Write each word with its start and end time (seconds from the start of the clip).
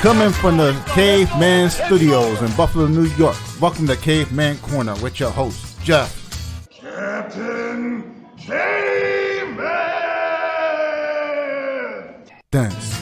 Coming 0.00 0.30
from 0.30 0.56
the 0.56 0.72
Caveman 0.94 1.68
Studios 1.68 2.40
in 2.40 2.50
Buffalo, 2.56 2.86
New 2.86 3.04
York. 3.18 3.36
Welcome 3.60 3.86
to 3.86 3.96
Caveman 3.96 4.56
Corner 4.60 4.94
with 5.02 5.20
your 5.20 5.30
host, 5.30 5.78
Jeff. 5.82 6.66
Captain 6.70 8.26
Caveman! 8.38 9.58
Thanks. 12.50 12.98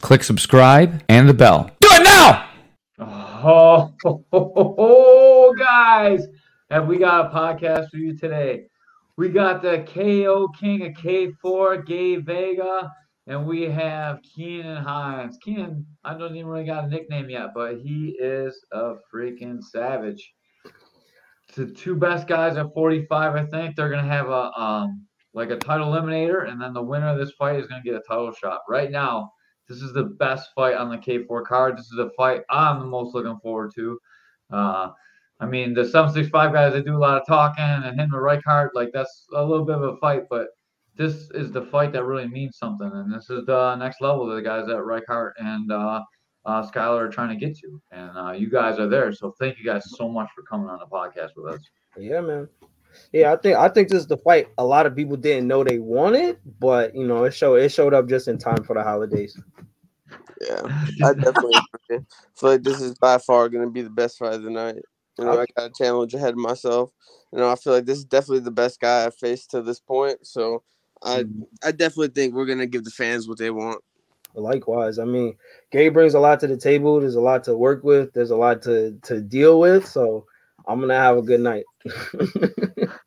Click 0.00 0.22
subscribe 0.22 1.02
and 1.08 1.28
the 1.28 1.34
bell. 1.34 1.68
Do 1.80 1.88
it 1.90 2.04
now! 2.04 2.48
Oh, 3.00 3.04
ho, 3.04 3.94
ho, 4.00 4.24
ho, 4.30 4.74
ho, 4.78 5.54
guys, 5.58 6.28
have 6.70 6.86
we 6.86 6.98
got 6.98 7.26
a 7.26 7.36
podcast 7.36 7.90
for 7.90 7.96
you 7.96 8.16
today? 8.16 8.66
We 9.16 9.30
got 9.30 9.60
the 9.60 9.84
KO 9.92 10.46
King 10.56 10.86
of 10.86 10.92
K4, 10.92 11.84
Gabe 11.84 12.24
Vega, 12.24 12.92
and 13.26 13.46
we 13.46 13.62
have 13.62 14.20
Keenan 14.22 14.82
Hinds. 14.82 15.38
Keenan, 15.42 15.86
I 16.04 16.16
don't 16.16 16.34
even 16.34 16.48
really 16.48 16.64
got 16.64 16.84
a 16.84 16.88
nickname 16.88 17.30
yet, 17.30 17.50
but 17.54 17.78
he 17.78 18.16
is 18.18 18.64
a 18.72 18.94
freaking 19.12 19.62
savage. 19.62 20.34
The 21.54 21.66
two 21.66 21.94
best 21.94 22.26
guys 22.26 22.56
at 22.56 22.72
45, 22.74 23.34
I 23.34 23.44
think 23.46 23.76
they're 23.76 23.90
gonna 23.90 24.08
have 24.08 24.28
a 24.28 24.50
um 24.58 25.06
like 25.34 25.50
a 25.50 25.56
title 25.56 25.88
eliminator, 25.92 26.50
and 26.50 26.60
then 26.60 26.72
the 26.72 26.82
winner 26.82 27.08
of 27.08 27.18
this 27.18 27.32
fight 27.32 27.60
is 27.60 27.66
gonna 27.66 27.82
get 27.82 27.94
a 27.94 28.02
title 28.08 28.32
shot. 28.32 28.60
Right 28.68 28.90
now, 28.90 29.30
this 29.68 29.78
is 29.78 29.92
the 29.92 30.04
best 30.04 30.50
fight 30.54 30.74
on 30.74 30.90
the 30.90 30.98
K4 30.98 31.44
card. 31.44 31.76
This 31.76 31.90
is 31.92 31.98
a 31.98 32.10
fight 32.16 32.42
I'm 32.50 32.80
the 32.80 32.86
most 32.86 33.14
looking 33.14 33.38
forward 33.40 33.72
to. 33.76 33.98
Uh, 34.50 34.90
I 35.40 35.46
mean, 35.46 35.74
the 35.74 35.84
765 35.84 36.52
guys, 36.52 36.72
they 36.72 36.82
do 36.82 36.96
a 36.96 36.98
lot 36.98 37.20
of 37.20 37.26
talking, 37.26 37.64
and 37.64 37.84
hitting 37.84 37.98
him 37.98 38.12
and 38.14 38.22
Reichard, 38.22 38.70
like 38.74 38.90
that's 38.92 39.26
a 39.34 39.44
little 39.44 39.64
bit 39.64 39.76
of 39.76 39.82
a 39.82 39.96
fight, 39.96 40.24
but 40.28 40.48
this 40.96 41.30
is 41.30 41.50
the 41.50 41.62
fight 41.62 41.92
that 41.92 42.04
really 42.04 42.28
means 42.28 42.58
something. 42.58 42.90
And 42.92 43.12
this 43.12 43.30
is 43.30 43.46
the 43.46 43.74
next 43.76 44.00
level 44.00 44.26
that 44.26 44.34
the 44.34 44.42
guys 44.42 44.68
at 44.68 44.76
Reichard 44.76 45.32
and 45.38 45.70
uh, 45.72 46.02
uh, 46.44 46.62
Skylar 46.62 47.00
are 47.00 47.08
trying 47.08 47.30
to 47.30 47.46
get 47.46 47.56
to. 47.58 47.80
And 47.90 48.10
uh, 48.16 48.32
you 48.32 48.50
guys 48.50 48.78
are 48.78 48.88
there. 48.88 49.12
So 49.12 49.34
thank 49.38 49.58
you 49.58 49.64
guys 49.64 49.84
so 49.96 50.08
much 50.08 50.28
for 50.34 50.42
coming 50.42 50.68
on 50.68 50.78
the 50.78 50.86
podcast 50.86 51.30
with 51.36 51.54
us. 51.54 51.60
Yeah, 51.96 52.20
man. 52.20 52.48
Yeah, 53.12 53.32
I 53.32 53.36
think 53.36 53.56
I 53.56 53.68
think 53.70 53.88
this 53.88 54.00
is 54.00 54.06
the 54.06 54.18
fight 54.18 54.48
a 54.58 54.64
lot 54.64 54.84
of 54.84 54.94
people 54.94 55.16
didn't 55.16 55.48
know 55.48 55.64
they 55.64 55.78
wanted, 55.78 56.38
but 56.60 56.94
you 56.94 57.06
know, 57.06 57.24
it 57.24 57.32
showed 57.32 57.56
it 57.56 57.70
showed 57.70 57.94
up 57.94 58.06
just 58.06 58.28
in 58.28 58.36
time 58.36 58.62
for 58.64 58.74
the 58.74 58.82
holidays. 58.82 59.38
Yeah, 60.42 60.62
I 61.02 61.14
definitely 61.14 61.60
agree. 61.90 62.04
feel 62.36 62.50
like 62.50 62.62
this 62.62 62.82
is 62.82 62.94
by 62.94 63.16
far 63.16 63.48
going 63.48 63.64
to 63.64 63.70
be 63.70 63.80
the 63.80 63.90
best 63.90 64.18
fight 64.18 64.34
of 64.34 64.42
the 64.42 64.50
night. 64.50 64.76
You 65.18 65.24
know, 65.24 65.32
I 65.32 65.46
got 65.56 65.70
a 65.70 65.72
challenge 65.76 66.14
ahead 66.14 66.34
of 66.34 66.38
myself. 66.38 66.90
You 67.32 67.38
know, 67.38 67.50
I 67.50 67.54
feel 67.54 67.72
like 67.72 67.84
this 67.84 67.98
is 67.98 68.04
definitely 68.04 68.40
the 68.40 68.50
best 68.50 68.80
guy 68.80 69.06
I've 69.06 69.16
faced 69.16 69.50
to 69.50 69.62
this 69.62 69.80
point. 69.80 70.26
So 70.26 70.62
I 71.04 71.24
I 71.64 71.72
definitely 71.72 72.08
think 72.08 72.34
we're 72.34 72.46
gonna 72.46 72.66
give 72.66 72.84
the 72.84 72.90
fans 72.90 73.28
what 73.28 73.38
they 73.38 73.50
want. 73.50 73.82
Likewise, 74.34 74.98
I 74.98 75.04
mean, 75.04 75.36
Gabe 75.70 75.92
brings 75.92 76.14
a 76.14 76.20
lot 76.20 76.40
to 76.40 76.46
the 76.46 76.56
table. 76.56 77.00
There's 77.00 77.16
a 77.16 77.20
lot 77.20 77.44
to 77.44 77.56
work 77.56 77.84
with. 77.84 78.12
There's 78.14 78.30
a 78.30 78.36
lot 78.36 78.62
to 78.62 78.98
to 79.02 79.20
deal 79.20 79.60
with. 79.60 79.86
So 79.86 80.26
I'm 80.66 80.80
gonna 80.80 80.94
have 80.94 81.16
a 81.16 81.22
good 81.22 81.40
night. 81.40 81.64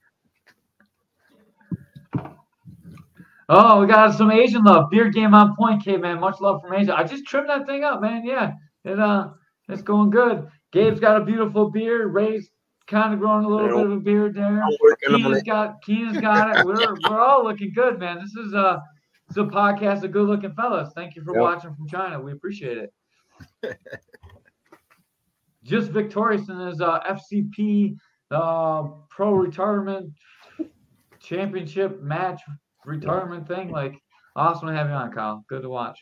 Oh, 3.47 3.81
we 3.81 3.87
got 3.87 4.15
some 4.15 4.31
Asian 4.31 4.63
love. 4.63 4.89
Beer 4.89 5.09
game 5.09 5.35
on 5.35 5.55
point, 5.55 5.83
K 5.83 5.97
man. 5.97 6.19
Much 6.19 6.41
love 6.41 6.61
from 6.61 6.73
Asia. 6.73 6.97
I 6.97 7.03
just 7.03 7.25
trimmed 7.25 7.49
that 7.49 7.67
thing 7.67 7.83
up, 7.83 8.01
man. 8.01 8.25
Yeah, 8.25 8.53
it 8.83 8.99
uh, 8.99 9.29
it's 9.69 9.83
going 9.83 10.09
good. 10.09 10.47
Gabe's 10.71 10.99
got 10.99 11.21
a 11.21 11.25
beautiful 11.25 11.69
beard. 11.69 12.13
Ray's 12.13 12.49
kind 12.87 13.13
of 13.13 13.19
growing 13.19 13.45
a 13.45 13.47
little 13.47 13.67
bit 13.77 13.85
of 13.85 13.91
a 13.91 13.99
beard 13.99 14.35
there. 14.35 14.63
Keenan's 15.07 15.43
got 15.43 15.81
Keenan's 15.81 16.19
got 16.21 16.55
it. 16.57 16.65
We're 16.65 16.95
we're 17.09 17.19
all 17.19 17.43
looking 17.43 17.71
good, 17.73 17.99
man. 17.99 18.19
This 18.19 18.35
is 18.35 18.53
uh, 18.53 18.79
it's 19.27 19.37
a 19.37 19.43
podcast 19.43 20.03
of 20.03 20.11
good 20.11 20.27
looking 20.27 20.53
fellas. 20.53 20.91
Thank 20.95 21.15
you 21.15 21.23
for 21.23 21.33
Yep. 21.33 21.41
watching 21.41 21.75
from 21.75 21.87
China. 21.87 22.19
We 22.21 22.31
appreciate 22.31 22.77
it. 22.77 22.93
Just 25.63 25.89
victorious 25.89 26.47
in 26.47 26.59
his 26.59 26.79
uh, 26.79 26.99
FCP 27.01 27.97
uh, 28.29 28.83
pro 29.09 29.33
retirement 29.33 30.13
championship 31.19 32.01
match 32.01 32.41
retirement 32.85 33.47
thing. 33.47 33.71
Like, 33.71 33.99
awesome 34.35 34.67
to 34.67 34.73
have 34.75 34.87
you 34.89 34.93
on, 34.93 35.11
Kyle. 35.11 35.43
Good 35.49 35.63
to 35.63 35.69
watch. 35.69 35.99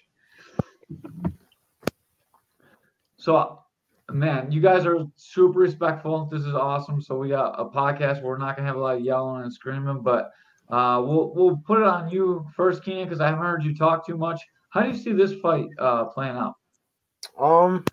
So, 3.15 3.62
man, 4.13 4.51
you 4.51 4.61
guys 4.61 4.85
are 4.85 5.05
super 5.15 5.59
respectful. 5.59 6.25
This 6.31 6.41
is 6.41 6.53
awesome. 6.53 7.01
So 7.01 7.17
we 7.17 7.29
got 7.29 7.59
a 7.59 7.65
podcast. 7.65 8.21
We're 8.21 8.37
not 8.37 8.55
gonna 8.55 8.67
have 8.67 8.77
a 8.77 8.79
lot 8.79 8.97
of 8.97 9.01
yelling 9.01 9.43
and 9.43 9.53
screaming, 9.53 10.01
but 10.01 10.31
uh, 10.69 11.01
we'll 11.03 11.33
we'll 11.33 11.57
put 11.57 11.79
it 11.79 11.85
on 11.85 12.09
you 12.09 12.45
first, 12.55 12.83
Keenan, 12.83 13.05
because 13.05 13.21
I 13.21 13.27
haven't 13.27 13.43
heard 13.43 13.63
you 13.63 13.75
talk 13.75 14.05
too 14.05 14.17
much. 14.17 14.39
How 14.69 14.81
do 14.81 14.89
you 14.89 14.95
see 14.95 15.11
this 15.11 15.33
fight 15.33 15.67
uh, 15.79 16.05
playing 16.05 16.35
out? 16.35 16.55
Um, 17.39 17.85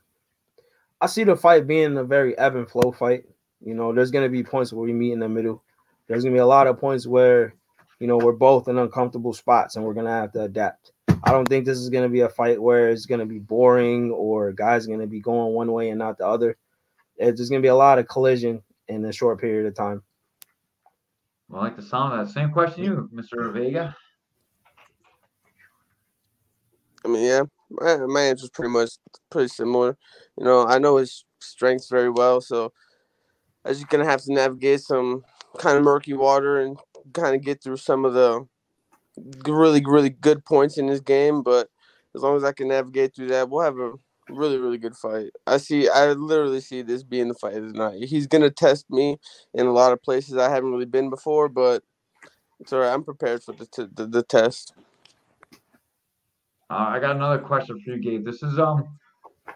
I 1.00 1.06
see 1.06 1.24
the 1.24 1.36
fight 1.36 1.66
being 1.66 1.96
a 1.96 2.04
very 2.04 2.36
ebb 2.38 2.56
and 2.56 2.68
flow 2.68 2.92
fight. 2.92 3.24
You 3.64 3.74
know, 3.74 3.92
there's 3.92 4.10
gonna 4.10 4.28
be 4.28 4.42
points 4.42 4.72
where 4.72 4.84
we 4.84 4.92
meet 4.92 5.12
in 5.12 5.20
the 5.20 5.28
middle. 5.28 5.62
There's 6.06 6.24
gonna 6.24 6.34
be 6.34 6.40
a 6.40 6.46
lot 6.46 6.66
of 6.66 6.78
points 6.78 7.06
where, 7.06 7.54
you 7.98 8.06
know, 8.06 8.16
we're 8.16 8.32
both 8.32 8.68
in 8.68 8.78
uncomfortable 8.78 9.32
spots 9.32 9.76
and 9.76 9.84
we're 9.84 9.94
gonna 9.94 10.10
have 10.10 10.32
to 10.32 10.42
adapt. 10.42 10.92
I 11.30 11.32
don't 11.32 11.48
think 11.48 11.64
this 11.64 11.78
is 11.78 11.90
gonna 11.90 12.08
be 12.08 12.22
a 12.22 12.28
fight 12.28 12.60
where 12.60 12.90
it's 12.90 13.06
gonna 13.06 13.24
be 13.24 13.38
boring 13.38 14.10
or 14.10 14.50
guys 14.50 14.88
gonna 14.88 15.06
be 15.06 15.20
going 15.20 15.54
one 15.54 15.70
way 15.70 15.90
and 15.90 15.98
not 16.00 16.18
the 16.18 16.26
other. 16.26 16.56
It's 17.18 17.38
just 17.38 17.52
gonna 17.52 17.62
be 17.62 17.68
a 17.68 17.74
lot 17.76 18.00
of 18.00 18.08
collision 18.08 18.64
in 18.88 19.04
a 19.04 19.12
short 19.12 19.40
period 19.40 19.66
of 19.66 19.76
time. 19.76 20.02
I 21.54 21.58
like 21.58 21.76
the 21.76 21.82
sound 21.82 22.18
of 22.18 22.26
that. 22.26 22.34
Same 22.34 22.50
question, 22.50 22.82
to 22.82 22.90
you, 22.90 23.10
Mr. 23.14 23.52
Vega. 23.52 23.94
I 27.04 27.08
mean, 27.08 27.24
yeah, 27.24 27.42
my, 27.70 27.98
my 27.98 28.22
answer's 28.22 28.50
pretty 28.50 28.72
much 28.72 28.90
pretty 29.30 29.50
similar. 29.50 29.96
You 30.36 30.44
know, 30.44 30.66
I 30.66 30.78
know 30.78 30.96
his 30.96 31.24
strengths 31.38 31.88
very 31.88 32.10
well, 32.10 32.40
so 32.40 32.72
I 33.64 33.68
just 33.68 33.88
gonna 33.88 34.04
have 34.04 34.22
to 34.22 34.32
navigate 34.32 34.80
some 34.80 35.22
kind 35.58 35.78
of 35.78 35.84
murky 35.84 36.14
water 36.14 36.60
and 36.60 36.76
kind 37.12 37.36
of 37.36 37.42
get 37.42 37.62
through 37.62 37.76
some 37.76 38.04
of 38.04 38.14
the 38.14 38.40
g- 38.40 38.46
really 39.46 39.84
really 39.84 40.10
good 40.10 40.44
points 40.44 40.78
in 40.78 40.86
this 40.86 41.00
game. 41.00 41.42
But 41.42 41.68
as 42.14 42.22
long 42.22 42.36
as 42.36 42.44
I 42.44 42.52
can 42.52 42.68
navigate 42.68 43.14
through 43.14 43.28
that, 43.28 43.48
we'll 43.48 43.64
have 43.64 43.78
a 43.78 43.92
really 44.28 44.58
really 44.58 44.78
good 44.78 44.96
fight. 44.96 45.30
I 45.46 45.56
see, 45.58 45.88
I 45.88 46.12
literally 46.12 46.60
see 46.60 46.82
this 46.82 47.02
being 47.02 47.28
the 47.28 47.34
fight 47.34 47.54
of 47.54 47.72
the 47.72 47.78
night. 47.78 48.04
He's 48.04 48.26
gonna 48.26 48.50
test 48.50 48.90
me 48.90 49.18
in 49.54 49.66
a 49.66 49.72
lot 49.72 49.92
of 49.92 50.02
places 50.02 50.36
I 50.36 50.50
haven't 50.50 50.70
really 50.72 50.86
been 50.86 51.10
before, 51.10 51.48
but 51.48 51.82
it's 52.60 52.72
alright. 52.72 52.92
I'm 52.92 53.04
prepared 53.04 53.42
for 53.42 53.52
the 53.52 53.66
t- 53.66 53.88
the, 53.92 54.06
the 54.06 54.22
test. 54.22 54.74
Uh, 56.70 56.86
I 56.88 57.00
got 57.00 57.16
another 57.16 57.38
question 57.38 57.80
for 57.80 57.90
you, 57.90 57.98
Gabe. 57.98 58.24
This 58.24 58.42
is 58.42 58.58
um, 58.58 58.96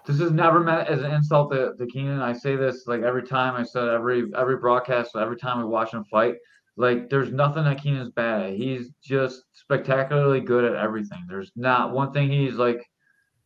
this 0.06 0.20
is 0.20 0.32
never 0.32 0.60
meant 0.60 0.88
as 0.88 1.02
an 1.02 1.12
insult 1.12 1.52
to, 1.52 1.74
to 1.78 1.86
Keenan. 1.86 2.20
I 2.20 2.32
say 2.32 2.56
this 2.56 2.86
like 2.86 3.02
every 3.02 3.22
time. 3.22 3.54
I 3.54 3.62
said 3.62 3.88
every 3.88 4.24
every 4.36 4.56
broadcast, 4.56 5.14
every 5.14 5.36
time 5.36 5.58
we 5.58 5.64
watch 5.64 5.92
him 5.92 6.04
fight. 6.04 6.36
Like, 6.76 7.08
there's 7.08 7.32
nothing 7.32 7.64
that 7.64 7.80
Keenan's 7.80 8.10
bad 8.10 8.42
at. 8.42 8.56
He's 8.56 8.90
just 9.02 9.44
spectacularly 9.52 10.40
good 10.40 10.64
at 10.64 10.74
everything. 10.74 11.24
There's 11.28 11.52
not 11.54 11.92
one 11.92 12.12
thing 12.12 12.30
he's 12.30 12.54
like 12.54 12.84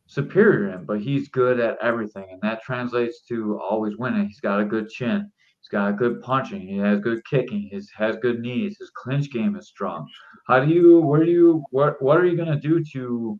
superior 0.07 0.71
in, 0.71 0.85
but 0.85 0.99
he's 0.99 1.29
good 1.29 1.59
at 1.59 1.77
everything, 1.81 2.25
and 2.31 2.41
that 2.41 2.63
translates 2.63 3.21
to 3.27 3.59
always 3.59 3.97
winning. 3.97 4.25
He's 4.25 4.39
got 4.39 4.59
a 4.59 4.65
good 4.65 4.89
chin. 4.89 5.31
He's 5.61 5.69
got 5.69 5.97
good 5.97 6.21
punching. 6.21 6.61
He 6.61 6.77
has 6.77 6.99
good 7.01 7.23
kicking. 7.25 7.69
He 7.71 7.81
has 7.95 8.15
good 8.17 8.39
knees. 8.39 8.77
His 8.79 8.91
clinch 8.95 9.31
game 9.31 9.55
is 9.55 9.67
strong. 9.67 10.07
How 10.47 10.59
do 10.63 10.71
you? 10.73 11.01
Where 11.01 11.23
do 11.23 11.29
you? 11.31 11.63
What? 11.69 12.01
What 12.01 12.17
are 12.17 12.25
you 12.25 12.35
gonna 12.37 12.59
do 12.59 12.83
to? 12.93 13.39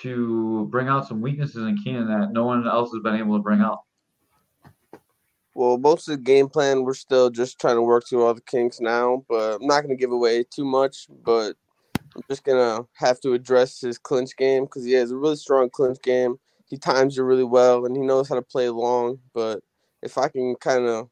to 0.00 0.66
bring 0.70 0.88
out 0.88 1.06
some 1.06 1.20
weaknesses 1.20 1.66
in 1.66 1.76
Keenan 1.76 2.06
that 2.08 2.32
no 2.32 2.44
one 2.44 2.66
else 2.66 2.90
has 2.92 3.02
been 3.02 3.16
able 3.16 3.36
to 3.36 3.42
bring 3.42 3.60
out. 3.60 3.80
Well, 5.54 5.76
most 5.76 6.08
of 6.08 6.16
the 6.16 6.22
game 6.22 6.48
plan, 6.48 6.82
we're 6.82 6.94
still 6.94 7.28
just 7.28 7.60
trying 7.60 7.76
to 7.76 7.82
work 7.82 8.04
through 8.08 8.24
all 8.24 8.34
the 8.34 8.40
kinks 8.40 8.80
now, 8.80 9.24
but 9.28 9.56
I'm 9.60 9.66
not 9.66 9.82
going 9.82 9.94
to 9.94 10.00
give 10.00 10.12
away 10.12 10.44
too 10.44 10.64
much. 10.64 11.06
But 11.24 11.56
I'm 12.16 12.22
just 12.30 12.44
going 12.44 12.58
to 12.58 12.86
have 12.94 13.20
to 13.20 13.34
address 13.34 13.80
his 13.80 13.98
clinch 13.98 14.36
game 14.36 14.64
because 14.64 14.84
he 14.84 14.92
has 14.92 15.10
a 15.10 15.16
really 15.16 15.36
strong 15.36 15.68
clinch 15.70 15.98
game. 16.02 16.36
He 16.68 16.78
times 16.78 17.18
it 17.18 17.22
really 17.22 17.44
well 17.44 17.84
and 17.84 17.94
he 17.94 18.02
knows 18.02 18.28
how 18.28 18.34
to 18.34 18.42
play 18.42 18.70
long. 18.70 19.18
But 19.34 19.60
if 20.02 20.16
I 20.16 20.28
can 20.28 20.54
kind 20.56 20.86
of 20.86 21.08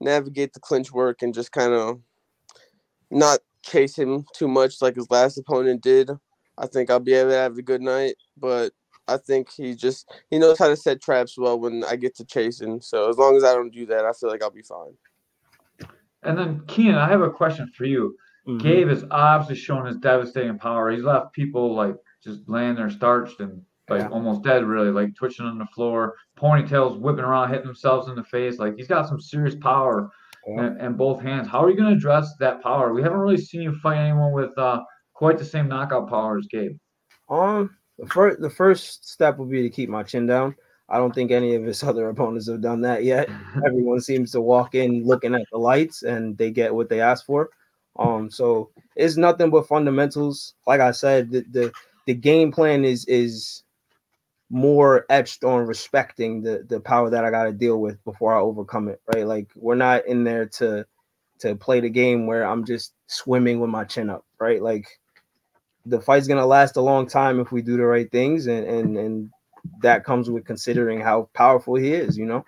navigate 0.00 0.52
the 0.52 0.60
clinch 0.60 0.92
work 0.92 1.22
and 1.22 1.34
just 1.34 1.50
kind 1.50 1.72
of 1.72 2.00
not 3.10 3.40
chase 3.64 3.96
him 3.96 4.24
too 4.34 4.48
much 4.48 4.80
like 4.80 4.94
his 4.94 5.10
last 5.10 5.36
opponent 5.36 5.82
did, 5.82 6.10
I 6.56 6.66
think 6.66 6.90
I'll 6.90 7.00
be 7.00 7.14
able 7.14 7.30
to 7.30 7.36
have 7.36 7.58
a 7.58 7.62
good 7.62 7.82
night. 7.82 8.14
But 8.36 8.72
I 9.08 9.16
think 9.16 9.50
he 9.50 9.74
just 9.74 10.12
he 10.30 10.38
knows 10.38 10.58
how 10.58 10.68
to 10.68 10.76
set 10.76 11.00
traps 11.02 11.36
well 11.36 11.58
when 11.58 11.84
I 11.84 11.96
get 11.96 12.14
to 12.16 12.24
chasing. 12.24 12.80
So 12.80 13.08
as 13.08 13.16
long 13.16 13.36
as 13.36 13.44
I 13.44 13.54
don't 13.54 13.72
do 13.72 13.86
that, 13.86 14.04
I 14.04 14.12
feel 14.12 14.30
like 14.30 14.42
I'll 14.42 14.50
be 14.50 14.62
fine. 14.62 14.94
And 16.22 16.36
then 16.38 16.62
Keenan, 16.66 16.96
I 16.96 17.08
have 17.08 17.22
a 17.22 17.30
question 17.30 17.70
for 17.76 17.84
you. 17.84 18.16
Mhm. 18.46 18.60
Gabe 18.62 18.88
has 18.88 19.04
obviously 19.10 19.56
shown 19.56 19.86
his 19.86 19.96
devastating 19.96 20.58
power. 20.58 20.90
He's 20.90 21.02
left 21.04 21.32
people 21.32 21.74
like 21.74 21.96
just 22.22 22.40
laying 22.48 22.74
there 22.74 22.90
starched 22.90 23.40
and 23.40 23.62
like 23.88 24.02
Yeah. 24.02 24.08
almost 24.10 24.42
dead, 24.42 24.64
really, 24.64 24.90
like 24.90 25.14
twitching 25.16 25.46
on 25.46 25.58
the 25.58 25.66
floor, 25.66 26.14
ponytails 26.38 26.98
whipping 27.00 27.24
around, 27.24 27.48
hitting 27.48 27.66
themselves 27.66 28.08
in 28.08 28.14
the 28.14 28.22
face. 28.24 28.58
Like 28.58 28.76
he's 28.76 28.86
got 28.86 29.08
some 29.08 29.20
serious 29.20 29.56
power 29.56 30.10
Yeah. 30.46 30.66
in, 30.68 30.80
in 30.80 30.92
both 30.94 31.20
hands. 31.20 31.48
How 31.48 31.64
are 31.64 31.70
you 31.70 31.76
going 31.76 31.90
to 31.90 31.96
address 31.96 32.36
that 32.38 32.62
power? 32.62 32.92
We 32.94 33.02
haven't 33.02 33.18
really 33.18 33.36
seen 33.36 33.62
you 33.62 33.72
fight 33.80 33.98
anyone 33.98 34.32
with 34.32 34.56
uh, 34.56 34.82
quite 35.14 35.38
the 35.38 35.44
same 35.44 35.68
knockout 35.68 36.08
power 36.08 36.38
as 36.38 36.46
Gabe. 36.46 36.78
Um, 37.28 37.76
the 38.00 38.06
first 38.08 38.40
the 38.40 38.50
first 38.50 39.08
step 39.08 39.38
would 39.38 39.50
be 39.50 39.62
to 39.62 39.70
keep 39.70 39.88
my 39.88 40.02
chin 40.02 40.26
down. 40.26 40.56
I 40.88 40.96
don't 40.98 41.14
think 41.14 41.30
any 41.30 41.54
of 41.54 41.62
his 41.62 41.82
other 41.84 42.08
opponents 42.08 42.48
have 42.48 42.60
done 42.60 42.80
that 42.82 43.04
yet. 43.04 43.28
Everyone 43.66 44.00
seems 44.00 44.32
to 44.32 44.40
walk 44.40 44.74
in 44.74 45.04
looking 45.04 45.34
at 45.34 45.46
the 45.52 45.58
lights 45.58 46.02
and 46.02 46.36
they 46.36 46.50
get 46.50 46.74
what 46.74 46.88
they 46.88 47.00
ask 47.00 47.24
for. 47.24 47.50
Um, 47.98 48.30
so 48.30 48.70
it's 48.96 49.16
nothing 49.16 49.50
but 49.50 49.68
fundamentals. 49.68 50.54
Like 50.66 50.80
I 50.80 50.90
said, 50.92 51.30
the 51.30 51.44
the, 51.50 51.72
the 52.06 52.14
game 52.14 52.50
plan 52.50 52.84
is 52.84 53.04
is 53.06 53.62
more 54.52 55.06
etched 55.10 55.44
on 55.44 55.66
respecting 55.66 56.42
the 56.42 56.64
the 56.68 56.80
power 56.80 57.10
that 57.10 57.24
I 57.24 57.30
got 57.30 57.44
to 57.44 57.52
deal 57.52 57.80
with 57.80 58.02
before 58.04 58.34
I 58.34 58.40
overcome 58.40 58.88
it. 58.88 59.00
Right, 59.14 59.26
like 59.26 59.48
we're 59.54 59.74
not 59.74 60.06
in 60.06 60.24
there 60.24 60.46
to 60.46 60.86
to 61.40 61.56
play 61.56 61.80
the 61.80 61.90
game 61.90 62.26
where 62.26 62.44
I'm 62.44 62.64
just 62.64 62.94
swimming 63.06 63.60
with 63.60 63.70
my 63.70 63.84
chin 63.84 64.10
up. 64.10 64.24
Right, 64.40 64.62
like 64.62 64.88
the 65.86 66.00
fight's 66.00 66.26
gonna 66.26 66.46
last 66.46 66.76
a 66.76 66.80
long 66.80 67.06
time 67.06 67.40
if 67.40 67.52
we 67.52 67.62
do 67.62 67.76
the 67.76 67.84
right 67.84 68.10
things, 68.10 68.46
and 68.46 68.66
and 68.66 68.96
and 68.96 69.30
that 69.82 70.04
comes 70.04 70.30
with 70.30 70.44
considering 70.44 71.00
how 71.00 71.28
powerful 71.34 71.74
he 71.74 71.92
is. 71.92 72.16
You 72.16 72.26
know. 72.26 72.44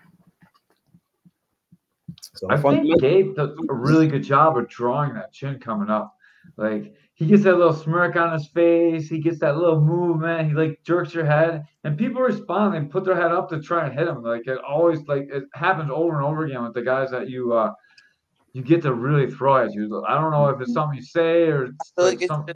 So 2.35 2.47
I 2.51 2.57
think 2.57 3.01
Gabe 3.01 3.35
does 3.37 3.51
a 3.69 3.75
really 3.75 4.09
good 4.09 4.23
job 4.23 4.57
of 4.57 4.69
drawing 4.69 5.15
that 5.15 5.33
chin 5.33 5.59
coming 5.59 5.91
up. 5.91 6.15
Like 6.57 6.95
he 7.15 7.27
gets 7.27 7.45
that 7.45 7.57
little 7.57 7.75
smirk 7.75 8.17
on 8.17 8.33
his 8.33 8.49
face, 8.49 9.09
he 9.09 9.21
gets 9.21 9.39
that 9.41 9.57
little 9.57 9.81
movement, 9.81 10.49
he 10.49 10.55
like 10.55 10.81
jerks 10.85 11.15
your 11.15 11.25
head, 11.25 11.65
and 11.85 11.97
people 11.97 12.23
respond 12.23 12.75
and 12.75 12.91
put 12.91 13.05
their 13.05 13.17
head 13.17 13.33
up 13.33 13.49
to 13.51 13.61
try 13.61 13.87
and 13.87 13.97
hit 13.97 14.09
him. 14.09 14.23
Like 14.23 14.47
it 14.47 14.59
always 14.59 15.01
like 15.07 15.29
it 15.33 15.45
happens 15.55 15.91
over 15.93 16.17
and 16.17 16.27
over 16.27 16.45
again 16.45 16.65
with 16.65 16.75
the 16.75 16.83
guys 16.83 17.11
that 17.11 17.29
you 17.29 17.53
uh 17.53 17.73
you 18.53 18.63
get 18.63 18.83
to 18.83 18.93
really 18.93 19.31
throw 19.31 19.65
at 19.65 19.73
you. 19.73 20.05
I 20.07 20.21
don't 20.21 20.31
know 20.31 20.49
if 20.49 20.61
it's 20.61 20.73
something 20.73 20.99
you 20.99 21.05
say 21.05 21.45
or 21.45 21.69
like, 21.97 22.21
like 22.21 22.27
something 22.27 22.55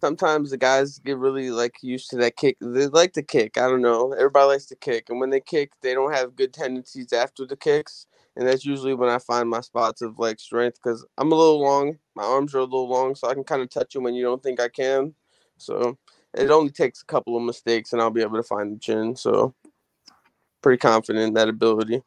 sometimes 0.00 0.50
the 0.50 0.56
guys 0.56 0.98
get 0.98 1.18
really 1.18 1.50
like 1.50 1.76
used 1.82 2.10
to 2.10 2.16
that 2.16 2.36
kick. 2.36 2.56
They 2.60 2.86
like 2.86 3.12
to 3.14 3.22
kick. 3.22 3.58
I 3.58 3.68
don't 3.68 3.82
know. 3.82 4.12
Everybody 4.12 4.46
likes 4.46 4.66
to 4.66 4.76
kick, 4.76 5.10
and 5.10 5.20
when 5.20 5.30
they 5.30 5.40
kick, 5.40 5.72
they 5.82 5.94
don't 5.94 6.12
have 6.12 6.36
good 6.36 6.52
tendencies 6.52 7.12
after 7.12 7.46
the 7.46 7.56
kicks 7.56 8.06
and 8.38 8.46
that's 8.46 8.64
usually 8.64 8.94
when 8.94 9.10
I 9.10 9.18
find 9.18 9.50
my 9.50 9.60
spots 9.60 10.00
of 10.00 10.20
like 10.20 10.38
strength 10.38 10.78
because 10.82 11.04
I'm 11.18 11.32
a 11.32 11.34
little 11.34 11.60
long. 11.60 11.98
My 12.14 12.22
arms 12.22 12.54
are 12.54 12.58
a 12.58 12.64
little 12.64 12.88
long, 12.88 13.16
so 13.16 13.28
I 13.28 13.34
can 13.34 13.42
kind 13.42 13.62
of 13.62 13.68
touch 13.68 13.96
you 13.96 14.00
when 14.00 14.14
you 14.14 14.22
don't 14.22 14.42
think 14.42 14.60
I 14.60 14.68
can. 14.68 15.12
So 15.56 15.98
it 16.34 16.48
only 16.48 16.70
takes 16.70 17.02
a 17.02 17.06
couple 17.06 17.36
of 17.36 17.42
mistakes, 17.42 17.92
and 17.92 18.00
I'll 18.00 18.10
be 18.10 18.22
able 18.22 18.36
to 18.36 18.44
find 18.44 18.76
the 18.76 18.78
chin. 18.78 19.16
So 19.16 19.54
pretty 20.62 20.78
confident 20.78 21.26
in 21.26 21.34
that 21.34 21.48
ability. 21.48 22.00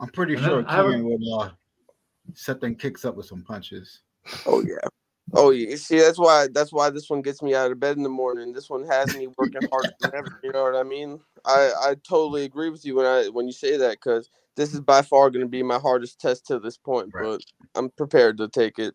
I'm 0.00 0.10
pretty 0.10 0.36
sure 0.36 0.62
Ken 0.62 1.02
would 1.02 1.22
uh, 1.40 1.50
set 2.34 2.60
them 2.60 2.74
kicks 2.74 3.06
up 3.06 3.16
with 3.16 3.24
some 3.24 3.42
punches. 3.42 4.02
Oh 4.44 4.62
yeah. 4.62 4.86
Oh 5.34 5.50
yeah, 5.50 5.76
see 5.76 5.98
that's 5.98 6.18
why 6.18 6.48
that's 6.52 6.72
why 6.72 6.90
this 6.90 7.10
one 7.10 7.22
gets 7.22 7.42
me 7.42 7.54
out 7.54 7.70
of 7.70 7.78
bed 7.78 7.96
in 7.96 8.02
the 8.02 8.08
morning. 8.08 8.52
This 8.52 8.70
one 8.70 8.86
has 8.86 9.14
me 9.14 9.28
working 9.36 9.68
harder 9.70 9.90
than 10.00 10.10
ever. 10.14 10.40
You 10.42 10.52
know 10.52 10.62
what 10.62 10.76
I 10.76 10.82
mean? 10.82 11.20
I 11.44 11.72
I 11.80 11.96
totally 12.02 12.44
agree 12.44 12.70
with 12.70 12.84
you 12.84 12.96
when 12.96 13.06
I 13.06 13.28
when 13.28 13.46
you 13.46 13.52
say 13.52 13.76
that 13.76 13.98
because 14.02 14.30
this 14.56 14.72
is 14.72 14.80
by 14.80 15.02
far 15.02 15.30
going 15.30 15.44
to 15.44 15.48
be 15.48 15.62
my 15.62 15.78
hardest 15.78 16.20
test 16.20 16.46
to 16.46 16.58
this 16.58 16.76
point, 16.76 17.10
right. 17.12 17.24
but 17.24 17.42
I'm 17.74 17.90
prepared 17.90 18.38
to 18.38 18.48
take 18.48 18.78
it. 18.78 18.94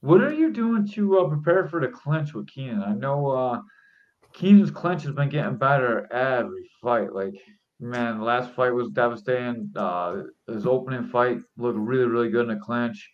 What 0.00 0.22
are 0.22 0.32
you 0.32 0.52
doing 0.52 0.86
to 0.92 1.18
uh, 1.18 1.28
prepare 1.28 1.66
for 1.66 1.80
the 1.80 1.88
clinch 1.88 2.32
with 2.32 2.46
Keenan? 2.46 2.82
I 2.82 2.94
know 2.94 3.30
uh, 3.30 3.60
Keenan's 4.32 4.70
clinch 4.70 5.02
has 5.02 5.12
been 5.12 5.28
getting 5.28 5.56
better 5.56 6.10
every 6.12 6.70
fight. 6.80 7.12
Like, 7.12 7.34
man, 7.80 8.20
last 8.20 8.54
fight 8.54 8.70
was 8.70 8.90
devastating. 8.90 9.72
Uh, 9.74 10.22
his 10.46 10.66
opening 10.66 11.08
fight 11.08 11.38
looked 11.56 11.78
really, 11.78 12.06
really 12.06 12.30
good 12.30 12.48
in 12.48 12.56
the 12.56 12.64
clinch. 12.64 13.10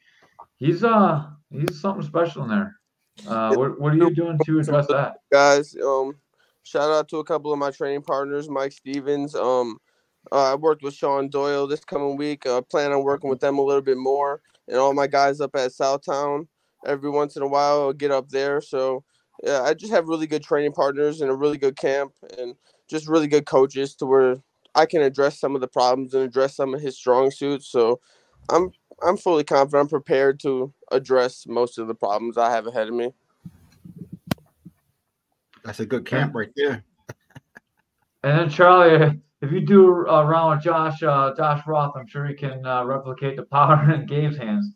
He's 0.64 0.82
uh, 0.82 1.26
he's 1.50 1.78
something 1.78 2.06
special 2.06 2.44
in 2.44 2.48
there. 2.48 2.76
Uh, 3.28 3.54
what, 3.54 3.78
what 3.78 3.92
are 3.92 3.96
you 3.96 4.14
doing 4.14 4.38
to 4.46 4.60
address 4.60 4.86
that, 4.86 5.16
guys? 5.30 5.76
Um, 5.76 6.16
shout 6.62 6.90
out 6.90 7.06
to 7.10 7.18
a 7.18 7.24
couple 7.24 7.52
of 7.52 7.58
my 7.58 7.70
training 7.70 8.00
partners, 8.00 8.48
Mike 8.48 8.72
Stevens. 8.72 9.34
Um, 9.34 9.76
uh, 10.32 10.52
I 10.52 10.54
worked 10.54 10.82
with 10.82 10.94
Sean 10.94 11.28
Doyle 11.28 11.66
this 11.66 11.84
coming 11.84 12.16
week. 12.16 12.46
I 12.46 12.50
uh, 12.52 12.60
plan 12.62 12.92
on 12.92 13.04
working 13.04 13.28
with 13.28 13.40
them 13.40 13.58
a 13.58 13.62
little 13.62 13.82
bit 13.82 13.98
more, 13.98 14.40
and 14.66 14.78
all 14.78 14.94
my 14.94 15.06
guys 15.06 15.42
up 15.42 15.54
at 15.54 15.70
Southtown. 15.72 16.46
Every 16.86 17.10
once 17.10 17.36
in 17.36 17.42
a 17.42 17.46
while, 17.46 17.82
I'll 17.82 17.92
get 17.92 18.10
up 18.10 18.30
there. 18.30 18.62
So 18.62 19.04
yeah, 19.42 19.60
I 19.60 19.74
just 19.74 19.92
have 19.92 20.08
really 20.08 20.26
good 20.26 20.42
training 20.42 20.72
partners 20.72 21.20
and 21.20 21.30
a 21.30 21.34
really 21.34 21.58
good 21.58 21.76
camp, 21.76 22.12
and 22.38 22.54
just 22.88 23.06
really 23.06 23.28
good 23.28 23.44
coaches 23.44 23.94
to 23.96 24.06
where 24.06 24.36
I 24.74 24.86
can 24.86 25.02
address 25.02 25.38
some 25.38 25.54
of 25.54 25.60
the 25.60 25.68
problems 25.68 26.14
and 26.14 26.22
address 26.22 26.56
some 26.56 26.72
of 26.72 26.80
his 26.80 26.96
strong 26.96 27.30
suits. 27.30 27.70
So 27.70 28.00
I'm 28.50 28.72
I'm 29.02 29.16
fully 29.16 29.44
confident. 29.44 29.82
I'm 29.82 29.88
prepared 29.88 30.40
to 30.40 30.72
address 30.92 31.46
most 31.46 31.78
of 31.78 31.88
the 31.88 31.94
problems 31.94 32.38
I 32.38 32.50
have 32.50 32.66
ahead 32.66 32.88
of 32.88 32.94
me. 32.94 33.12
That's 35.64 35.80
a 35.80 35.86
good 35.86 36.04
camp 36.04 36.34
right 36.34 36.50
there. 36.56 36.84
And 38.22 38.38
then 38.38 38.50
Charlie, 38.50 39.20
if 39.42 39.52
you 39.52 39.60
do 39.60 40.06
a 40.06 40.24
round 40.24 40.56
with 40.56 40.64
Josh 40.64 41.02
uh, 41.02 41.34
Josh 41.36 41.66
Roth, 41.66 41.94
I'm 41.96 42.06
sure 42.06 42.26
he 42.26 42.34
can 42.34 42.64
uh, 42.66 42.84
replicate 42.84 43.36
the 43.36 43.44
power 43.44 43.90
in 43.94 44.06
Gabe's 44.06 44.36
hands. 44.36 44.72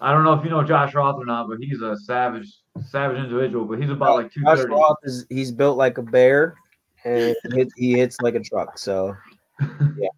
I 0.00 0.12
don't 0.12 0.24
know 0.24 0.32
if 0.34 0.44
you 0.44 0.50
know 0.50 0.62
Josh 0.62 0.94
Roth 0.94 1.16
or 1.16 1.26
not, 1.26 1.48
but 1.48 1.58
he's 1.60 1.82
a 1.82 1.96
savage, 1.96 2.48
savage 2.88 3.18
individual. 3.18 3.64
But 3.64 3.80
he's 3.80 3.90
about 3.90 4.16
like 4.16 4.32
two 4.32 4.42
thirty. 4.42 4.62
Josh 4.62 4.70
Roth 4.70 4.98
is 5.02 5.26
he's 5.28 5.50
built 5.50 5.76
like 5.76 5.98
a 5.98 6.02
bear, 6.02 6.54
and 7.04 7.34
he 7.50 7.56
hits, 7.56 7.74
he 7.76 7.92
hits 7.92 8.16
like 8.20 8.34
a 8.34 8.40
truck. 8.40 8.78
So, 8.78 9.16
yeah. 9.60 10.08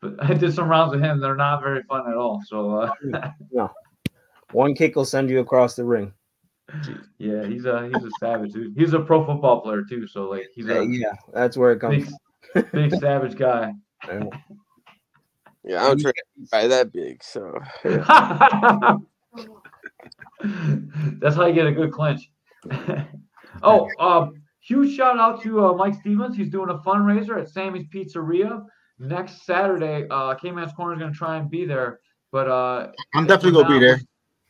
But 0.00 0.14
I 0.18 0.34
did 0.34 0.54
some 0.54 0.68
rounds 0.68 0.92
with 0.92 1.02
him. 1.02 1.20
They're 1.20 1.36
not 1.36 1.62
very 1.62 1.82
fun 1.84 2.08
at 2.08 2.16
all. 2.16 2.42
So, 2.46 2.80
uh, 2.80 2.90
no, 3.52 3.70
one 4.52 4.74
kick 4.74 4.96
will 4.96 5.04
send 5.04 5.30
you 5.30 5.40
across 5.40 5.76
the 5.76 5.84
ring. 5.84 6.12
Yeah, 7.18 7.46
he's 7.46 7.64
a 7.64 7.88
he's 7.92 8.02
a 8.02 8.10
savage 8.18 8.52
dude. 8.52 8.74
He's 8.76 8.92
a 8.92 9.00
pro 9.00 9.24
football 9.24 9.60
player 9.60 9.84
too, 9.88 10.06
so 10.06 10.28
like 10.28 10.48
he's 10.52 10.68
a 10.68 10.84
yeah, 10.84 11.12
that's 11.32 11.56
where 11.56 11.72
it 11.72 11.78
comes. 11.78 12.12
Big, 12.54 12.72
big 12.72 12.94
savage 12.96 13.36
guy. 13.36 13.72
Yeah, 15.66 15.84
I'm 15.84 15.98
trying 15.98 16.14
to 16.14 16.48
guy 16.50 16.66
that 16.68 16.92
big, 16.92 17.22
so. 17.24 17.58
that's 21.20 21.34
how 21.34 21.46
you 21.46 21.54
get 21.54 21.66
a 21.66 21.72
good 21.72 21.90
clinch. 21.92 22.30
oh, 23.62 23.88
um, 23.98 24.34
huge 24.60 24.96
shout 24.96 25.18
out 25.18 25.42
to 25.42 25.66
uh, 25.66 25.72
Mike 25.72 25.94
Stevens. 25.94 26.36
He's 26.36 26.50
doing 26.50 26.70
a 26.70 26.78
fundraiser 26.78 27.40
at 27.40 27.48
Sammy's 27.48 27.86
Pizzeria 27.92 28.64
next 28.98 29.44
Saturday. 29.44 30.06
Uh, 30.10 30.34
K-Man's 30.34 30.72
Corner 30.72 30.94
is 30.94 30.98
going 30.98 31.12
to 31.12 31.18
try 31.18 31.36
and 31.36 31.50
be 31.50 31.64
there, 31.64 32.00
but 32.32 32.48
uh, 32.48 32.88
I'm 33.14 33.26
definitely 33.26 33.52
going 33.52 33.66
to 33.66 33.72
be 33.72 33.86
there. 33.86 34.00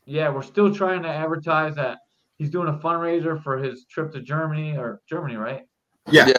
Yeah, 0.07 0.31
we're 0.31 0.43
still 0.43 0.73
trying 0.73 1.03
to 1.03 1.09
advertise 1.09 1.75
that 1.76 1.99
he's 2.38 2.50
doing 2.50 2.69
a 2.69 2.79
fundraiser 2.79 3.43
for 3.43 3.59
his 3.59 3.87
trip 3.87 4.12
to 4.12 4.21
Germany 4.21 4.76
or 4.76 5.00
Germany, 5.09 5.37
right? 5.37 5.62
Yeah. 6.11 6.29
Yeah, 6.29 6.35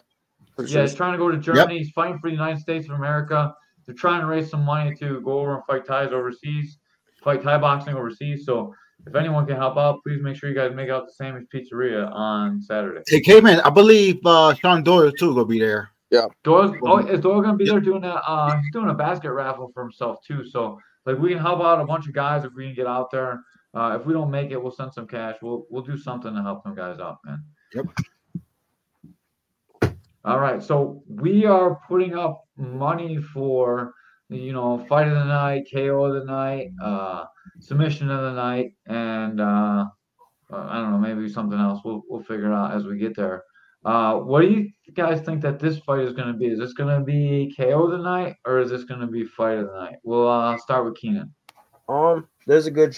yeah 0.65 0.81
he's 0.81 0.95
trying 0.95 1.11
to 1.13 1.17
go 1.17 1.29
to 1.29 1.37
Germany. 1.37 1.75
Yep. 1.75 1.83
He's 1.83 1.91
fighting 1.91 2.19
for 2.19 2.29
the 2.29 2.35
United 2.35 2.61
States 2.61 2.87
of 2.87 2.95
America. 2.95 3.53
They're 3.85 3.95
trying 3.95 4.21
to 4.21 4.27
raise 4.27 4.49
some 4.49 4.63
money 4.63 4.95
to 4.95 5.21
go 5.21 5.39
over 5.39 5.55
and 5.55 5.63
fight 5.65 5.85
Thais 5.85 6.11
overseas, 6.11 6.77
fight 7.23 7.41
Thai 7.41 7.57
boxing 7.57 7.95
overseas. 7.95 8.45
So 8.45 8.73
if 9.05 9.15
anyone 9.15 9.45
can 9.45 9.55
help 9.55 9.77
out, 9.77 9.99
please 10.03 10.21
make 10.21 10.35
sure 10.35 10.49
you 10.49 10.55
guys 10.55 10.73
make 10.75 10.89
out 10.89 11.05
the 11.05 11.13
Sammy's 11.13 11.45
Pizzeria 11.53 12.11
on 12.11 12.61
Saturday. 12.61 13.01
Hey, 13.07 13.21
K-Man, 13.21 13.61
I 13.61 13.69
believe 13.69 14.19
uh, 14.25 14.53
Sean 14.55 14.83
Doyle 14.83 15.11
too 15.11 15.33
will 15.33 15.45
be 15.45 15.59
there. 15.59 15.91
Yeah. 16.09 16.27
Doyle, 16.43 16.77
oh, 16.83 16.99
is 16.99 17.19
Doyle 17.19 17.41
gonna 17.41 17.57
be 17.57 17.65
there 17.65 17.79
doing 17.79 18.03
a 18.03 18.09
uh, 18.09 18.57
he's 18.61 18.71
doing 18.71 18.89
a 18.89 18.93
basket 18.93 19.31
raffle 19.31 19.71
for 19.73 19.83
himself 19.83 20.19
too. 20.25 20.45
So 20.45 20.79
like 21.05 21.17
we 21.17 21.29
can 21.29 21.39
help 21.39 21.61
out 21.61 21.81
a 21.81 21.85
bunch 21.85 22.07
of 22.07 22.13
guys 22.13 22.45
if 22.45 22.53
we 22.53 22.65
can 22.65 22.75
get 22.75 22.87
out 22.87 23.11
there. 23.11 23.41
Uh, 23.73 23.97
if 23.99 24.05
we 24.05 24.13
don't 24.13 24.31
make 24.31 24.51
it, 24.51 24.61
we'll 24.61 24.71
send 24.71 24.93
some 24.93 25.07
cash. 25.07 25.35
We'll 25.41 25.65
we'll 25.69 25.83
do 25.83 25.97
something 25.97 26.33
to 26.33 26.41
help 26.41 26.63
them 26.63 26.75
guys 26.75 26.99
out, 26.99 27.17
man. 27.25 27.43
Yep. 27.73 27.85
All 30.25 30.39
right, 30.39 30.61
so 30.61 31.03
we 31.07 31.45
are 31.45 31.79
putting 31.87 32.13
up 32.15 32.43
money 32.57 33.17
for 33.17 33.93
you 34.29 34.51
know 34.51 34.85
fight 34.89 35.07
of 35.07 35.13
the 35.13 35.23
night, 35.23 35.67
KO 35.73 36.05
of 36.05 36.15
the 36.15 36.25
night, 36.25 36.71
uh, 36.83 37.25
submission 37.59 38.09
of 38.09 38.23
the 38.23 38.33
night, 38.33 38.73
and 38.87 39.39
uh, 39.39 39.85
uh, 40.51 40.67
I 40.69 40.81
don't 40.81 40.91
know, 40.91 40.97
maybe 40.97 41.29
something 41.29 41.59
else. 41.59 41.81
We'll 41.83 42.03
we'll 42.09 42.23
figure 42.23 42.51
it 42.51 42.53
out 42.53 42.73
as 42.73 42.85
we 42.85 42.97
get 42.97 43.15
there. 43.15 43.43
Uh, 43.85 44.15
what 44.15 44.41
do 44.41 44.47
you 44.47 44.71
guys 44.93 45.21
think 45.21 45.41
that 45.41 45.59
this 45.59 45.79
fight 45.79 46.01
is 46.01 46.13
going 46.13 46.27
to 46.27 46.33
be? 46.33 46.47
Is 46.47 46.59
this 46.59 46.73
going 46.73 46.97
to 46.97 47.03
be 47.03 47.53
KO 47.55 47.85
of 47.85 47.91
the 47.91 47.97
night, 47.97 48.35
or 48.45 48.59
is 48.59 48.69
this 48.69 48.83
going 48.83 49.01
to 49.01 49.07
be 49.07 49.23
fight 49.23 49.57
of 49.57 49.67
the 49.67 49.79
night? 49.79 49.97
We'll 50.03 50.27
uh, 50.27 50.57
start 50.57 50.85
with 50.85 50.95
Keenan. 50.95 51.33
Um, 51.87 52.27
there's 52.47 52.65
a 52.65 52.71
good 52.71 52.97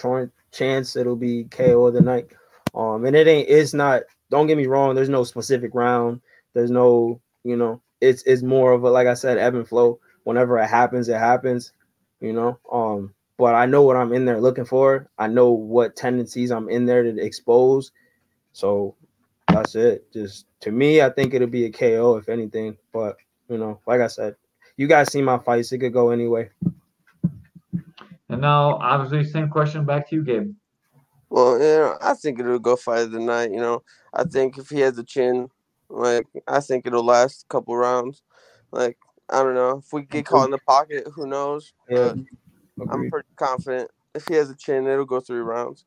chance 0.52 0.96
it'll 0.96 1.16
be 1.16 1.44
KO 1.46 1.88
of 1.88 1.94
the 1.94 2.02
night. 2.02 2.28
Um, 2.76 3.06
and 3.06 3.16
it 3.16 3.28
ain't 3.28 3.50
it's 3.50 3.74
not. 3.74 4.04
Don't 4.30 4.48
get 4.48 4.58
me 4.58 4.68
wrong. 4.68 4.96
There's 4.96 5.10
no 5.10 5.24
specific 5.24 5.72
round. 5.74 6.22
There's 6.54 6.72
no 6.72 7.22
you 7.44 7.56
know. 7.56 7.82
It's 8.02 8.24
it's 8.24 8.44
more 8.44 8.72
of 8.72 8.84
a 8.84 8.90
like 8.90 9.08
I 9.08 9.14
said, 9.14 9.38
ebb 9.38 9.56
and 9.56 9.68
flow. 9.68 10.00
Whenever 10.24 10.58
it 10.58 10.68
happens, 10.68 11.10
it 11.10 11.18
happens. 11.18 11.74
You 12.22 12.34
know. 12.34 12.60
Um, 12.72 13.14
but 13.38 13.56
I 13.56 13.66
know 13.66 13.84
what 13.84 13.96
I'm 13.96 14.14
in 14.14 14.26
there 14.26 14.42
looking 14.42 14.66
for. 14.66 15.10
I 15.18 15.28
know 15.28 15.52
what 15.52 15.96
tendencies 15.96 16.52
I'm 16.52 16.70
in 16.70 16.86
there 16.86 17.04
to 17.04 17.18
expose. 17.18 17.92
So 18.52 18.96
that's 19.62 19.75
it. 19.75 20.12
Just 20.12 20.46
to 20.62 20.72
me, 20.72 21.01
I 21.01 21.10
think 21.10 21.34
it'll 21.34 21.48
be 21.48 21.66
a 21.66 21.72
KO 21.72 22.18
if 22.18 22.30
anything. 22.30 22.78
But 22.92 23.18
you 23.50 23.58
know, 23.58 23.80
like 23.86 24.01
I 24.01 24.08
said, 24.08 24.36
you 24.78 24.88
guys 24.88 25.12
see 25.12 25.22
my 25.22 25.38
fights. 25.38 25.72
It 25.72 25.80
could 25.80 25.94
go 25.94 26.10
anyway. 26.10 26.50
And 28.30 28.42
now, 28.42 28.75
obviously, 28.75 29.24
same 29.24 29.50
question 29.50 29.86
back 29.86 30.10
to 30.10 30.16
you, 30.16 30.24
Gabe. 30.24 30.54
Well, 31.30 31.54
you 31.54 31.60
know, 31.60 31.98
I 32.01 32.13
think 32.13 32.39
it'll 32.39 32.60
go 32.60 32.75
fight 32.75 33.01
of 33.01 33.12
the 33.12 33.20
night. 33.20 33.51
You 33.51 33.60
know, 33.60 33.84
I 34.13 34.24
think 34.24 34.58
if 34.58 34.70
he 34.70 34.80
has 34.82 34.98
a 34.98 35.04
chin, 35.04 35.50
like 35.89 36.25
I 36.48 36.60
think 36.60 36.86
it'll 36.86 37.06
last 37.06 37.44
a 37.44 37.48
couple 37.48 37.75
rounds. 37.75 38.22
Like 38.72 38.98
I 39.30 39.44
don't 39.44 39.56
know 39.56 39.78
if 39.78 39.92
we 39.94 40.04
get 40.04 40.25
caught 40.25 40.46
in 40.46 40.51
the 40.51 40.60
pocket, 40.60 41.08
who 41.13 41.28
knows? 41.28 41.74
Yeah, 41.89 42.13
But 42.78 42.88
I'm 42.92 43.10
pretty 43.10 43.30
confident 43.36 43.92
if 44.16 44.28
he 44.28 44.36
has 44.36 44.50
a 44.50 44.56
chin, 44.56 44.88
it'll 44.88 45.06
go 45.06 45.20
three 45.20 45.39
rounds. 45.39 45.86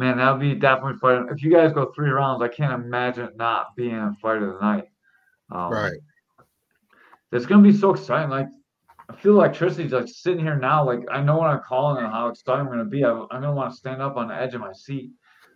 Man, 0.00 0.16
that 0.16 0.30
would 0.30 0.40
be 0.40 0.54
definitely 0.54 0.98
fight. 0.98 1.26
If 1.30 1.42
you 1.42 1.52
guys 1.52 1.74
go 1.74 1.92
three 1.94 2.08
rounds, 2.08 2.40
I 2.42 2.48
can't 2.48 2.72
imagine 2.72 3.28
not 3.36 3.76
being 3.76 3.94
a 3.94 4.16
fight 4.22 4.40
of 4.40 4.54
the 4.54 4.58
night. 4.58 4.84
Um, 5.52 5.70
Right. 5.70 6.00
It's 7.32 7.44
gonna 7.44 7.62
be 7.62 7.76
so 7.76 7.90
exciting. 7.90 8.30
Like 8.30 8.48
I 9.10 9.14
feel 9.14 9.34
electricity's 9.34 9.92
like 9.92 10.08
sitting 10.08 10.42
here 10.42 10.56
now. 10.56 10.86
Like 10.86 11.00
I 11.12 11.22
know 11.22 11.38
when 11.38 11.50
I'm 11.50 11.60
calling 11.60 12.02
and 12.02 12.10
how 12.10 12.28
excited 12.28 12.60
I'm 12.60 12.68
gonna 12.68 12.86
be. 12.86 13.04
I, 13.04 13.10
I'm 13.10 13.42
gonna 13.42 13.52
want 13.52 13.72
to 13.72 13.76
stand 13.76 14.00
up 14.00 14.16
on 14.16 14.28
the 14.28 14.34
edge 14.34 14.54
of 14.54 14.62
my 14.62 14.72
seat. 14.72 15.10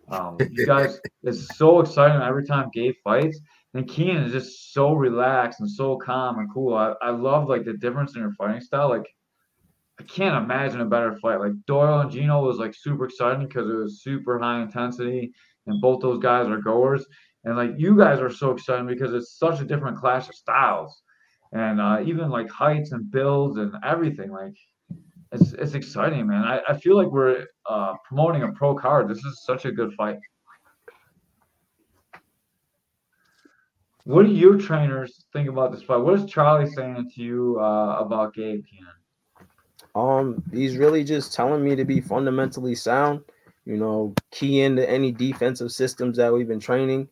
Um, 0.09 0.37
you 0.51 0.67
guys, 0.67 0.99
it's 1.23 1.57
so 1.57 1.79
exciting 1.79 2.21
every 2.21 2.45
time 2.45 2.69
Gabe 2.71 2.93
fights. 3.03 3.39
And 3.73 3.89
Keenan 3.89 4.25
is 4.25 4.31
just 4.31 4.73
so 4.73 4.93
relaxed 4.93 5.59
and 5.59 5.69
so 5.69 5.97
calm 5.97 6.37
and 6.37 6.53
cool. 6.53 6.75
I, 6.75 6.93
I 7.01 7.09
love 7.09 7.49
like 7.49 7.65
the 7.65 7.73
difference 7.73 8.13
in 8.13 8.21
your 8.21 8.33
fighting 8.33 8.61
style. 8.61 8.89
Like 8.89 9.07
I 9.99 10.03
can't 10.03 10.43
imagine 10.43 10.81
a 10.81 10.85
better 10.85 11.15
fight. 11.15 11.39
Like 11.39 11.53
Doyle 11.65 12.01
and 12.01 12.11
Gino 12.11 12.41
was 12.41 12.57
like 12.57 12.73
super 12.75 13.05
exciting 13.05 13.47
because 13.47 13.69
it 13.69 13.75
was 13.75 14.03
super 14.03 14.39
high 14.39 14.61
intensity, 14.61 15.33
and 15.67 15.81
both 15.81 16.01
those 16.01 16.19
guys 16.19 16.47
are 16.47 16.59
goers. 16.59 17.05
And 17.45 17.55
like 17.55 17.71
you 17.77 17.97
guys 17.97 18.19
are 18.19 18.29
so 18.29 18.51
exciting 18.51 18.87
because 18.87 19.13
it's 19.13 19.37
such 19.37 19.61
a 19.61 19.65
different 19.65 19.97
clash 19.97 20.27
of 20.27 20.35
styles, 20.35 21.01
and 21.53 21.79
uh, 21.79 22.01
even 22.05 22.29
like 22.29 22.49
heights 22.49 22.91
and 22.91 23.09
builds 23.09 23.57
and 23.57 23.73
everything. 23.85 24.31
Like 24.31 24.55
it's 25.31 25.53
it's 25.53 25.73
exciting, 25.75 26.27
man. 26.27 26.43
I, 26.43 26.61
I 26.67 26.77
feel 26.77 26.97
like 26.97 27.07
we're 27.07 27.45
uh, 27.69 27.93
promoting 28.05 28.43
a 28.43 28.51
pro 28.51 28.75
card. 28.75 29.07
This 29.07 29.23
is 29.23 29.43
such 29.45 29.65
a 29.65 29.71
good 29.71 29.93
fight. 29.93 30.17
What 34.03 34.25
do 34.27 34.31
your 34.31 34.57
trainers 34.57 35.25
think 35.33 35.49
about 35.49 35.71
this 35.71 35.81
fight? 35.81 35.97
What 35.97 36.13
is 36.13 36.25
Charlie 36.25 36.69
saying 36.69 37.09
to 37.15 37.21
you 37.23 37.57
uh, 37.59 37.97
about 37.99 38.35
Gabe 38.35 38.63
Keenan? 38.69 38.93
Um, 39.95 40.43
he's 40.51 40.77
really 40.77 41.03
just 41.05 41.33
telling 41.33 41.63
me 41.63 41.75
to 41.77 41.85
be 41.85 42.01
fundamentally 42.01 42.75
sound, 42.75 43.21
you 43.65 43.77
know, 43.77 44.13
key 44.31 44.61
into 44.61 44.87
any 44.87 45.11
defensive 45.11 45.71
systems 45.71 46.17
that 46.17 46.33
we've 46.33 46.47
been 46.47 46.59
training 46.59 47.07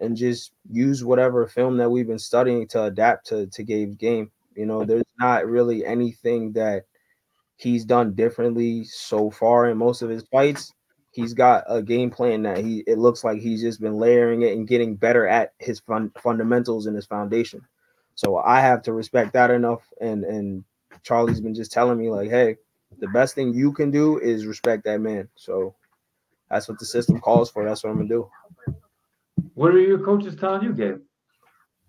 and 0.00 0.16
just 0.16 0.52
use 0.70 1.04
whatever 1.04 1.46
film 1.46 1.76
that 1.76 1.88
we've 1.88 2.08
been 2.08 2.18
studying 2.18 2.66
to 2.68 2.84
adapt 2.84 3.26
to 3.28 3.46
to 3.46 3.62
Gabe's 3.62 3.94
game. 3.94 4.30
You 4.56 4.66
know, 4.66 4.84
there's 4.84 5.04
not 5.18 5.46
really 5.46 5.86
anything 5.86 6.52
that 6.52 6.84
he's 7.56 7.84
done 7.84 8.14
differently 8.14 8.84
so 8.84 9.30
far 9.30 9.70
in 9.70 9.78
most 9.78 10.02
of 10.02 10.10
his 10.10 10.24
fights. 10.24 10.72
He's 11.12 11.32
got 11.32 11.64
a 11.68 11.82
game 11.82 12.10
plan 12.10 12.42
that 12.42 12.58
he 12.58 12.82
it 12.88 12.98
looks 12.98 13.22
like 13.22 13.38
he's 13.38 13.62
just 13.62 13.80
been 13.80 13.96
layering 13.96 14.42
it 14.42 14.52
and 14.52 14.68
getting 14.68 14.96
better 14.96 15.26
at 15.28 15.52
his 15.58 15.80
fun, 15.80 16.10
fundamentals 16.20 16.86
and 16.86 16.96
his 16.96 17.06
foundation. 17.06 17.62
So 18.16 18.38
I 18.38 18.60
have 18.60 18.82
to 18.82 18.92
respect 18.92 19.32
that 19.34 19.50
enough 19.50 19.82
and 20.00 20.24
and 20.24 20.64
Charlie's 21.06 21.40
been 21.40 21.54
just 21.54 21.70
telling 21.70 21.98
me 21.98 22.10
like, 22.10 22.28
hey, 22.28 22.56
the 22.98 23.06
best 23.06 23.36
thing 23.36 23.54
you 23.54 23.72
can 23.72 23.92
do 23.92 24.18
is 24.18 24.44
respect 24.44 24.82
that 24.84 25.00
man. 25.00 25.28
So 25.36 25.72
that's 26.50 26.68
what 26.68 26.80
the 26.80 26.84
system 26.84 27.20
calls 27.20 27.48
for. 27.48 27.64
That's 27.64 27.84
what 27.84 27.90
I'm 27.90 27.96
gonna 27.98 28.08
do. 28.08 28.28
What 29.54 29.72
are 29.72 29.78
your 29.78 30.00
coaches 30.00 30.34
telling 30.34 30.64
you, 30.64 30.72
Gabe? 30.72 31.00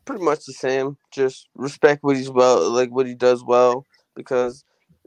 Pretty 0.05 0.23
much 0.23 0.45
the 0.45 0.53
same. 0.53 0.97
Just 1.11 1.47
respect 1.55 2.03
what 2.03 2.15
he's 2.15 2.29
well, 2.29 2.69
like 2.69 2.91
what 2.91 3.07
he 3.07 3.15
does 3.15 3.43
well, 3.43 3.87
because 4.15 4.63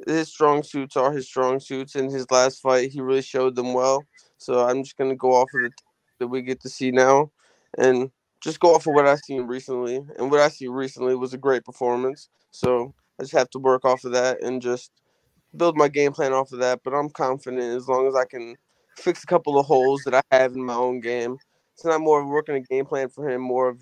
his 0.09 0.29
strong 0.29 0.65
suits 0.65 0.97
are 0.97 1.13
his 1.13 1.27
strong 1.27 1.61
suits. 1.61 1.95
In 1.95 2.11
his 2.11 2.29
last 2.33 2.61
fight, 2.61 2.91
he 2.91 3.01
really 3.01 3.23
showed 3.23 3.55
them 3.55 3.75
well. 3.75 4.05
So 4.39 4.67
I'm 4.67 4.83
just 4.83 4.97
gonna 4.97 5.15
go 5.15 5.35
off 5.35 5.55
of 5.55 5.63
the 5.63 5.71
that 6.19 6.27
we 6.27 6.43
get 6.43 6.61
to 6.63 6.69
see 6.69 6.91
now, 6.91 7.31
and 7.79 8.11
just 8.41 8.59
go 8.59 8.75
off 8.75 8.89
of 8.89 8.95
what 8.95 9.07
I've 9.07 9.21
seen 9.21 9.43
recently. 9.43 10.05
And 10.19 10.33
what 10.33 10.41
I 10.41 10.49
see 10.49 10.67
recently 10.67 11.15
was 11.15 11.33
a 11.33 11.39
great 11.39 11.65
performance. 11.65 12.29
So 12.51 12.93
I 13.21 13.23
just 13.23 13.35
have 13.35 13.51
to 13.51 13.59
work 13.59 13.85
off 13.85 14.05
of 14.05 14.13
that 14.13 14.43
and 14.43 14.63
just 14.63 14.93
build 15.55 15.77
my 15.77 15.89
game 15.89 16.13
plan 16.13 16.33
off 16.33 16.53
of 16.53 16.61
that. 16.61 16.81
But 16.83 16.95
I'm 16.95 17.11
confident 17.11 17.63
as 17.77 17.87
long 17.87 18.09
as 18.09 18.15
I 18.15 18.25
can 18.25 18.57
fix 18.97 19.23
a 19.23 19.27
couple 19.27 19.59
of 19.59 19.67
holes 19.67 20.03
that 20.05 20.15
I 20.15 20.23
have 20.37 20.55
in 20.55 20.65
my 20.65 20.75
own 20.75 21.01
game. 21.01 21.37
It's 21.75 21.85
not 21.85 22.01
more 22.01 22.23
of 22.23 22.29
working 22.29 22.55
a 22.55 22.61
game 22.61 22.87
plan 22.87 23.11
for 23.11 23.29
him, 23.29 23.43
more 23.43 23.69
of 23.69 23.79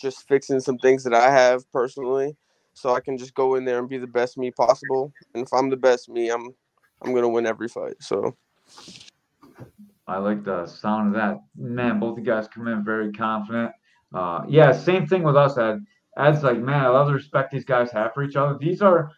just 0.00 0.28
fixing 0.28 0.60
some 0.60 0.78
things 0.78 1.02
that 1.02 1.14
I 1.14 1.32
have 1.32 1.70
personally, 1.72 2.36
so 2.74 2.94
I 2.94 3.00
can 3.00 3.18
just 3.18 3.34
go 3.34 3.56
in 3.56 3.64
there 3.64 3.80
and 3.80 3.88
be 3.88 3.98
the 3.98 4.06
best 4.06 4.38
me 4.38 4.52
possible. 4.52 5.12
And 5.34 5.44
if 5.44 5.52
I'm 5.52 5.68
the 5.68 5.76
best 5.76 6.08
me, 6.08 6.30
I'm 6.30 6.54
I'm 7.02 7.12
gonna 7.12 7.28
win 7.28 7.46
every 7.46 7.68
fight. 7.68 7.94
So 8.00 8.36
I 10.06 10.18
like 10.18 10.44
the 10.44 10.66
sound 10.66 11.08
of 11.08 11.14
that. 11.14 11.40
Man, 11.56 11.98
both 11.98 12.18
you 12.18 12.24
guys 12.24 12.46
come 12.46 12.68
in 12.68 12.84
very 12.84 13.10
confident. 13.12 13.72
Uh, 14.14 14.42
yeah, 14.48 14.70
same 14.70 15.08
thing 15.08 15.24
with 15.24 15.36
us, 15.36 15.58
Ed. 15.58 15.84
Ed's 16.16 16.42
like, 16.42 16.58
man, 16.58 16.84
I 16.84 16.88
love 16.88 17.08
the 17.08 17.12
respect 17.12 17.50
these 17.50 17.64
guys 17.64 17.90
have 17.92 18.14
for 18.14 18.22
each 18.22 18.36
other. 18.36 18.56
These 18.58 18.82
are, 18.82 19.10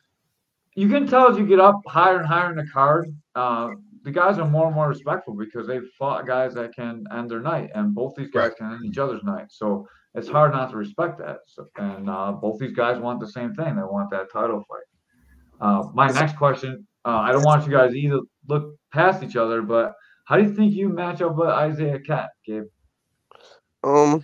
you 0.75 0.89
can 0.89 1.07
tell 1.07 1.31
as 1.31 1.39
you 1.39 1.47
get 1.47 1.61
up 1.61 1.81
higher 1.87 2.19
and 2.19 2.27
higher 2.27 2.51
in 2.51 2.57
the 2.57 2.67
card, 2.73 3.09
uh, 3.35 3.71
the 4.05 4.11
guys 4.11 4.39
are 4.39 4.49
more 4.49 4.67
and 4.67 4.75
more 4.75 4.89
respectful 4.89 5.35
because 5.35 5.67
they've 5.67 5.89
fought 5.99 6.27
guys 6.27 6.55
that 6.55 6.75
can 6.75 7.05
end 7.13 7.31
their 7.31 7.41
night, 7.41 7.71
and 7.75 7.95
both 7.95 8.15
these 8.17 8.31
guys 8.31 8.53
can 8.57 8.73
end 8.73 8.85
each 8.85 8.99
other's 8.99 9.23
night. 9.23 9.47
So 9.51 9.87
it's 10.15 10.29
hard 10.29 10.53
not 10.53 10.71
to 10.71 10.77
respect 10.77 11.19
that. 11.19 11.39
So, 11.47 11.67
and 11.77 12.09
uh, 12.09 12.33
both 12.33 12.59
these 12.59 12.73
guys 12.73 12.99
want 12.99 13.21
the 13.21 13.29
same 13.29 13.55
thing. 13.55 13.77
They 13.77 13.83
want 13.83 14.11
that 14.11 14.33
title 14.33 14.65
fight. 14.69 15.61
Uh, 15.61 15.89
my 15.95 16.09
next 16.11 16.37
question, 16.37 16.87
uh, 17.05 17.19
I 17.19 17.33
don't 17.33 17.45
want 17.45 17.67
you 17.67 17.73
guys 17.73 17.95
either 17.95 18.21
look 18.49 18.77
past 18.93 19.23
each 19.23 19.37
other, 19.37 19.63
but 19.63 19.95
how 20.25 20.37
do 20.37 20.43
you 20.43 20.55
think 20.55 20.75
you 20.75 20.89
match 20.89 21.21
up 21.21 21.37
with 21.37 21.49
Isaiah 21.49 22.01
Cat, 22.01 22.31
Gabe? 22.45 22.65
um, 23.85 24.23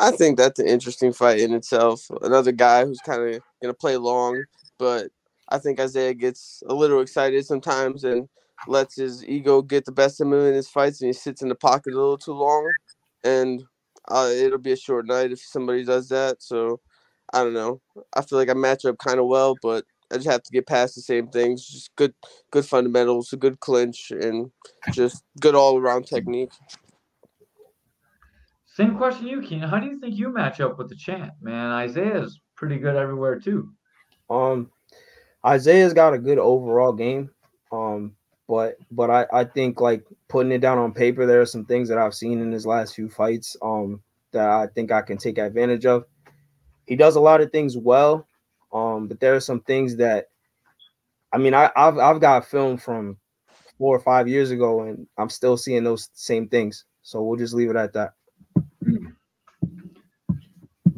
I 0.00 0.12
think 0.12 0.38
that's 0.38 0.60
an 0.60 0.68
interesting 0.68 1.14
fight 1.14 1.40
in 1.40 1.54
itself. 1.54 2.10
Another 2.22 2.52
guy 2.52 2.86
who's 2.86 3.00
kind 3.00 3.22
of 3.36 3.42
gonna 3.62 3.74
play 3.74 3.98
long, 3.98 4.44
but 4.78 5.08
I 5.50 5.58
think 5.60 5.80
Isaiah 5.80 6.14
gets 6.14 6.64
a 6.68 6.74
little 6.74 7.02
excited 7.02 7.46
sometimes 7.46 8.04
and 8.04 8.28
lets 8.68 8.96
his 8.96 9.24
ego 9.26 9.62
get 9.62 9.86
the 9.86 9.92
best 9.92 10.20
of 10.20 10.28
him 10.28 10.34
in 10.34 10.54
his 10.54 10.70
fights, 10.70 11.02
and 11.02 11.08
he 11.08 11.14
sits 11.14 11.42
in 11.42 11.50
the 11.50 11.56
pocket 11.56 11.94
a 11.94 11.96
little 11.98 12.18
too 12.18 12.34
long, 12.34 12.72
and 13.24 13.64
uh, 14.08 14.30
it'll 14.32 14.58
be 14.58 14.72
a 14.72 14.76
short 14.78 15.06
night 15.06 15.32
if 15.32 15.40
somebody 15.40 15.84
does 15.84 16.10
that. 16.10 16.42
So 16.42 16.80
I 17.34 17.44
don't 17.44 17.54
know. 17.54 17.82
I 18.14 18.22
feel 18.22 18.38
like 18.38 18.50
I 18.50 18.54
match 18.54 18.86
up 18.86 18.98
kind 18.98 19.20
of 19.20 19.28
well, 19.28 19.56
but 19.62 19.86
I 20.12 20.16
just 20.16 20.28
have 20.30 20.44
to 20.44 20.52
get 20.52 20.68
past 20.68 20.96
the 20.96 21.02
same 21.02 21.28
things. 21.28 21.66
Just 21.68 21.96
good, 21.96 22.14
good 22.52 22.66
fundamentals, 22.66 23.32
a 23.34 23.38
good 23.38 23.60
clinch, 23.60 24.12
and 24.12 24.52
just 24.92 25.24
good 25.40 25.56
all 25.56 25.78
around 25.78 26.06
technique. 26.08 26.52
Same 28.80 28.96
question 28.96 29.26
you, 29.26 29.42
Keenan. 29.42 29.68
How 29.68 29.78
do 29.78 29.84
you 29.84 30.00
think 30.00 30.16
you 30.16 30.32
match 30.32 30.58
up 30.58 30.78
with 30.78 30.88
the 30.88 30.96
champ, 30.96 31.34
man? 31.42 31.70
Isaiah's 31.70 32.40
pretty 32.56 32.78
good 32.78 32.96
everywhere 32.96 33.38
too. 33.38 33.70
Um, 34.30 34.70
Isaiah's 35.44 35.92
got 35.92 36.14
a 36.14 36.18
good 36.18 36.38
overall 36.38 36.94
game. 36.94 37.28
Um, 37.70 38.16
but 38.48 38.78
but 38.90 39.10
I 39.10 39.26
I 39.34 39.44
think 39.44 39.82
like 39.82 40.06
putting 40.28 40.50
it 40.52 40.62
down 40.62 40.78
on 40.78 40.94
paper, 40.94 41.26
there 41.26 41.42
are 41.42 41.46
some 41.46 41.66
things 41.66 41.90
that 41.90 41.98
I've 41.98 42.14
seen 42.14 42.40
in 42.40 42.50
his 42.50 42.64
last 42.64 42.94
few 42.94 43.10
fights. 43.10 43.54
Um, 43.60 44.02
that 44.32 44.48
I 44.48 44.66
think 44.68 44.90
I 44.90 45.02
can 45.02 45.18
take 45.18 45.36
advantage 45.36 45.84
of. 45.84 46.06
He 46.86 46.96
does 46.96 47.16
a 47.16 47.20
lot 47.20 47.42
of 47.42 47.52
things 47.52 47.76
well. 47.76 48.26
Um, 48.72 49.08
but 49.08 49.20
there 49.20 49.34
are 49.34 49.40
some 49.40 49.60
things 49.60 49.96
that 49.96 50.28
I 51.34 51.36
mean, 51.36 51.52
I, 51.52 51.70
I've 51.76 51.98
I've 51.98 52.20
got 52.22 52.46
film 52.46 52.78
from 52.78 53.18
four 53.76 53.94
or 53.94 54.00
five 54.00 54.26
years 54.26 54.50
ago, 54.50 54.84
and 54.84 55.06
I'm 55.18 55.28
still 55.28 55.58
seeing 55.58 55.84
those 55.84 56.08
same 56.14 56.48
things. 56.48 56.86
So 57.02 57.22
we'll 57.22 57.38
just 57.38 57.52
leave 57.52 57.68
it 57.68 57.76
at 57.76 57.92
that. 57.92 58.14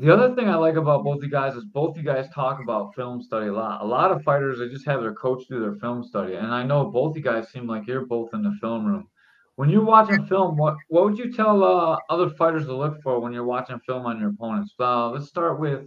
The 0.03 0.13
other 0.13 0.35
thing 0.35 0.49
I 0.49 0.57
like 0.57 0.75
about 0.75 1.05
both 1.05 1.23
you 1.23 1.31
guys 1.31 1.55
is 1.55 1.65
both 1.65 1.97
you 1.97 2.03
guys 2.03 2.29
talk 2.35 2.61
about 2.61 2.93
film 2.97 3.23
study 3.23 3.47
a 3.47 3.53
lot. 3.53 3.83
A 3.83 3.87
lot 3.87 4.11
of 4.11 4.21
fighters 4.25 4.59
they 4.59 4.69
just 4.69 4.85
have 4.85 5.01
their 5.01 5.15
coach 5.15 5.45
do 5.49 5.61
their 5.61 5.77
film 5.77 6.03
study, 6.03 6.35
and 6.35 6.49
I 6.49 6.65
know 6.65 6.87
both 6.87 7.17
you 7.17 7.23
guys 7.23 7.51
seem 7.51 7.69
like 7.69 7.87
you're 7.87 8.05
both 8.05 8.35
in 8.35 8.43
the 8.43 8.51
film 8.61 8.85
room. 8.85 9.07
When 9.55 9.71
you're 9.71 9.85
watching 9.85 10.27
film, 10.27 10.57
what 10.57 10.75
what 10.89 11.05
would 11.05 11.19
you 11.19 11.33
tell 11.33 11.63
uh, 11.63 11.99
other 12.11 12.31
fighters 12.31 12.67
to 12.67 12.75
look 12.75 13.01
for 13.01 13.21
when 13.21 13.33
you're 13.33 13.45
watching 13.45 13.79
film 13.87 14.05
on 14.05 14.19
your 14.19 14.31
opponents? 14.31 14.75
Uh, 14.81 15.09
let's 15.11 15.29
start 15.29 15.61
with 15.61 15.87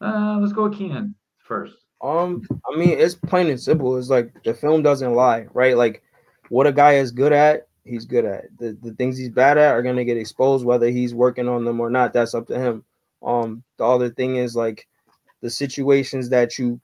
uh, 0.00 0.38
let's 0.40 0.52
go 0.52 0.64
with 0.64 0.76
Keenan 0.76 1.14
first. 1.38 1.76
Um, 2.02 2.42
I 2.68 2.76
mean, 2.76 2.98
it's 2.98 3.14
plain 3.14 3.46
and 3.46 3.60
simple. 3.60 3.96
It's 3.96 4.08
like 4.08 4.32
the 4.42 4.54
film 4.54 4.82
doesn't 4.82 5.14
lie, 5.14 5.46
right? 5.54 5.76
Like 5.76 6.02
what 6.48 6.66
a 6.66 6.72
guy 6.72 6.94
is 6.94 7.12
good 7.12 7.32
at, 7.32 7.68
he's 7.84 8.06
good 8.06 8.24
at. 8.24 8.46
The 8.58 8.76
the 8.82 8.92
things 8.94 9.16
he's 9.16 9.30
bad 9.30 9.56
at 9.56 9.72
are 9.72 9.84
gonna 9.84 10.04
get 10.04 10.16
exposed, 10.16 10.64
whether 10.64 10.88
he's 10.88 11.14
working 11.14 11.46
on 11.46 11.64
them 11.64 11.78
or 11.78 11.90
not. 11.90 12.12
That's 12.12 12.34
up 12.34 12.48
to 12.48 12.58
him. 12.58 12.84
Um, 13.22 13.62
the 13.76 13.84
other 13.84 14.10
thing 14.10 14.36
is 14.36 14.56
like 14.56 14.86
the 15.42 15.50
situations 15.50 16.28
that 16.30 16.58
you 16.58 16.80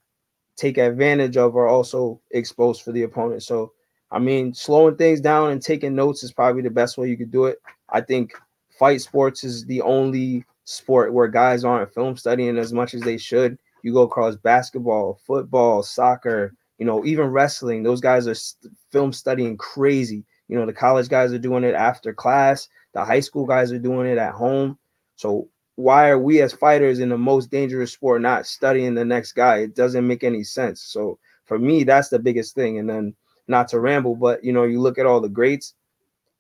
take 0.57 0.79
advantage 0.79 1.37
of 1.37 1.57
are 1.57 1.69
also 1.69 2.21
exposed 2.31 2.83
for 2.83 2.93
the 2.93 3.03
opponent. 3.03 3.43
So 3.43 3.73
I 4.11 4.19
mean, 4.19 4.55
slowing 4.55 4.97
things 4.97 5.21
down 5.21 5.51
and 5.51 5.61
taking 5.61 5.95
notes 5.95 6.23
is 6.23 6.33
probably 6.33 6.63
the 6.63 6.71
best 6.71 6.97
way 6.97 7.09
you 7.09 7.17
could 7.17 7.31
do 7.33 7.47
it. 7.47 7.61
I 7.91 8.01
think 8.01 8.33
fight 8.79 9.01
sports 9.01 9.45
is 9.45 9.65
the 9.65 9.83
only 9.83 10.45
sport 10.65 11.13
where 11.13 11.29
guys 11.29 11.65
aren't 11.65 11.93
film 11.93 12.17
studying 12.17 12.57
as 12.57 12.73
much 12.73 12.95
as 12.95 13.03
they 13.03 13.19
should. 13.19 13.59
You 13.83 13.93
go 13.93 14.03
across 14.03 14.37
basketball, 14.37 15.21
football, 15.27 15.83
soccer, 15.83 16.55
you 16.79 16.87
know, 16.87 17.05
even 17.05 17.27
wrestling. 17.27 17.83
Those 17.83 18.01
guys 18.01 18.29
are 18.29 18.69
film 18.91 19.13
studying 19.13 19.57
crazy. 19.57 20.25
You 20.49 20.57
know, 20.57 20.67
the 20.67 20.73
college 20.73 21.09
guys 21.09 21.33
are 21.33 21.39
doing 21.39 21.65
it 21.65 21.75
after 21.75 22.13
class. 22.13 22.69
The 22.95 23.05
high 23.05 23.21
school 23.21 23.47
guys 23.47 23.73
are 23.73 23.79
doing 23.79 24.07
it 24.07 24.19
at 24.19 24.33
home. 24.33 24.79
So 25.17 25.49
why 25.77 26.09
are 26.09 26.19
we 26.19 26.41
as 26.41 26.53
fighters 26.53 26.99
in 26.99 27.11
the 27.11 27.19
most 27.19 27.51
dangerous 27.51 27.93
sport 27.93 28.23
not 28.23 28.47
studying 28.47 28.95
the 28.95 29.05
next 29.05 29.33
guy? 29.33 29.59
It 29.59 29.75
doesn't 29.75 30.07
make 30.07 30.25
any 30.25 30.43
sense. 30.43 30.83
So 30.83 31.19
for 31.45 31.59
me, 31.59 31.85
that's 31.85 32.09
the 32.09 32.19
biggest 32.19 32.55
thing. 32.55 32.79
And 32.79 32.89
then 32.89 33.15
not 33.47 33.69
to 33.69 33.81
ramble, 33.81 34.17
but 34.17 34.43
you 34.43 34.53
know, 34.53 34.65
you 34.65 34.81
look 34.81 34.99
at 34.99 35.07
all 35.07 35.21
the 35.21 35.29
greats. 35.29 35.75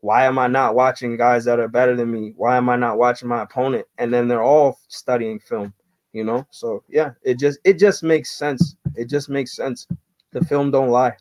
Why 0.00 0.24
am 0.24 0.38
I 0.38 0.46
not 0.46 0.74
watching 0.74 1.16
guys 1.16 1.44
that 1.44 1.60
are 1.60 1.68
better 1.68 1.94
than 1.94 2.10
me? 2.10 2.32
Why 2.36 2.56
am 2.56 2.68
I 2.68 2.76
not 2.76 2.98
watching 2.98 3.28
my 3.28 3.42
opponent? 3.42 3.86
And 3.98 4.12
then 4.12 4.26
they're 4.26 4.42
all 4.42 4.78
studying 4.88 5.38
film, 5.38 5.72
you 6.12 6.24
know? 6.24 6.46
So 6.50 6.82
yeah, 6.88 7.12
it 7.22 7.38
just 7.38 7.58
it 7.64 7.74
just 7.74 8.02
makes 8.02 8.30
sense. 8.30 8.76
It 8.94 9.08
just 9.08 9.28
makes 9.28 9.54
sense. 9.54 9.86
The 10.32 10.44
film 10.44 10.70
don't 10.70 10.90
lie. 10.90 11.16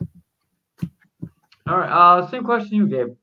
All 1.68 1.78
right. 1.78 1.90
Uh, 1.90 2.28
same 2.30 2.44
question 2.44 2.78
you 2.78 2.88
Gabe. 2.88 3.16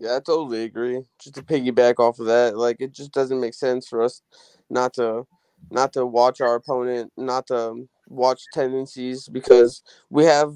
Yeah, 0.00 0.16
I 0.16 0.20
totally 0.20 0.64
agree. 0.64 1.02
Just 1.20 1.34
to 1.36 1.42
piggyback 1.42 1.98
off 1.98 2.18
of 2.18 2.26
that, 2.26 2.56
like 2.56 2.76
it 2.80 2.92
just 2.92 3.12
doesn't 3.12 3.40
make 3.40 3.54
sense 3.54 3.88
for 3.88 4.02
us 4.02 4.22
not 4.70 4.94
to 4.94 5.26
not 5.70 5.92
to 5.94 6.06
watch 6.06 6.40
our 6.40 6.54
opponent, 6.54 7.12
not 7.16 7.46
to 7.48 7.88
watch 8.08 8.40
tendencies 8.52 9.28
because 9.28 9.82
we 10.10 10.24
have 10.24 10.54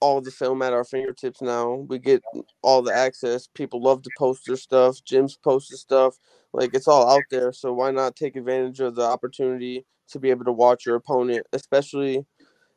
all 0.00 0.20
the 0.20 0.30
film 0.30 0.62
at 0.62 0.72
our 0.72 0.84
fingertips 0.84 1.40
now. 1.42 1.74
We 1.88 1.98
get 1.98 2.22
all 2.62 2.82
the 2.82 2.94
access. 2.94 3.48
People 3.54 3.82
love 3.82 4.02
to 4.02 4.10
post 4.18 4.46
their 4.46 4.56
stuff. 4.56 4.96
Gyms 5.08 5.34
post 5.42 5.70
their 5.70 5.78
stuff. 5.78 6.16
Like 6.52 6.70
it's 6.74 6.88
all 6.88 7.08
out 7.08 7.22
there. 7.30 7.52
So 7.52 7.72
why 7.72 7.90
not 7.90 8.16
take 8.16 8.36
advantage 8.36 8.80
of 8.80 8.94
the 8.94 9.02
opportunity 9.02 9.84
to 10.08 10.18
be 10.18 10.30
able 10.30 10.44
to 10.44 10.52
watch 10.52 10.86
your 10.86 10.96
opponent, 10.96 11.46
especially 11.52 12.24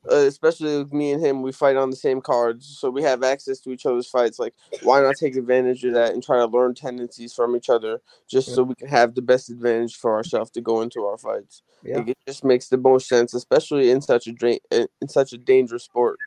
uh, 0.10 0.16
especially 0.16 0.78
with 0.78 0.94
me 0.94 1.12
and 1.12 1.24
him, 1.24 1.42
we 1.42 1.52
fight 1.52 1.76
on 1.76 1.90
the 1.90 1.96
same 1.96 2.22
cards, 2.22 2.78
so 2.80 2.90
we 2.90 3.04
have 3.04 3.24
access 3.24 3.60
to 3.62 3.72
each 3.72 3.86
other's 3.86 4.10
fights. 4.10 4.40
Like, 4.40 4.54
why 4.82 5.02
not 5.02 5.16
take 5.20 5.36
advantage 5.36 5.84
of 5.84 5.94
that 5.94 6.14
and 6.14 6.24
try 6.24 6.38
to 6.38 6.46
learn 6.46 6.74
tendencies 6.74 7.34
from 7.34 7.56
each 7.56 7.70
other, 7.70 8.02
just 8.28 8.50
Yeah. 8.50 8.56
so 8.56 8.64
we 8.64 8.76
can 8.76 8.88
have 8.88 9.16
the 9.16 9.22
best 9.22 9.50
advantage 9.50 9.96
for 9.96 10.16
ourselves 10.16 10.52
to 10.52 10.62
go 10.62 10.82
into 10.82 11.06
our 11.06 11.18
fights? 11.18 11.64
Yeah. 11.84 11.98
Like, 11.98 12.10
it 12.10 12.18
just 12.28 12.44
makes 12.46 12.70
the 12.70 12.78
most 12.78 13.08
sense, 13.08 13.34
especially 13.34 13.92
in 13.92 14.02
such 14.02 14.28
a 14.28 14.32
dra- 14.32 14.60
in 14.72 14.88
in 15.02 15.10
such 15.10 15.34
a 15.34 15.38
dangerous 15.38 15.84
sport. 15.84 16.18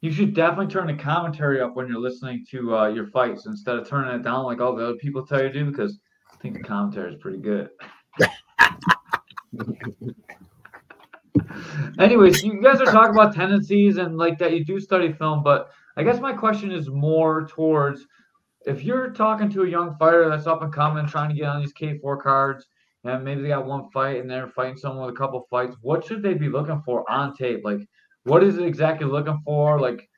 You 0.00 0.12
should 0.12 0.34
definitely 0.34 0.68
turn 0.68 0.86
the 0.86 1.02
commentary 1.02 1.60
up 1.60 1.74
when 1.74 1.88
you're 1.88 1.98
listening 1.98 2.46
to 2.50 2.76
uh, 2.76 2.88
your 2.88 3.08
fights 3.08 3.46
instead 3.46 3.76
of 3.76 3.88
turning 3.88 4.14
it 4.14 4.22
down 4.22 4.44
like 4.44 4.60
all 4.60 4.76
the 4.76 4.84
other 4.84 4.94
people 4.94 5.26
tell 5.26 5.42
you 5.42 5.48
to 5.48 5.52
do 5.52 5.64
because 5.70 5.98
I 6.32 6.36
think 6.36 6.54
the 6.54 6.62
commentary 6.62 7.14
is 7.14 7.20
pretty 7.20 7.38
good. 7.38 7.70
Anyways, 11.98 12.42
you 12.42 12.60
guys 12.62 12.80
are 12.80 12.90
talking 12.90 13.14
about 13.14 13.34
tendencies 13.34 13.96
and 13.96 14.16
like 14.16 14.38
that 14.38 14.52
you 14.52 14.64
do 14.64 14.80
study 14.80 15.12
film, 15.12 15.42
but 15.42 15.70
I 15.96 16.02
guess 16.02 16.20
my 16.20 16.32
question 16.32 16.70
is 16.72 16.88
more 16.88 17.46
towards 17.46 18.06
if 18.66 18.82
you're 18.82 19.10
talking 19.10 19.50
to 19.50 19.62
a 19.62 19.68
young 19.68 19.96
fighter 19.98 20.28
that's 20.28 20.46
up 20.46 20.62
and 20.62 20.72
coming, 20.72 21.06
trying 21.06 21.30
to 21.30 21.34
get 21.34 21.46
on 21.46 21.60
these 21.60 21.72
K4 21.72 22.20
cards, 22.20 22.66
and 23.04 23.24
maybe 23.24 23.42
they 23.42 23.48
got 23.48 23.66
one 23.66 23.90
fight 23.90 24.20
and 24.20 24.30
they're 24.30 24.48
fighting 24.48 24.76
someone 24.76 25.06
with 25.06 25.14
a 25.14 25.18
couple 25.18 25.46
fights, 25.50 25.76
what 25.80 26.04
should 26.04 26.22
they 26.22 26.34
be 26.34 26.48
looking 26.48 26.82
for 26.84 27.10
on 27.10 27.34
tape? 27.34 27.60
Like, 27.64 27.80
what 28.24 28.42
is 28.44 28.58
it 28.58 28.64
exactly 28.64 29.06
looking 29.06 29.40
for? 29.44 29.80
Like, 29.80 30.08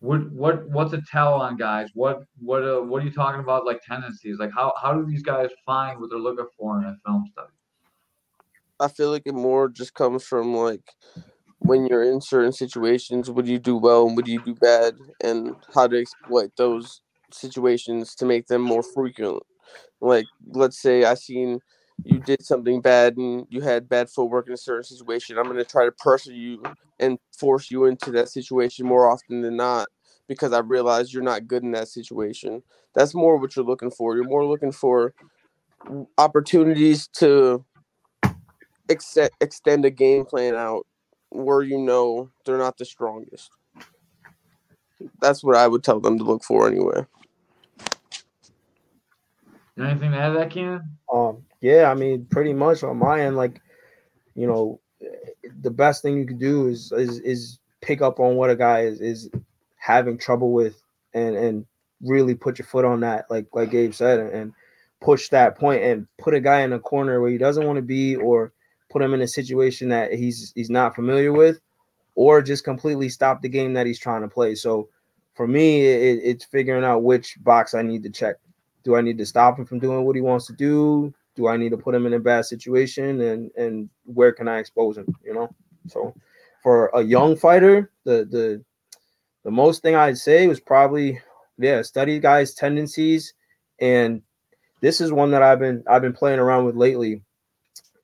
what 0.00 0.30
what 0.30 0.68
what's 0.70 0.92
a 0.92 1.02
tell 1.10 1.34
on 1.34 1.56
guys? 1.56 1.88
What 1.94 2.22
what 2.38 2.62
uh, 2.62 2.80
what 2.80 3.02
are 3.02 3.04
you 3.04 3.12
talking 3.12 3.40
about? 3.40 3.66
Like 3.66 3.80
tendencies? 3.82 4.38
Like 4.38 4.52
how 4.54 4.72
how 4.80 4.92
do 4.92 5.04
these 5.04 5.22
guys 5.22 5.50
find 5.66 6.00
what 6.00 6.10
they're 6.10 6.20
looking 6.20 6.46
for 6.56 6.78
in 6.78 6.84
a 6.84 6.96
film 7.04 7.24
study? 7.32 7.52
I 8.80 8.88
feel 8.88 9.10
like 9.10 9.22
it 9.26 9.34
more 9.34 9.68
just 9.68 9.94
comes 9.94 10.24
from 10.24 10.54
like 10.54 10.82
when 11.60 11.86
you're 11.86 12.04
in 12.04 12.20
certain 12.20 12.52
situations, 12.52 13.30
what 13.30 13.44
do 13.46 13.52
you 13.52 13.58
do 13.58 13.76
well 13.76 14.06
and 14.06 14.16
what 14.16 14.24
do 14.26 14.32
you 14.32 14.42
do 14.44 14.54
bad, 14.54 14.96
and 15.22 15.56
how 15.74 15.86
to 15.88 15.98
exploit 16.00 16.52
those 16.56 17.02
situations 17.32 18.14
to 18.16 18.26
make 18.26 18.46
them 18.48 18.62
more 18.62 18.82
frequent. 18.82 19.42
Like, 20.00 20.26
let's 20.52 20.80
say 20.80 21.04
I 21.04 21.14
seen 21.14 21.60
you 22.04 22.20
did 22.20 22.44
something 22.44 22.80
bad 22.80 23.16
and 23.16 23.46
you 23.50 23.60
had 23.60 23.88
bad 23.88 24.10
footwork 24.10 24.46
in 24.48 24.54
a 24.54 24.58
certain 24.58 24.84
situation. 24.84 25.38
I'm 25.38 25.46
gonna 25.46 25.64
try 25.64 25.84
to 25.84 25.92
pressure 25.92 26.32
you 26.32 26.62
and 27.00 27.18
force 27.38 27.70
you 27.70 27.84
into 27.86 28.10
that 28.12 28.28
situation 28.28 28.86
more 28.86 29.10
often 29.10 29.42
than 29.42 29.56
not 29.56 29.88
because 30.28 30.52
I 30.52 30.60
realize 30.60 31.12
you're 31.12 31.22
not 31.22 31.48
good 31.48 31.62
in 31.64 31.72
that 31.72 31.88
situation. 31.88 32.62
That's 32.94 33.14
more 33.14 33.36
what 33.38 33.56
you're 33.56 33.64
looking 33.64 33.90
for. 33.90 34.14
You're 34.16 34.24
more 34.24 34.46
looking 34.46 34.72
for 34.72 35.14
opportunities 36.18 37.08
to 37.08 37.64
ex- 38.88 39.18
extend 39.40 39.84
a 39.84 39.90
game 39.90 40.24
plan 40.24 40.54
out 40.54 40.86
where 41.30 41.62
you 41.62 41.78
know 41.78 42.30
they're 42.44 42.58
not 42.58 42.78
the 42.78 42.84
strongest. 42.84 43.50
That's 45.20 45.44
what 45.44 45.56
I 45.56 45.68
would 45.68 45.84
tell 45.84 46.00
them 46.00 46.18
to 46.18 46.24
look 46.24 46.42
for 46.42 46.66
anyway. 46.66 47.04
Anything 49.78 50.10
to 50.10 50.18
add 50.18 50.28
to 50.30 50.38
that, 50.38 50.50
Ken? 50.50 50.82
Um, 51.12 51.44
yeah, 51.60 51.90
I 51.90 51.94
mean, 51.94 52.26
pretty 52.30 52.52
much 52.52 52.82
on 52.82 52.96
my 52.96 53.20
end, 53.20 53.36
like, 53.36 53.60
you 54.34 54.46
know, 54.46 54.80
the 55.60 55.70
best 55.70 56.02
thing 56.02 56.16
you 56.16 56.26
can 56.26 56.38
do 56.38 56.66
is 56.66 56.92
is 56.92 57.20
is 57.20 57.58
pick 57.80 58.02
up 58.02 58.18
on 58.18 58.34
what 58.34 58.50
a 58.50 58.56
guy 58.56 58.80
is 58.80 59.00
is 59.00 59.30
having 59.76 60.18
trouble 60.18 60.52
with 60.52 60.82
and 61.14 61.36
and 61.36 61.66
really 62.02 62.34
put 62.34 62.58
your 62.58 62.66
foot 62.66 62.84
on 62.84 63.00
that, 63.00 63.30
like 63.30 63.46
like 63.52 63.70
Gabe 63.70 63.94
said, 63.94 64.18
and, 64.18 64.30
and 64.30 64.52
push 65.00 65.28
that 65.28 65.56
point 65.56 65.82
and 65.82 66.08
put 66.18 66.34
a 66.34 66.40
guy 66.40 66.62
in 66.62 66.72
a 66.72 66.80
corner 66.80 67.20
where 67.20 67.30
he 67.30 67.38
doesn't 67.38 67.66
want 67.66 67.76
to 67.76 67.82
be 67.82 68.16
or 68.16 68.52
put 68.90 69.02
him 69.02 69.14
in 69.14 69.22
a 69.22 69.28
situation 69.28 69.88
that 69.90 70.12
he's 70.12 70.52
he's 70.54 70.70
not 70.70 70.94
familiar 70.94 71.32
with, 71.32 71.60
or 72.14 72.42
just 72.42 72.64
completely 72.64 73.08
stop 73.08 73.42
the 73.42 73.48
game 73.48 73.72
that 73.74 73.86
he's 73.86 73.98
trying 73.98 74.22
to 74.22 74.28
play. 74.28 74.54
So 74.54 74.88
for 75.34 75.46
me, 75.46 75.86
it, 75.86 76.20
it's 76.22 76.44
figuring 76.44 76.84
out 76.84 77.02
which 77.02 77.36
box 77.42 77.74
I 77.74 77.82
need 77.82 78.02
to 78.02 78.10
check. 78.10 78.36
Do 78.84 78.96
I 78.96 79.00
need 79.00 79.18
to 79.18 79.26
stop 79.26 79.58
him 79.58 79.66
from 79.66 79.78
doing 79.78 80.04
what 80.04 80.16
he 80.16 80.22
wants 80.22 80.46
to 80.46 80.52
do? 80.52 81.12
Do 81.36 81.48
I 81.48 81.56
need 81.56 81.70
to 81.70 81.76
put 81.76 81.94
him 81.94 82.06
in 82.06 82.14
a 82.14 82.18
bad 82.18 82.44
situation? 82.46 83.20
And 83.20 83.50
and 83.56 83.88
where 84.04 84.32
can 84.32 84.48
I 84.48 84.58
expose 84.58 84.98
him? 84.98 85.14
You 85.24 85.34
know. 85.34 85.54
So 85.88 86.14
for 86.62 86.90
a 86.94 87.02
young 87.02 87.36
fighter, 87.36 87.90
the 88.04 88.26
the 88.30 88.64
the 89.44 89.50
most 89.50 89.82
thing 89.82 89.94
I'd 89.94 90.18
say 90.18 90.46
was 90.46 90.60
probably 90.60 91.20
yeah, 91.58 91.82
study 91.82 92.18
guys' 92.20 92.54
tendencies, 92.54 93.34
and 93.80 94.22
this 94.80 95.00
is 95.00 95.12
one 95.12 95.30
that 95.32 95.42
I've 95.42 95.58
been 95.58 95.82
I've 95.88 96.02
been 96.02 96.12
playing 96.12 96.38
around 96.38 96.64
with 96.64 96.76
lately. 96.76 97.22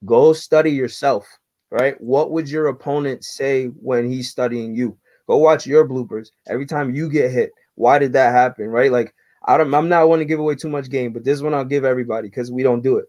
Go 0.05 0.33
study 0.33 0.71
yourself, 0.71 1.27
right? 1.71 2.01
What 2.01 2.31
would 2.31 2.49
your 2.49 2.69
opponent 2.69 3.25
say 3.25 3.67
when 3.67 4.11
he's 4.11 4.31
studying 4.31 4.75
you? 4.75 4.97
Go 5.27 5.38
watch 5.38 5.67
your 5.67 5.88
bloopers. 5.88 6.29
Every 6.49 6.67
time 6.67 6.95
you 6.95 7.09
get 7.09 7.31
hit, 7.31 7.53
why 7.77 7.99
did 7.99 8.12
that 8.12 8.33
happen? 8.33 8.67
Right? 8.67 8.93
Like 8.93 9.14
I 9.47 9.57
don't 9.57 9.73
I'm 9.75 9.88
not 9.88 10.09
want 10.09 10.21
to 10.21 10.27
give 10.27 10.40
away 10.40 10.55
too 10.55 10.69
much 10.69 10.90
game, 10.90 11.12
but 11.12 11.25
this 11.25 11.40
one 11.40 11.55
I'll 11.55 11.64
give 11.64 11.85
everybody 11.85 12.29
because 12.29 12.51
we 12.51 12.62
don't 12.62 12.83
do 12.83 12.97
it. 12.99 13.07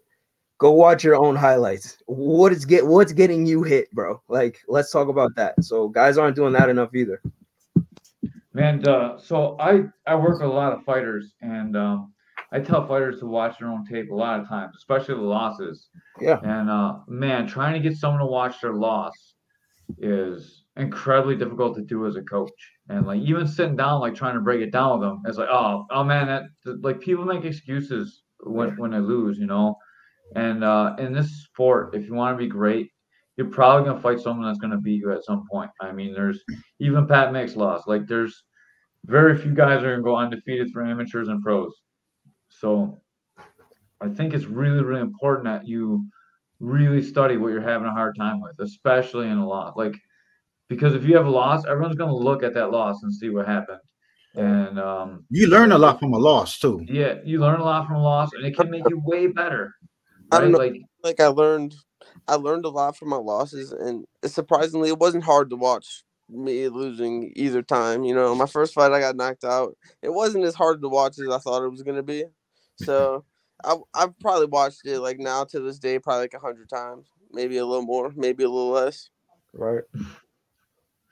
Go 0.58 0.72
watch 0.72 1.04
your 1.04 1.16
own 1.16 1.36
highlights. 1.36 1.98
What 2.06 2.52
is 2.52 2.64
get 2.64 2.86
what's 2.86 3.12
getting 3.12 3.46
you 3.46 3.62
hit, 3.62 3.90
bro? 3.92 4.22
Like, 4.28 4.62
let's 4.68 4.90
talk 4.90 5.08
about 5.08 5.34
that. 5.36 5.62
So 5.62 5.88
guys 5.88 6.16
aren't 6.16 6.36
doing 6.36 6.54
that 6.54 6.70
enough 6.70 6.94
either. 6.94 7.20
Man, 8.54 8.86
uh, 8.88 9.18
so 9.18 9.56
I 9.60 9.84
I 10.06 10.14
work 10.14 10.40
with 10.40 10.48
a 10.48 10.52
lot 10.52 10.72
of 10.72 10.82
fighters, 10.84 11.34
and 11.42 11.76
um, 11.76 12.14
I 12.52 12.60
tell 12.60 12.86
fighters 12.86 13.18
to 13.20 13.26
watch 13.26 13.58
their 13.58 13.68
own 13.68 13.84
tape 13.84 14.10
a 14.10 14.14
lot 14.14 14.40
of 14.40 14.48
times, 14.48 14.74
especially 14.76 15.14
the 15.14 15.20
losses. 15.20 15.88
Yeah. 16.20 16.38
And 16.42 16.70
uh, 16.70 16.98
man, 17.08 17.46
trying 17.46 17.74
to 17.74 17.88
get 17.88 17.98
someone 17.98 18.20
to 18.20 18.26
watch 18.26 18.60
their 18.60 18.74
loss 18.74 19.34
is 19.98 20.64
incredibly 20.76 21.36
difficult 21.36 21.76
to 21.76 21.82
do 21.82 22.06
as 22.06 22.16
a 22.16 22.22
coach. 22.22 22.50
And 22.88 23.06
like 23.06 23.20
even 23.20 23.48
sitting 23.48 23.76
down, 23.76 24.00
like 24.00 24.14
trying 24.14 24.34
to 24.34 24.40
break 24.40 24.60
it 24.60 24.72
down 24.72 24.98
with 24.98 25.08
them, 25.08 25.22
it's 25.26 25.38
like, 25.38 25.48
oh, 25.50 25.86
oh 25.90 26.04
man, 26.04 26.26
that 26.26 26.44
like 26.82 27.00
people 27.00 27.24
make 27.24 27.44
excuses 27.44 28.22
when 28.40 28.76
when 28.76 28.92
they 28.92 28.98
lose, 28.98 29.38
you 29.38 29.46
know. 29.46 29.76
And 30.34 30.64
uh, 30.64 30.96
in 30.98 31.12
this 31.12 31.44
sport, 31.44 31.94
if 31.94 32.06
you 32.06 32.14
want 32.14 32.36
to 32.36 32.42
be 32.42 32.48
great, 32.48 32.90
you're 33.36 33.48
probably 33.48 33.88
gonna 33.88 34.00
fight 34.00 34.20
someone 34.20 34.46
that's 34.46 34.58
gonna 34.58 34.80
beat 34.80 35.00
you 35.00 35.12
at 35.12 35.24
some 35.24 35.46
point. 35.50 35.70
I 35.80 35.92
mean, 35.92 36.14
there's 36.14 36.42
even 36.80 37.06
Pat 37.06 37.32
Mix 37.32 37.56
lost. 37.56 37.88
Like 37.88 38.06
there's 38.06 38.44
very 39.04 39.36
few 39.36 39.54
guys 39.54 39.82
are 39.82 39.92
gonna 39.92 40.02
go 40.02 40.16
undefeated 40.16 40.70
for 40.72 40.84
amateurs 40.84 41.28
and 41.28 41.42
pros. 41.42 41.72
So 42.48 43.00
I 44.00 44.08
think 44.08 44.34
it's 44.34 44.44
really, 44.44 44.82
really 44.82 45.00
important 45.00 45.44
that 45.46 45.66
you 45.66 46.06
really 46.60 47.02
study 47.02 47.36
what 47.36 47.48
you're 47.48 47.60
having 47.60 47.86
a 47.88 47.92
hard 47.92 48.16
time 48.16 48.40
with, 48.40 48.58
especially 48.60 49.28
in 49.28 49.38
a 49.38 49.46
loss. 49.46 49.74
Like 49.76 49.94
because 50.68 50.94
if 50.94 51.04
you 51.04 51.16
have 51.16 51.26
a 51.26 51.30
loss, 51.30 51.64
everyone's 51.66 51.96
gonna 51.96 52.16
look 52.16 52.42
at 52.42 52.54
that 52.54 52.70
loss 52.70 53.02
and 53.02 53.12
see 53.12 53.30
what 53.30 53.46
happened. 53.46 53.80
And 54.34 54.78
um, 54.78 55.24
You 55.30 55.46
learn 55.48 55.72
a 55.72 55.78
lot 55.78 55.98
from 55.98 56.12
a 56.12 56.18
loss 56.18 56.58
too. 56.58 56.84
yeah, 56.88 57.14
you 57.24 57.38
learn 57.40 57.60
a 57.60 57.64
lot 57.64 57.86
from 57.86 57.96
a 57.96 58.02
loss, 58.02 58.30
and 58.34 58.44
it 58.44 58.56
can 58.56 58.70
make 58.70 58.88
you 58.88 59.00
way 59.04 59.28
better. 59.28 59.74
I 60.30 60.40
don't 60.40 60.52
know. 60.52 60.58
Like 60.58 60.82
Like 61.02 61.20
I 61.20 61.28
learned, 61.28 61.74
I 62.28 62.34
learned 62.34 62.64
a 62.64 62.68
lot 62.68 62.96
from 62.96 63.08
my 63.08 63.16
losses, 63.16 63.72
and 63.72 64.04
surprisingly, 64.24 64.90
it 64.90 64.98
wasn't 64.98 65.24
hard 65.24 65.50
to 65.50 65.56
watch 65.56 66.02
me 66.28 66.68
losing 66.68 67.32
either 67.36 67.62
time. 67.62 68.04
You 68.04 68.14
know, 68.14 68.34
my 68.34 68.46
first 68.46 68.74
fight 68.74 68.92
I 68.92 69.00
got 69.00 69.16
knocked 69.16 69.44
out. 69.44 69.76
It 70.02 70.12
wasn't 70.12 70.44
as 70.44 70.54
hard 70.54 70.82
to 70.82 70.88
watch 70.88 71.18
as 71.18 71.28
I 71.28 71.38
thought 71.38 71.64
it 71.64 71.70
was 71.70 71.82
gonna 71.82 72.02
be. 72.02 72.24
So 72.78 73.24
I 73.64 73.74
I've 73.94 74.18
probably 74.20 74.48
watched 74.48 74.82
it 74.84 75.00
like 75.00 75.18
now 75.18 75.44
to 75.44 75.60
this 75.60 75.78
day 75.78 75.98
probably 75.98 76.24
like 76.24 76.34
a 76.34 76.38
hundred 76.38 76.68
times, 76.68 77.06
maybe 77.32 77.56
a 77.56 77.64
little 77.64 77.86
more, 77.86 78.12
maybe 78.14 78.44
a 78.44 78.50
little 78.50 78.68
less. 78.68 79.08
Right. 79.54 79.82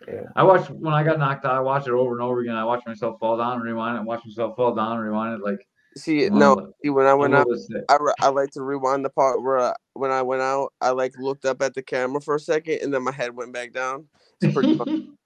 Yeah. 0.07 0.25
I 0.37 0.43
watched 0.43 0.69
when 0.69 0.93
I 0.93 1.03
got 1.03 1.19
knocked 1.19 1.47
out. 1.47 1.55
I 1.55 1.61
watched 1.61 1.87
it 1.87 1.95
over 1.95 2.13
and 2.13 2.21
over 2.21 2.41
again. 2.41 2.57
I 2.57 2.65
watched 2.65 2.87
myself 2.87 3.19
fall 3.19 3.39
down 3.39 3.55
and 3.55 3.63
rewind 3.65 3.97
it. 3.97 4.05
Watch 4.05 4.27
myself 4.27 4.57
fall 4.57 4.75
down 4.75 4.93
and 4.93 5.01
rewind 5.01 5.41
it. 5.41 5.43
Like 5.43 5.67
See, 5.97 6.29
Wow. 6.29 6.39
no, 6.39 6.73
see, 6.83 6.91
when 6.91 7.07
I 7.07 7.15
went 7.15 7.35
out. 7.35 7.47
I, 7.89 7.97
re- 8.01 8.15
I 8.21 8.29
like 8.29 8.51
to 8.53 8.63
rewind 8.63 9.05
the 9.05 9.11
part 9.11 9.43
where 9.43 9.59
I, 9.59 9.75
when 9.93 10.11
I 10.11 10.23
went 10.23 10.43
out, 10.43 10.73
I 10.81 10.91
like 10.91 11.13
looked 11.19 11.45
up 11.45 11.63
at 11.63 11.75
the 11.75 11.83
camera 11.83 12.21
for 12.21 12.35
a 12.35 12.41
second, 12.41 12.81
and 12.83 12.93
then 12.93 13.03
my 13.05 13.13
head 13.13 13.37
went 13.37 13.53
back 13.53 13.73
down. 13.73 14.07
It's 14.41 14.53
pretty 14.55 14.77
fun. 14.77 15.17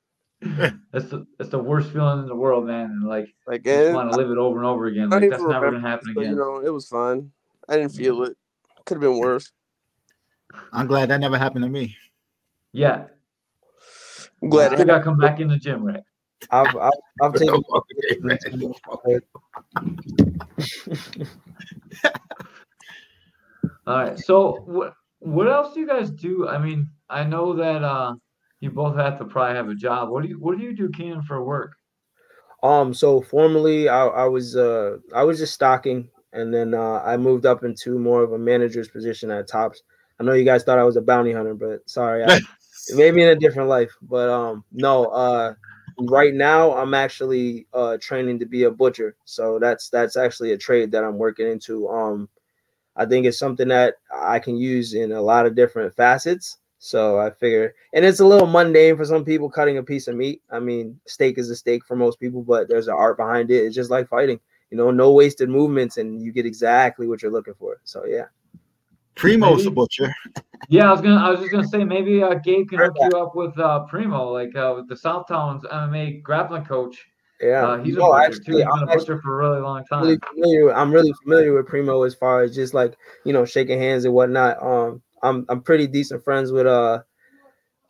that's 0.92 1.09
the 1.09 1.26
that's 1.38 1.50
the 1.50 1.59
worst 1.59 1.90
feeling 1.92 2.20
in 2.20 2.26
the 2.26 2.35
world, 2.35 2.66
man. 2.66 2.87
And 2.87 3.04
like 3.09 3.35
like, 3.46 3.64
you 3.64 3.72
just 3.72 3.92
want 3.92 4.11
to 4.11 4.16
live 4.16 4.31
it 4.31 4.38
over 4.38 4.59
and 4.59 4.66
over 4.66 4.87
again. 4.87 5.11
Like 5.11 5.31
that's 5.31 5.42
never 5.42 5.72
gonna 5.72 5.81
happen 5.81 6.12
but, 6.14 6.22
you 6.22 6.26
again. 6.26 6.37
know, 6.37 6.59
it 6.59 6.70
was 6.72 6.88
fun. 6.88 7.33
I 7.68 7.76
didn't 7.76 7.92
feel 7.92 8.22
it. 8.24 8.37
Could 8.85 8.94
have 8.96 9.02
been 9.02 9.18
worse. 9.18 9.52
I'm 10.72 10.87
glad 10.87 11.11
that 11.11 11.20
never 11.20 11.38
happened 11.38 11.64
to 11.64 11.70
me. 11.70 11.96
Yeah, 12.72 13.04
I'm 14.42 14.48
glad. 14.48 14.66
I 14.66 14.70
got 14.70 14.78
think 14.78 14.90
I 14.90 15.00
come 15.00 15.18
back 15.18 15.40
in 15.40 15.48
the 15.48 15.57
gym, 15.57 15.85
right? 15.85 16.02
I've 16.51 16.77
I've, 16.77 16.92
I've 17.22 17.35
taken 17.35 17.62
All 23.87 23.96
right. 23.96 24.18
So 24.18 24.62
what 24.66 24.94
what 25.20 25.48
else 25.48 25.74
do 25.74 25.81
you 25.81 25.87
guys 25.87 26.11
do? 26.11 26.48
I 26.48 26.59
mean, 26.59 26.88
I 27.09 27.24
know 27.24 27.55
that 27.55 27.83
uh 27.83 28.14
you 28.61 28.70
both 28.70 28.96
have 28.96 29.18
to 29.18 29.24
probably 29.24 29.57
have 29.57 29.68
a 29.68 29.74
job. 29.74 30.11
What 30.11 30.22
do 30.22 30.29
you 30.29 30.38
what 30.38 30.59
do 30.59 30.64
you 30.64 30.74
do, 30.74 30.90
Keenan, 30.90 31.22
for 31.22 31.42
work? 31.42 31.72
Um, 32.62 32.92
so 32.92 33.20
formerly 33.20 33.88
I, 33.88 34.07
I 34.07 34.24
was 34.24 34.57
uh 34.57 34.98
I 35.14 35.24
was 35.24 35.38
just 35.38 35.55
stocking 35.55 36.09
and 36.33 36.53
then 36.53 36.74
uh 36.74 37.01
I 37.05 37.16
moved 37.16 37.46
up 37.46 37.64
into 37.64 37.98
more 37.98 38.22
of 38.22 38.33
a 38.33 38.38
manager's 38.38 38.88
position 38.88 39.31
at 39.31 39.48
Tops. 39.48 39.83
I 40.20 40.24
know 40.24 40.33
you 40.33 40.44
guys 40.44 40.64
thought 40.64 40.79
I 40.79 40.85
was 40.85 40.96
a 40.96 41.01
bounty 41.03 41.33
hunter, 41.33 41.55
but 41.55 41.88
sorry, 41.88 42.24
I, 42.24 42.40
maybe 42.94 43.22
in 43.22 43.29
a 43.29 43.37
different 43.37 43.68
life. 43.68 43.92
But 44.03 44.29
um 44.29 44.64
no, 44.72 45.07
uh 45.07 45.55
right 46.02 46.34
now 46.34 46.72
I'm 46.74 46.94
actually 46.94 47.66
uh 47.72 47.96
training 48.00 48.38
to 48.40 48.46
be 48.46 48.64
a 48.64 48.70
butcher. 48.70 49.16
So 49.24 49.58
that's 49.58 49.88
that's 49.90 50.16
actually 50.16 50.52
a 50.52 50.58
trade 50.58 50.92
that 50.92 51.04
I'm 51.04 51.18
working 51.18 51.46
into. 51.50 51.88
Um 51.88 52.28
I 52.96 53.06
think 53.06 53.26
it's 53.26 53.38
something 53.38 53.68
that 53.68 53.96
I 54.14 54.38
can 54.40 54.56
use 54.56 54.94
in 54.94 55.12
a 55.12 55.22
lot 55.22 55.46
of 55.46 55.54
different 55.54 55.94
facets. 55.94 56.58
So 56.80 57.18
I 57.18 57.30
figure, 57.30 57.74
and 57.94 58.04
it's 58.04 58.20
a 58.20 58.26
little 58.26 58.46
mundane 58.46 58.96
for 58.96 59.04
some 59.04 59.24
people 59.24 59.50
cutting 59.50 59.78
a 59.78 59.82
piece 59.82 60.08
of 60.08 60.16
meat. 60.16 60.42
I 60.50 60.61
mean, 60.61 61.00
steak 61.06 61.38
is 61.38 61.50
a 61.50 61.56
steak 61.56 61.84
for 61.84 61.96
most 61.96 62.20
people, 62.20 62.42
but 62.42 62.68
there's 62.68 62.88
an 62.88 62.94
art 62.94 63.16
behind 63.16 63.50
it. 63.50 63.64
It's 63.64 63.74
just 63.74 63.90
like 63.90 64.08
fighting, 64.08 64.40
you 64.70 64.76
know, 64.76 64.90
no 64.90 65.12
wasted 65.12 65.48
movements, 65.48 65.96
and 65.98 66.22
you 66.22 66.32
get 66.32 66.46
exactly 66.46 67.08
what 67.08 67.22
you're 67.22 67.32
looking 67.32 67.54
for. 67.54 67.80
So 67.84 68.04
yeah, 68.06 68.26
Primo's 69.18 69.64
the 69.64 69.70
Maybe- 69.70 69.74
butcher. 69.74 70.14
Yeah, 70.70 70.88
I 70.88 70.92
was 70.92 71.00
gonna 71.00 71.16
I 71.16 71.31
was 71.31 71.40
just 71.40 71.50
gonna 71.52 71.66
say 71.66 71.85
maybe 71.85 72.22
uh 72.22 72.35
Gabe 72.35 72.68
can 72.68 72.78
hook 72.78 72.94
you 73.00 73.16
up 73.18 73.35
with 73.35 73.59
uh 73.59 73.81
Primo, 73.85 74.31
like 74.33 74.54
uh 74.57 74.74
with 74.76 74.88
the 74.88 74.94
Southtowns 74.94 75.62
MMA 75.72 76.22
grappling 76.22 76.64
coach. 76.64 77.07
yeah. 77.40 77.66
Uh, 77.66 77.78
he's 77.83 77.94
a 77.96 77.98
No, 78.00 78.12
butcher 78.12 78.24
actually, 78.26 78.44
too. 78.44 78.52
He's 78.57 78.64
been 78.64 78.68
I'm 78.68 78.88
a 78.88 78.96
butcher 78.96 79.20
for 79.22 79.40
a 79.40 79.48
really 79.48 79.61
long 79.62 79.85
really 79.92 80.18
time. 80.18 80.20
familiar. 80.35 80.74
I'm 80.74 80.92
really 80.92 81.12
familiar 81.22 81.54
with 81.54 81.66
Primo 81.66 82.02
as 82.02 82.14
far 82.14 82.42
as 82.42 82.54
just 82.54 82.74
like 82.74 82.96
you 83.24 83.33
know 83.33 83.44
shaking 83.44 83.78
hands 83.78 84.04
and 84.04 84.12
whatnot. 84.14 84.62
Um, 84.62 85.02
I'm 85.22 85.46
I'm 85.48 85.62
pretty 85.62 85.87
decent 85.87 86.22
friends 86.24 86.52
with 86.52 86.66
uh 86.66 87.00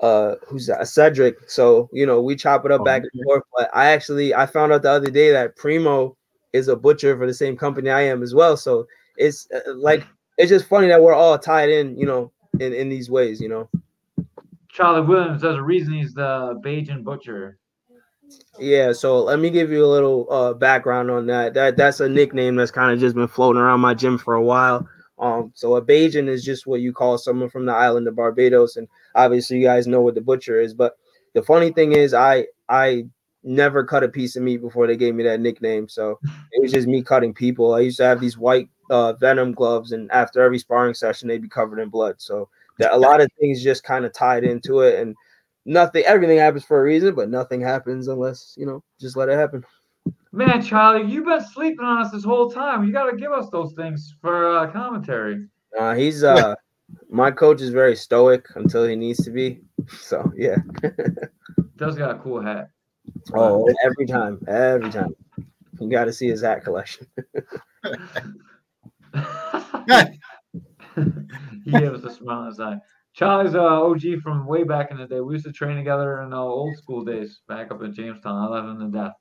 uh 0.00 0.34
who's 0.46 0.66
that 0.66 0.86
Cedric. 0.88 1.50
So 1.50 1.88
you 1.92 2.06
know 2.06 2.20
we 2.22 2.36
chop 2.36 2.64
it 2.64 2.70
up 2.70 2.82
Oh, 2.82 2.84
back 2.84 3.02
and 3.12 3.24
forth. 3.24 3.42
But 3.56 3.70
I 3.74 3.90
actually 3.90 4.34
I 4.34 4.46
found 4.46 4.72
out 4.72 4.82
the 4.82 4.90
other 4.90 5.10
day 5.10 5.32
that 5.32 5.56
Primo 5.56 6.16
is 6.52 6.68
a 6.68 6.76
butcher 6.76 7.16
for 7.16 7.26
the 7.26 7.34
same 7.34 7.56
company 7.56 7.90
I 7.90 8.02
am 8.02 8.22
as 8.22 8.34
well. 8.34 8.56
So 8.56 8.86
it's 9.16 9.48
uh, 9.52 9.74
like 9.74 10.06
it's 10.38 10.48
just 10.48 10.66
funny 10.66 10.88
that 10.88 11.02
we're 11.02 11.14
all 11.14 11.38
tied 11.38 11.68
in. 11.68 11.98
You 11.98 12.06
know 12.06 12.32
in 12.60 12.72
in 12.72 12.88
these 12.88 13.10
ways. 13.10 13.40
You 13.40 13.48
know. 13.48 13.68
Charlie 14.68 15.06
Williams, 15.06 15.42
there's 15.42 15.56
a 15.56 15.62
reason 15.62 15.94
he's 15.94 16.14
the 16.14 16.60
Bajan 16.64 17.02
butcher. 17.02 17.58
Yeah, 18.58 18.92
so 18.92 19.22
let 19.22 19.38
me 19.38 19.50
give 19.50 19.70
you 19.70 19.84
a 19.84 19.86
little 19.86 20.26
uh 20.30 20.54
background 20.54 21.10
on 21.10 21.26
that. 21.26 21.54
That 21.54 21.76
that's 21.76 22.00
a 22.00 22.08
nickname 22.08 22.56
that's 22.56 22.70
kind 22.70 22.92
of 22.92 23.00
just 23.00 23.16
been 23.16 23.28
floating 23.28 23.60
around 23.60 23.80
my 23.80 23.94
gym 23.94 24.18
for 24.18 24.34
a 24.34 24.42
while. 24.42 24.86
Um, 25.18 25.50
so 25.54 25.74
a 25.74 25.82
Bajan 25.82 26.28
is 26.28 26.44
just 26.44 26.66
what 26.66 26.80
you 26.80 26.92
call 26.92 27.18
someone 27.18 27.50
from 27.50 27.66
the 27.66 27.72
island 27.72 28.06
of 28.06 28.14
Barbados, 28.14 28.76
and 28.76 28.86
obviously 29.14 29.58
you 29.58 29.64
guys 29.64 29.86
know 29.86 30.00
what 30.00 30.14
the 30.14 30.20
butcher 30.20 30.60
is. 30.60 30.74
But 30.74 30.96
the 31.34 31.42
funny 31.42 31.72
thing 31.72 31.92
is, 31.92 32.14
I 32.14 32.46
I 32.68 33.06
never 33.42 33.84
cut 33.84 34.04
a 34.04 34.08
piece 34.08 34.36
of 34.36 34.42
meat 34.42 34.58
before 34.58 34.86
they 34.86 34.96
gave 34.96 35.14
me 35.14 35.24
that 35.24 35.40
nickname. 35.40 35.88
So 35.88 36.20
it 36.52 36.62
was 36.62 36.72
just 36.72 36.86
me 36.86 37.02
cutting 37.02 37.34
people. 37.34 37.74
I 37.74 37.80
used 37.80 37.96
to 37.98 38.04
have 38.04 38.20
these 38.20 38.38
white 38.38 38.68
uh, 38.90 39.14
Venum 39.14 39.54
gloves, 39.54 39.92
and 39.92 40.10
after 40.10 40.42
every 40.42 40.58
sparring 40.58 40.94
session, 40.94 41.28
they'd 41.28 41.42
be 41.42 41.48
covered 41.48 41.78
in 41.78 41.88
blood. 41.88 42.16
So 42.18 42.48
that 42.78 42.92
a 42.92 42.96
lot 42.96 43.20
of 43.20 43.28
things 43.40 43.62
just 43.62 43.84
kind 43.84 44.04
of 44.04 44.12
tied 44.12 44.44
into 44.44 44.80
it, 44.80 44.98
and 45.00 45.16
nothing 45.66 46.02
everything 46.06 46.38
happens 46.38 46.64
for 46.64 46.80
a 46.80 46.82
reason 46.82 47.14
but 47.14 47.28
nothing 47.28 47.60
happens 47.60 48.08
unless 48.08 48.54
you 48.56 48.64
know 48.64 48.82
just 48.98 49.16
let 49.16 49.28
it 49.28 49.36
happen 49.36 49.62
Man, 50.32 50.62
Charlie, 50.62 51.10
you've 51.10 51.24
been 51.24 51.42
sleeping 51.42 51.84
on 51.84 52.04
us 52.04 52.10
this 52.12 52.22
whole 52.24 52.50
time. 52.50 52.84
You 52.84 52.92
gotta 52.92 53.16
give 53.16 53.32
us 53.32 53.48
those 53.50 53.72
things 53.74 54.14
for 54.20 54.58
uh, 54.58 54.70
commentary. 54.70 55.46
uh 55.78 55.94
he's 55.94 56.22
uh 56.24 56.54
my 57.10 57.30
coach 57.30 57.60
is 57.60 57.70
very 57.70 57.96
stoic 57.96 58.46
until 58.54 58.86
he 58.86 58.96
needs 58.96 59.22
to 59.24 59.30
be 59.30 59.60
so 60.00 60.32
yeah 60.36 60.56
Does 61.76 61.96
got 61.96 62.16
a 62.16 62.18
cool 62.20 62.40
hat. 62.40 62.70
oh 63.34 63.68
every 63.84 64.06
time 64.06 64.40
every 64.48 64.90
time 64.90 65.14
you 65.80 65.90
got 65.90 66.04
to 66.04 66.12
see 66.12 66.28
his 66.28 66.42
hat 66.42 66.64
collection 66.64 67.06
he 71.64 71.70
gave 71.70 71.92
us 71.92 72.04
a 72.04 72.10
smile 72.10 72.38
on 72.40 72.46
his 72.48 72.60
eye. 72.60 72.78
Charlie's 73.14 73.54
uh, 73.54 73.60
OG 73.82 74.20
from 74.22 74.46
way 74.46 74.62
back 74.62 74.90
in 74.90 74.96
the 74.96 75.06
day. 75.06 75.20
We 75.20 75.34
used 75.34 75.46
to 75.46 75.52
train 75.52 75.76
together 75.76 76.22
in 76.22 76.30
the 76.30 76.36
old 76.36 76.76
school 76.76 77.04
days 77.04 77.40
back 77.48 77.70
up 77.70 77.82
in 77.82 77.92
Jamestown. 77.92 78.36
I 78.36 78.46
love 78.46 78.64
him 78.68 78.80
to 78.80 78.96
death. 78.96 79.12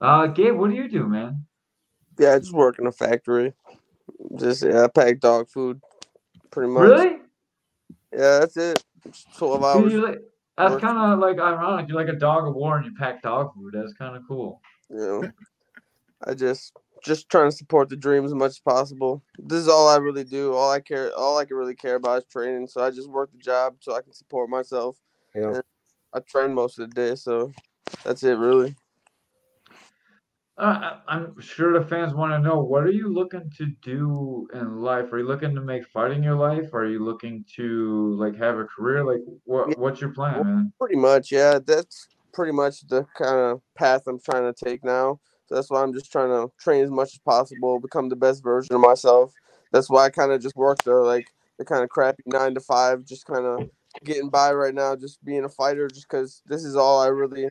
Uh, 0.00 0.26
Gabe, 0.26 0.56
what 0.56 0.70
do 0.70 0.76
you 0.76 0.88
do, 0.88 1.06
man? 1.06 1.46
Yeah, 2.18 2.34
I 2.34 2.38
just 2.38 2.52
work 2.52 2.78
in 2.78 2.86
a 2.86 2.92
factory. 2.92 3.54
Just 4.36 4.64
yeah, 4.64 4.84
I 4.84 4.88
pack 4.88 5.20
dog 5.20 5.48
food, 5.48 5.80
pretty 6.50 6.70
much. 6.70 6.82
Really? 6.82 7.16
Yeah, 8.12 8.40
that's 8.40 8.56
it. 8.56 8.82
Just 9.10 9.36
Twelve 9.36 9.64
hours. 9.64 9.92
like- 9.94 10.18
that's 10.58 10.80
kind 10.80 10.98
of 10.98 11.18
like 11.18 11.38
ironic. 11.38 11.88
You're 11.88 11.96
like 11.96 12.14
a 12.14 12.18
dog 12.18 12.46
of 12.46 12.54
war 12.54 12.76
and 12.76 12.84
you 12.84 12.92
pack 12.94 13.22
dog 13.22 13.54
food. 13.54 13.72
That's 13.74 13.94
kind 13.94 14.16
of 14.16 14.22
cool. 14.28 14.60
Yeah. 14.90 15.22
I 16.24 16.34
just 16.34 16.76
just 17.02 17.28
trying 17.28 17.50
to 17.50 17.56
support 17.56 17.88
the 17.88 17.96
dream 17.96 18.24
as 18.24 18.34
much 18.34 18.50
as 18.50 18.58
possible. 18.60 19.22
This 19.38 19.58
is 19.60 19.68
all 19.68 19.88
I 19.88 19.96
really 19.96 20.24
do. 20.24 20.54
All 20.54 20.70
I 20.70 20.80
care, 20.80 21.10
all 21.16 21.36
I 21.38 21.44
can 21.44 21.56
really 21.56 21.74
care 21.74 21.96
about 21.96 22.18
is 22.18 22.24
training. 22.26 22.66
So 22.68 22.82
I 22.82 22.90
just 22.90 23.08
work 23.10 23.30
the 23.32 23.38
job 23.38 23.76
so 23.80 23.94
I 23.94 24.02
can 24.02 24.12
support 24.12 24.48
myself. 24.48 24.96
yeah 25.34 25.60
I 26.14 26.20
train 26.20 26.52
most 26.54 26.78
of 26.78 26.88
the 26.90 26.94
day, 26.94 27.14
so 27.14 27.52
that's 28.04 28.22
it 28.22 28.36
really. 28.38 28.76
Uh, 30.58 30.98
I- 31.08 31.14
I'm 31.16 31.40
sure 31.40 31.72
the 31.78 31.84
fans 31.86 32.12
want 32.14 32.32
to 32.32 32.38
know 32.38 32.62
what 32.62 32.84
are 32.84 32.90
you 32.90 33.08
looking 33.08 33.50
to 33.56 33.66
do 33.82 34.46
in 34.52 34.76
life? 34.82 35.10
Are 35.12 35.18
you 35.18 35.26
looking 35.26 35.54
to 35.54 35.62
make 35.62 35.86
fighting 35.86 36.22
your 36.22 36.34
life? 36.36 36.74
Are 36.74 36.86
you 36.86 37.02
looking 37.02 37.44
to 37.56 38.14
like 38.18 38.36
have 38.36 38.58
a 38.58 38.64
career? 38.64 39.02
Like 39.02 39.22
what 39.44 39.70
Yeah. 39.70 39.74
what's 39.76 40.00
your 40.00 40.10
plan, 40.10 40.44
man? 40.44 40.72
Pretty 40.78 40.96
much, 40.96 41.32
yeah. 41.32 41.58
That's 41.58 42.06
pretty 42.34 42.52
much 42.52 42.86
the 42.86 43.04
kind 43.16 43.38
of 43.40 43.62
path 43.74 44.02
I'm 44.06 44.20
trying 44.20 44.52
to 44.52 44.64
take 44.64 44.84
now. 44.84 45.20
That's 45.52 45.70
why 45.70 45.82
I'm 45.82 45.94
just 45.94 46.12
trying 46.12 46.30
to 46.30 46.52
train 46.58 46.84
as 46.84 46.90
much 46.90 47.14
as 47.14 47.20
possible, 47.20 47.80
become 47.80 48.10
the 48.10 48.16
best 48.16 48.42
version 48.44 48.74
of 48.76 48.82
myself. 48.82 49.34
That's 49.72 49.90
why 49.90 50.06
I 50.06 50.10
kind 50.10 50.32
of 50.32 50.42
just 50.42 50.56
work 50.56 50.82
the 50.84 50.94
like 50.96 51.28
the 51.58 51.66
kind 51.66 51.84
of 51.84 51.90
crappy 51.90 52.24
nine 52.26 52.54
to 52.54 52.60
five, 52.60 53.04
just 53.06 53.26
kind 53.26 53.46
of 53.46 53.70
getting 54.04 54.30
by 54.30 54.52
right 54.52 54.74
now, 54.74 54.96
just 54.96 55.24
being 55.24 55.44
a 55.44 55.50
fighter, 55.50 55.88
just 55.88 56.08
because 56.10 56.42
this 56.48 56.64
is 56.64 56.76
all 56.76 57.00
I 57.02 57.08
really 57.08 57.48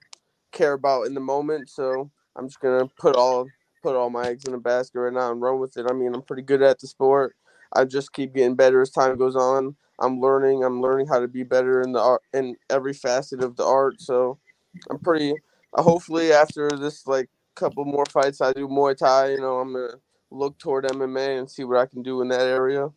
care 0.54 0.74
about 0.74 1.08
in 1.08 1.16
the 1.16 1.22
moment. 1.22 1.70
So 1.70 2.12
I'm 2.38 2.48
just 2.50 2.62
gonna 2.62 2.88
put 3.00 3.18
all 3.18 3.48
put 3.84 3.96
all 3.98 4.12
my 4.12 4.28
eggs 4.28 4.46
in 4.46 4.56
a 4.56 4.60
basket 4.60 5.00
right 5.00 5.14
now 5.14 5.32
and 5.32 5.42
run 5.42 5.60
with 5.62 5.78
it. 5.78 5.88
I 5.90 5.94
mean, 5.94 6.16
I'm 6.16 6.24
pretty 6.24 6.44
good 6.44 6.64
at 6.64 6.80
the 6.80 6.88
sport. 6.88 7.36
I 7.74 7.86
just 7.86 8.14
keep 8.14 8.36
getting 8.36 8.58
better 8.58 8.82
as 8.82 8.92
time 8.92 9.18
goes 9.18 9.38
on. 9.38 9.78
I'm 10.02 10.22
learning. 10.22 10.66
I'm 10.66 10.82
learning 10.82 11.08
how 11.08 11.22
to 11.22 11.30
be 11.30 11.44
better 11.44 11.82
in 11.84 11.94
the 11.94 12.02
art 12.02 12.24
in 12.34 12.58
every 12.72 12.94
facet 12.94 13.44
of 13.44 13.58
the 13.58 13.66
art. 13.66 14.02
So 14.02 14.40
I'm 14.92 15.00
pretty. 15.00 15.36
Uh, 15.74 15.84
hopefully, 15.84 16.34
after 16.34 16.70
this 16.72 17.08
like 17.08 17.30
couple 17.62 17.86
more 17.86 18.06
fights, 18.08 18.41
I 18.41 18.52
do 18.54 18.67
Muay 18.67 18.97
Thai. 18.97 19.34
You 19.34 19.41
know, 19.41 19.60
I'm 19.60 19.74
gonna 19.74 19.93
look 20.32 20.58
toward 20.58 20.86
MMA 20.86 21.39
and 21.39 21.50
see 21.50 21.63
what 21.63 21.78
I 21.78 21.86
can 21.86 22.02
do 22.02 22.21
in 22.21 22.28
that 22.30 22.41
area. 22.41 22.89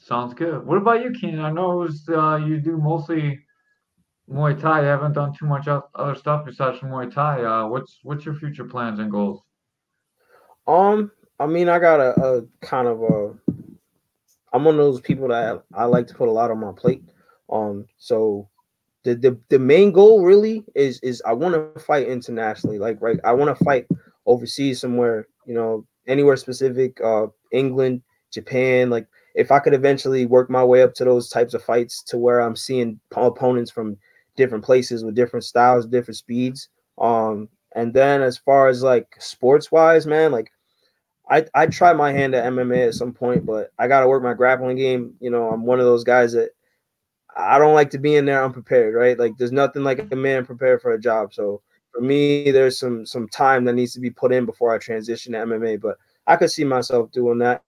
Sounds 0.00 0.34
good. 0.34 0.66
What 0.66 0.76
about 0.78 1.02
you, 1.04 1.12
Keenan? 1.12 1.40
I 1.40 1.52
know 1.52 1.82
it 1.82 1.84
was, 1.84 2.08
uh, 2.08 2.36
you 2.36 2.58
do 2.58 2.76
mostly 2.76 3.38
Muay 4.28 4.60
Thai. 4.60 4.80
You 4.80 4.86
haven't 4.88 5.12
done 5.12 5.32
too 5.32 5.46
much 5.46 5.68
other 5.68 6.16
stuff 6.16 6.44
besides 6.44 6.80
Muay 6.80 7.14
Thai. 7.14 7.44
Uh, 7.44 7.68
what's 7.68 8.00
what's 8.02 8.24
your 8.24 8.34
future 8.34 8.64
plans 8.64 8.98
and 8.98 9.10
goals? 9.10 9.42
Um, 10.66 11.12
I 11.38 11.46
mean, 11.46 11.68
I 11.68 11.78
got 11.78 12.00
a, 12.00 12.20
a 12.20 12.42
kind 12.60 12.88
of 12.88 13.02
a. 13.02 13.34
I'm 14.52 14.64
one 14.64 14.74
of 14.74 14.84
those 14.84 15.00
people 15.00 15.28
that 15.28 15.62
I 15.72 15.84
like 15.84 16.08
to 16.08 16.14
put 16.14 16.28
a 16.28 16.32
lot 16.32 16.50
on 16.50 16.58
my 16.58 16.72
plate. 16.72 17.04
Um, 17.48 17.86
so 17.98 18.48
the 19.04 19.14
the, 19.14 19.38
the 19.48 19.58
main 19.58 19.92
goal 19.92 20.24
really 20.24 20.64
is 20.74 21.00
is 21.00 21.22
I 21.26 21.32
want 21.32 21.54
to 21.54 21.80
fight 21.80 22.06
internationally. 22.06 22.78
Like, 22.78 22.98
right, 23.00 23.18
I 23.24 23.32
want 23.32 23.56
to 23.56 23.64
fight 23.64 23.86
overseas 24.26 24.80
somewhere. 24.80 25.26
You 25.46 25.54
know, 25.54 25.86
anywhere 26.06 26.36
specific. 26.36 27.00
Uh, 27.00 27.28
England, 27.52 28.02
Japan. 28.32 28.90
Like, 28.90 29.06
if 29.34 29.50
I 29.50 29.58
could 29.58 29.74
eventually 29.74 30.26
work 30.26 30.50
my 30.50 30.64
way 30.64 30.82
up 30.82 30.94
to 30.94 31.04
those 31.04 31.28
types 31.28 31.54
of 31.54 31.62
fights 31.62 32.02
to 32.04 32.18
where 32.18 32.40
I'm 32.40 32.56
seeing 32.56 33.00
opponents 33.12 33.70
from 33.70 33.96
different 34.36 34.64
places 34.64 35.04
with 35.04 35.14
different 35.14 35.44
styles, 35.44 35.86
different 35.86 36.16
speeds. 36.16 36.68
Um, 36.98 37.48
and 37.74 37.94
then 37.94 38.22
as 38.22 38.36
far 38.36 38.68
as 38.68 38.82
like 38.82 39.14
sports 39.18 39.70
wise, 39.70 40.06
man, 40.06 40.32
like 40.32 40.50
I 41.30 41.46
I 41.54 41.66
try 41.66 41.92
my 41.92 42.12
hand 42.12 42.34
at 42.34 42.52
MMA 42.52 42.88
at 42.88 42.94
some 42.94 43.12
point, 43.12 43.46
but 43.46 43.72
I 43.78 43.86
gotta 43.86 44.08
work 44.08 44.22
my 44.22 44.34
grappling 44.34 44.76
game. 44.76 45.14
You 45.20 45.30
know, 45.30 45.48
I'm 45.50 45.64
one 45.64 45.78
of 45.78 45.86
those 45.86 46.04
guys 46.04 46.32
that 46.32 46.50
I 47.40 47.58
don't 47.58 47.74
like 47.74 47.90
to 47.90 47.98
be 47.98 48.16
in 48.16 48.24
there 48.24 48.44
unprepared, 48.44 48.94
right? 48.94 49.18
Like 49.18 49.36
there's 49.36 49.52
nothing 49.52 49.82
like 49.82 50.10
a 50.12 50.16
man 50.16 50.46
prepared 50.46 50.82
for 50.82 50.92
a 50.92 51.00
job. 51.00 51.32
So 51.34 51.62
for 51.92 52.00
me, 52.00 52.50
there's 52.50 52.78
some 52.78 53.04
some 53.06 53.28
time 53.28 53.64
that 53.64 53.74
needs 53.74 53.92
to 53.94 54.00
be 54.00 54.10
put 54.10 54.32
in 54.32 54.46
before 54.46 54.74
I 54.74 54.78
transition 54.78 55.32
to 55.32 55.38
MMA. 55.38 55.80
But 55.80 55.96
I 56.26 56.36
could 56.36 56.50
see 56.50 56.64
myself 56.64 57.10
doing 57.10 57.38
that. 57.38 57.62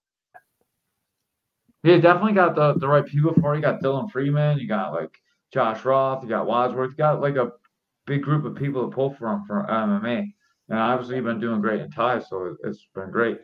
Yeah, 1.83 1.97
definitely 1.97 2.33
got 2.33 2.55
the, 2.55 2.75
the 2.75 2.87
right 2.87 3.05
people 3.05 3.33
for 3.41 3.53
it. 3.53 3.57
You 3.57 3.61
got 3.61 3.81
Dylan 3.81 4.09
Freeman, 4.09 4.57
you 4.57 4.67
got 4.67 4.93
like 4.93 5.11
Josh 5.53 5.83
Roth, 5.83 6.23
you 6.23 6.29
got 6.29 6.47
Wadsworth, 6.47 6.91
you 6.91 6.97
got 6.97 7.19
like 7.19 7.35
a 7.35 7.51
big 8.07 8.21
group 8.21 8.45
of 8.45 8.55
people 8.55 8.89
to 8.89 8.95
pull 8.95 9.13
from 9.13 9.45
for 9.45 9.65
MMA. 9.69 10.33
And 10.69 10.79
obviously 10.79 11.17
you've 11.17 11.25
been 11.25 11.41
doing 11.41 11.59
great 11.59 11.81
in 11.81 11.91
Thai, 11.91 12.19
so 12.19 12.55
it's 12.63 12.87
been 12.95 13.11
great. 13.11 13.39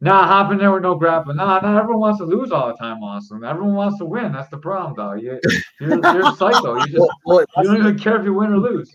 Nah, 0.00 0.26
hopping 0.26 0.58
there 0.58 0.72
with 0.72 0.82
no 0.82 0.94
grappling. 0.94 1.36
Nah, 1.36 1.60
not 1.60 1.78
everyone 1.78 2.00
wants 2.00 2.18
to 2.18 2.24
lose 2.24 2.50
all 2.52 2.68
the 2.68 2.74
time, 2.74 3.02
Austin. 3.02 3.44
Everyone 3.44 3.74
wants 3.74 3.98
to 3.98 4.04
win. 4.04 4.32
That's 4.32 4.48
the 4.50 4.58
problem, 4.58 4.94
though. 4.96 5.14
You, 5.14 5.40
you're, 5.80 5.90
you're 6.12 6.22
a 6.22 6.32
psycho. 6.36 6.74
You 6.76 6.86
just 6.86 6.98
Well, 6.98 7.16
well, 7.24 7.44
you 7.58 7.64
don't 7.64 7.78
even 7.78 7.98
care 7.98 8.18
if 8.18 8.24
you 8.24 8.34
win 8.34 8.52
or 8.52 8.58
lose. 8.58 8.92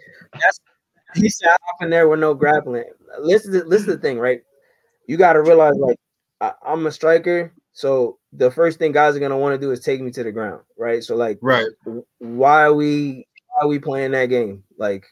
he 1.15 1.29
said 1.29 1.49
up 1.49 1.81
in 1.81 1.89
there 1.89 2.07
with 2.07 2.19
no 2.19 2.33
grappling. 2.33 2.85
Listen, 3.19 3.53
to, 3.53 3.63
listen 3.65 3.87
to 3.87 3.95
the 3.95 4.01
thing, 4.01 4.19
right? 4.19 4.41
You 5.07 5.17
got 5.17 5.33
to 5.33 5.41
realize, 5.41 5.75
like, 5.77 5.97
I, 6.41 6.53
I'm 6.65 6.85
a 6.85 6.91
striker, 6.91 7.53
so 7.73 8.17
the 8.33 8.51
first 8.51 8.77
thing 8.79 8.91
guys 8.91 9.15
are 9.15 9.19
gonna 9.19 9.37
want 9.37 9.59
to 9.59 9.65
do 9.65 9.71
is 9.71 9.79
take 9.79 10.01
me 10.01 10.11
to 10.11 10.23
the 10.23 10.31
ground, 10.31 10.61
right? 10.77 11.03
So, 11.03 11.15
like, 11.15 11.39
Right. 11.41 11.67
why 12.19 12.63
are 12.63 12.73
we 12.73 13.25
why 13.47 13.65
are 13.65 13.67
we 13.67 13.79
playing 13.79 14.11
that 14.11 14.27
game? 14.27 14.63
Like, 14.77 15.05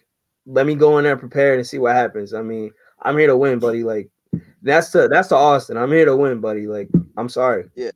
let 0.45 0.65
me 0.65 0.75
go 0.75 0.97
in 0.97 1.03
there 1.03 1.17
prepared 1.17 1.59
and 1.59 1.67
see 1.67 1.79
what 1.79 1.95
happens. 1.95 2.33
I 2.33 2.41
mean, 2.41 2.71
I'm 3.01 3.17
here 3.17 3.27
to 3.27 3.37
win, 3.37 3.59
buddy. 3.59 3.83
Like, 3.83 4.09
that's 4.61 4.89
the 4.91 5.07
that's 5.07 5.29
the 5.29 5.35
Austin. 5.35 5.77
I'm 5.77 5.91
here 5.91 6.05
to 6.05 6.15
win, 6.15 6.39
buddy. 6.39 6.67
Like, 6.67 6.89
I'm 7.17 7.29
sorry. 7.29 7.65
Yeah, 7.75 7.91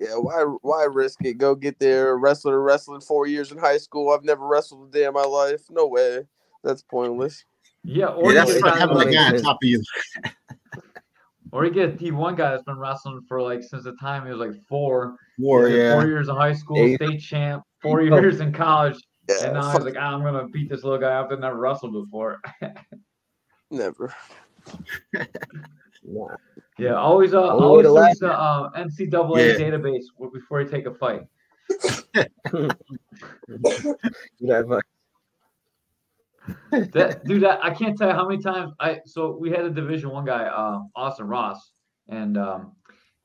Yeah, 0.00 0.14
why 0.16 0.42
why 0.62 0.84
risk 0.84 1.24
it? 1.24 1.38
Go 1.38 1.54
get 1.54 1.78
there. 1.78 2.16
Wrestler 2.18 2.60
wrestling 2.60 3.00
four 3.00 3.26
years 3.26 3.52
in 3.52 3.58
high 3.58 3.78
school. 3.78 4.10
I've 4.10 4.24
never 4.24 4.46
wrestled 4.46 4.88
a 4.88 4.92
day 4.92 5.04
in 5.06 5.12
my 5.14 5.24
life. 5.24 5.62
No 5.70 5.86
way. 5.86 6.24
That's 6.64 6.82
pointless. 6.82 7.44
Yeah, 7.84 8.06
or 8.06 8.32
Yeah, 8.32 8.44
you 8.44 8.52
that's 8.52 8.52
get 8.54 8.62
like 8.62 8.74
a 8.74 8.78
having 8.78 8.96
guy, 8.98 9.08
a 9.08 9.12
guy 9.12 9.36
on 9.36 9.42
top 9.42 9.58
of 9.62 9.68
you. 9.68 9.82
or 11.52 11.64
you 11.64 11.72
get 11.72 11.88
a 11.90 11.92
D1 11.92 12.36
guy 12.36 12.50
that's 12.50 12.62
been 12.62 12.78
wrestling 12.78 13.20
for 13.28 13.42
like 13.42 13.62
since 13.62 13.84
the 13.84 13.94
time 14.00 14.24
he 14.24 14.30
was 14.32 14.38
like 14.40 14.54
four. 14.68 15.16
War, 15.38 15.68
He 15.68 15.76
yeah. 15.76 15.94
Four 15.94 16.06
years 16.06 16.28
in 16.28 16.36
high 16.36 16.52
school, 16.54 16.76
There 16.76 16.96
state 16.96 17.20
champ. 17.20 17.62
Four 17.80 18.02
you 18.02 18.14
years 18.14 18.40
in 18.40 18.52
college, 18.52 18.96
Yeah, 19.28 19.44
and 19.46 19.54
now 19.54 19.72
fuck, 19.72 19.82
he's 19.82 19.94
like, 19.94 19.96
"Ah, 19.98 20.14
I'm 20.14 20.22
gonna 20.22 20.46
beat 20.48 20.70
this 20.70 20.84
little 20.84 20.98
guy 20.98 21.14
up 21.14 21.30
that 21.30 21.40
never 21.40 21.56
wrestled 21.56 21.92
before. 21.92 22.40
never. 23.70 24.14
Nah. 26.04 26.36
Yeah, 26.78 26.94
always 26.94 27.32
uh, 27.32 27.40
always 27.40 27.86
search 27.86 28.18
the 28.18 28.32
uh, 28.32 28.70
NCAA 28.72 29.58
Yeah. 29.58 29.64
database 29.64 30.04
before 30.32 30.62
you 30.62 30.68
take 30.68 30.86
a 30.86 30.94
fight. 30.94 31.22
That 36.72 37.24
dude, 37.24 37.44
that, 37.44 37.62
I 37.62 37.72
can't 37.72 37.96
tell 37.96 38.08
you 38.08 38.14
how 38.14 38.28
many 38.28 38.42
times 38.42 38.72
I. 38.80 39.00
So 39.06 39.36
we 39.38 39.50
had 39.50 39.64
a 39.64 39.70
Division 39.70 40.10
One 40.10 40.24
guy, 40.24 40.48
um, 40.48 40.90
Austin 40.96 41.28
Ross, 41.28 41.70
and 42.08 42.36
um, 42.36 42.72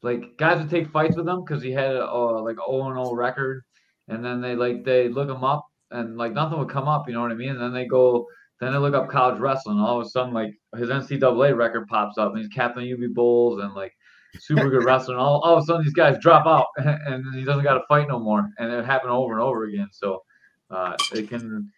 like 0.03 0.37
guys 0.37 0.59
would 0.59 0.69
take 0.69 0.89
fights 0.89 1.15
with 1.15 1.27
him 1.27 1.43
because 1.43 1.63
he 1.63 1.71
had 1.71 1.95
a 1.95 2.07
uh, 2.07 2.41
like 2.41 2.57
0 2.57 2.89
and 2.89 3.03
0 3.03 3.15
record, 3.15 3.63
and 4.07 4.23
then 4.23 4.41
they 4.41 4.55
like 4.55 4.83
they 4.83 5.09
look 5.09 5.29
him 5.29 5.43
up 5.43 5.65
and 5.91 6.17
like 6.17 6.33
nothing 6.33 6.59
would 6.59 6.69
come 6.69 6.87
up, 6.87 7.07
you 7.07 7.13
know 7.13 7.21
what 7.21 7.31
I 7.31 7.35
mean? 7.35 7.51
And 7.51 7.61
then 7.61 7.73
they 7.73 7.85
go, 7.85 8.27
then 8.59 8.73
they 8.73 8.79
look 8.79 8.95
up 8.95 9.09
college 9.09 9.39
wrestling. 9.39 9.79
All 9.79 9.99
of 9.99 10.05
a 10.05 10.09
sudden, 10.09 10.33
like 10.33 10.57
his 10.75 10.89
NCAA 10.89 11.55
record 11.55 11.87
pops 11.87 12.17
up, 12.17 12.31
and 12.31 12.39
he's 12.39 12.47
captain 12.47 12.83
of 12.83 12.99
UB 12.99 13.13
Bulls 13.13 13.61
and 13.61 13.73
like 13.73 13.93
super 14.39 14.69
good 14.69 14.83
wrestler. 14.83 15.15
And 15.15 15.21
all, 15.21 15.41
all 15.41 15.57
of 15.57 15.63
a 15.63 15.65
sudden, 15.65 15.83
these 15.83 15.93
guys 15.93 16.17
drop 16.21 16.47
out, 16.47 16.67
and 16.77 17.35
he 17.35 17.43
doesn't 17.43 17.63
got 17.63 17.75
to 17.75 17.83
fight 17.87 18.07
no 18.07 18.19
more. 18.19 18.49
And 18.57 18.71
it 18.71 18.85
happened 18.85 19.11
over 19.11 19.33
and 19.33 19.41
over 19.41 19.65
again. 19.65 19.89
So 19.91 20.23
uh, 20.71 20.95
it 21.13 21.29
can 21.29 21.71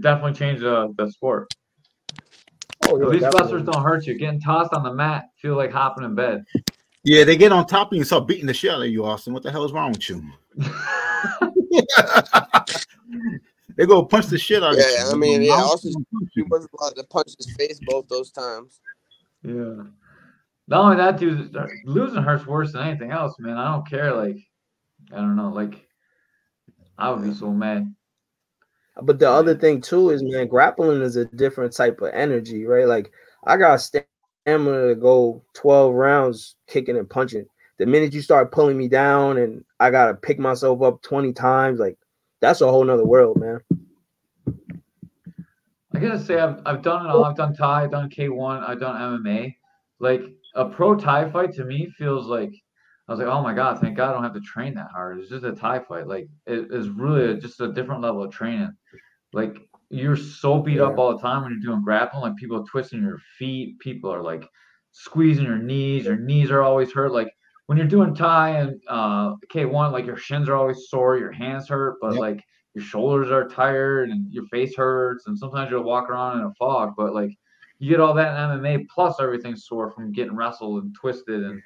definitely 0.00 0.34
change 0.34 0.60
the, 0.60 0.94
the 0.96 1.10
sport. 1.10 1.52
Oh, 2.88 2.98
yeah, 2.98 3.04
At 3.04 3.10
least 3.10 3.24
wrestlers 3.34 3.64
don't 3.64 3.82
hurt 3.82 4.06
you. 4.06 4.18
Getting 4.18 4.40
tossed 4.40 4.72
on 4.72 4.82
the 4.82 4.92
mat 4.92 5.26
feel 5.40 5.56
like 5.56 5.72
hopping 5.72 6.04
in 6.04 6.14
bed. 6.14 6.44
Yeah, 7.04 7.24
they 7.24 7.36
get 7.36 7.52
on 7.52 7.66
top 7.66 7.88
of 7.88 7.94
you 7.94 8.00
and 8.00 8.06
start 8.06 8.28
beating 8.28 8.46
the 8.46 8.54
shit 8.54 8.70
out 8.70 8.82
of 8.82 8.88
you, 8.88 9.04
Austin. 9.04 9.32
What 9.32 9.42
the 9.42 9.50
hell 9.50 9.64
is 9.64 9.72
wrong 9.72 9.92
with 9.92 10.08
you? 10.08 10.22
they 13.76 13.86
go 13.86 14.04
punch 14.04 14.26
the 14.26 14.38
shit 14.38 14.62
out 14.62 14.72
of 14.72 14.78
you. 14.78 14.84
Yeah, 14.84 15.10
I 15.10 15.14
mean, 15.14 15.42
yeah, 15.42 15.56
Mouth 15.56 15.72
Austin- 15.72 15.92
and 15.96 16.06
punch 16.12 16.30
He 16.34 16.42
wasn't 16.42 16.70
allowed 16.78 16.96
to 16.96 17.04
punch 17.04 17.28
his 17.36 17.54
face 17.56 17.78
both 17.86 18.08
those 18.08 18.30
times. 18.30 18.80
yeah. 19.42 19.84
Not 20.68 20.84
only 20.84 20.96
that, 20.96 21.18
dude, 21.18 21.54
losing 21.84 22.22
hurts 22.22 22.46
worse 22.46 22.72
than 22.72 22.86
anything 22.86 23.10
else, 23.10 23.34
man. 23.40 23.58
I 23.58 23.72
don't 23.72 23.86
care. 23.86 24.14
Like, 24.14 24.38
I 25.12 25.16
don't 25.16 25.34
know. 25.36 25.48
Like, 25.50 25.86
I 26.96 27.10
would 27.10 27.24
be 27.24 27.34
so 27.34 27.50
mad. 27.50 27.92
But 29.02 29.18
the 29.18 29.28
other 29.28 29.54
thing 29.56 29.80
too 29.80 30.10
is, 30.10 30.22
man, 30.22 30.46
grappling 30.46 31.02
is 31.02 31.16
a 31.16 31.24
different 31.24 31.72
type 31.74 32.00
of 32.00 32.10
energy, 32.14 32.64
right? 32.64 32.86
Like 32.86 33.10
I 33.44 33.56
got 33.56 33.80
stamina 33.80 34.88
to 34.88 34.94
go 34.94 35.42
12 35.54 35.94
rounds 35.94 36.56
kicking 36.68 36.96
and 36.96 37.08
punching. 37.10 37.46
The 37.78 37.86
minute 37.86 38.12
you 38.12 38.20
start 38.22 38.52
pulling 38.52 38.76
me 38.78 38.88
down 38.88 39.38
and 39.38 39.64
I 39.80 39.90
gotta 39.90 40.14
pick 40.14 40.38
myself 40.38 40.82
up 40.82 41.02
20 41.02 41.32
times, 41.32 41.80
like 41.80 41.96
that's 42.42 42.60
a 42.60 42.70
whole 42.70 42.84
nother 42.84 43.06
world, 43.06 43.40
man. 43.40 43.60
I 45.94 45.98
gotta 45.98 46.18
say, 46.18 46.38
I've, 46.38 46.60
I've 46.66 46.82
done 46.82 47.06
it 47.06 47.08
all. 47.08 47.24
I've 47.24 47.36
done 47.36 47.54
Thai, 47.54 47.84
I've 47.84 47.92
done 47.92 48.10
K1, 48.10 48.68
I've 48.68 48.80
done 48.80 49.00
MMA. 49.24 49.54
Like, 50.00 50.22
a 50.56 50.64
pro 50.66 50.96
Thai 50.96 51.30
fight 51.30 51.52
to 51.54 51.64
me 51.64 51.88
feels 51.96 52.26
like, 52.26 52.52
I 53.08 53.12
was 53.12 53.20
like, 53.20 53.28
oh 53.28 53.42
my 53.42 53.54
God, 53.54 53.80
thank 53.80 53.96
God 53.96 54.10
I 54.10 54.12
don't 54.14 54.24
have 54.24 54.34
to 54.34 54.40
train 54.40 54.74
that 54.74 54.90
hard. 54.90 55.18
It's 55.18 55.30
just 55.30 55.44
a 55.44 55.52
Thai 55.52 55.80
fight. 55.80 56.08
Like, 56.08 56.28
it 56.46 56.66
is 56.70 56.88
really 56.88 57.38
just 57.38 57.60
a 57.60 57.72
different 57.72 58.02
level 58.02 58.24
of 58.24 58.32
training. 58.32 58.72
Like, 59.32 59.56
you're 59.90 60.16
so 60.16 60.58
beat 60.58 60.80
up 60.80 60.98
all 60.98 61.16
the 61.16 61.22
time 61.22 61.42
when 61.42 61.52
you're 61.52 61.72
doing 61.72 61.84
grappling. 61.84 62.22
Like, 62.22 62.36
people 62.36 62.60
are 62.60 62.64
twisting 62.64 63.02
your 63.02 63.18
feet, 63.38 63.78
people 63.78 64.12
are 64.12 64.22
like 64.22 64.48
squeezing 64.90 65.44
your 65.44 65.58
knees, 65.58 66.06
your 66.06 66.16
knees 66.16 66.50
are 66.50 66.62
always 66.62 66.90
hurt. 66.90 67.12
Like, 67.12 67.28
when 67.72 67.78
you're 67.78 67.86
doing 67.86 68.14
Thai 68.14 68.50
and 68.58 68.82
uh, 68.86 69.34
K1, 69.50 69.92
like 69.92 70.04
your 70.04 70.18
shins 70.18 70.46
are 70.46 70.56
always 70.56 70.90
sore, 70.90 71.16
your 71.16 71.32
hands 71.32 71.70
hurt, 71.70 71.96
but 72.02 72.10
Yep. 72.10 72.20
like 72.20 72.44
your 72.74 72.84
shoulders 72.84 73.30
are 73.30 73.48
tired 73.48 74.10
and 74.10 74.30
your 74.30 74.44
face 74.48 74.76
hurts, 74.76 75.26
and 75.26 75.38
sometimes 75.38 75.70
you'll 75.70 75.82
walk 75.82 76.10
around 76.10 76.38
in 76.38 76.44
a 76.44 76.52
fog. 76.58 76.92
But 76.98 77.14
like 77.14 77.30
you 77.78 77.88
get 77.88 77.98
all 77.98 78.12
that 78.12 78.28
in 78.28 78.60
MMA, 78.60 78.86
plus 78.94 79.16
everything's 79.20 79.64
sore 79.64 79.90
from 79.90 80.12
getting 80.12 80.36
wrestled 80.36 80.84
and 80.84 80.94
twisted, 80.94 81.44
and 81.44 81.62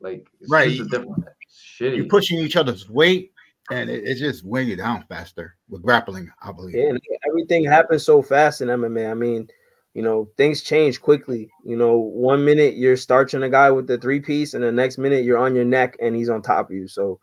like 0.00 0.28
it's 0.42 0.50
Right. 0.50 0.76
just 0.76 0.92
a 0.92 0.98
different 0.98 1.24
shitty. 1.50 1.96
You're 1.96 2.04
pushing 2.04 2.38
each 2.38 2.56
other's 2.56 2.90
weight, 2.90 3.32
and 3.70 3.88
it, 3.88 4.04
it 4.04 4.16
just 4.16 4.44
weighing 4.44 4.68
you 4.68 4.76
down 4.76 5.06
faster 5.08 5.56
with 5.70 5.80
grappling, 5.80 6.30
I 6.42 6.52
believe. 6.52 6.76
Yeah, 6.76 6.98
everything 7.26 7.64
happens 7.64 8.04
so 8.04 8.20
fast 8.20 8.60
in 8.60 8.68
MMA. 8.68 9.10
I 9.10 9.14
mean, 9.14 9.48
you 9.96 10.02
know, 10.02 10.28
things 10.36 10.60
change 10.60 11.00
quickly. 11.00 11.50
You 11.64 11.74
know, 11.74 11.96
one 11.96 12.44
minute 12.44 12.76
you're 12.76 12.98
starching 12.98 13.42
a 13.44 13.48
guy 13.48 13.70
with 13.70 13.86
the 13.86 13.96
three 13.96 14.20
piece, 14.20 14.52
and 14.52 14.62
the 14.62 14.70
next 14.70 14.98
minute 14.98 15.24
you're 15.24 15.38
on 15.38 15.54
your 15.54 15.64
neck 15.64 15.96
and 16.02 16.14
he's 16.14 16.28
on 16.28 16.42
top 16.42 16.68
of 16.68 16.76
you. 16.76 16.86
So 16.86 17.18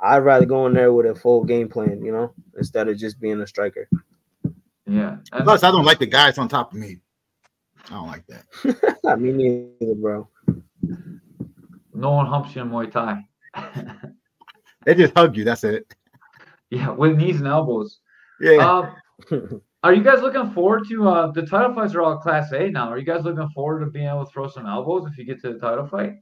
I'd 0.00 0.18
rather 0.18 0.44
go 0.44 0.66
in 0.66 0.74
there 0.74 0.92
with 0.92 1.06
a 1.06 1.14
full 1.14 1.44
game 1.44 1.68
plan, 1.68 2.04
you 2.04 2.10
know, 2.10 2.34
instead 2.58 2.88
of 2.88 2.98
just 2.98 3.20
being 3.20 3.40
a 3.40 3.46
striker. 3.46 3.88
yeah, 4.84 5.18
Plus, 5.44 5.62
I 5.62 5.70
don't 5.70 5.84
like 5.84 6.00
the 6.00 6.06
guys 6.06 6.38
on 6.38 6.48
top 6.48 6.72
of 6.72 6.78
me. 6.80 6.98
I 7.88 7.90
don't 7.90 8.08
like 8.08 8.24
that. 8.26 8.98
I 9.06 9.14
mean, 9.14 9.36
neither, 9.36 9.94
bro. 9.94 10.28
no 11.94 12.10
one 12.10 12.26
humps 12.26 12.56
you 12.56 12.62
in 12.62 12.70
Muay 12.70 12.90
Thai. 12.90 13.24
They 14.84 14.96
just 14.96 15.16
hug 15.16 15.36
you. 15.36 15.44
That's 15.44 15.62
it. 15.62 15.94
yeah, 16.70 16.90
with 16.90 17.16
knees 17.16 17.38
and 17.38 17.46
elbows. 17.46 18.00
Yeah. 18.40 18.88
Um, 19.30 19.62
are 19.82 19.92
you 19.92 20.02
guys 20.02 20.22
looking 20.22 20.50
forward 20.52 20.86
to 20.88 21.08
uh, 21.08 21.30
the 21.32 21.44
title 21.44 21.74
fights 21.74 21.94
are 21.94 22.02
all 22.02 22.18
Class 22.18 22.52
A 22.52 22.70
now? 22.70 22.88
Are 22.88 22.98
you 22.98 23.04
guys 23.04 23.24
looking 23.24 23.48
forward 23.50 23.80
to 23.80 23.86
being 23.86 24.06
able 24.08 24.24
to 24.24 24.30
throw 24.30 24.48
some 24.48 24.66
elbows 24.66 25.06
if 25.10 25.18
you 25.18 25.24
get 25.24 25.40
to 25.42 25.52
the 25.52 25.58
title 25.58 25.86
fight? 25.86 26.14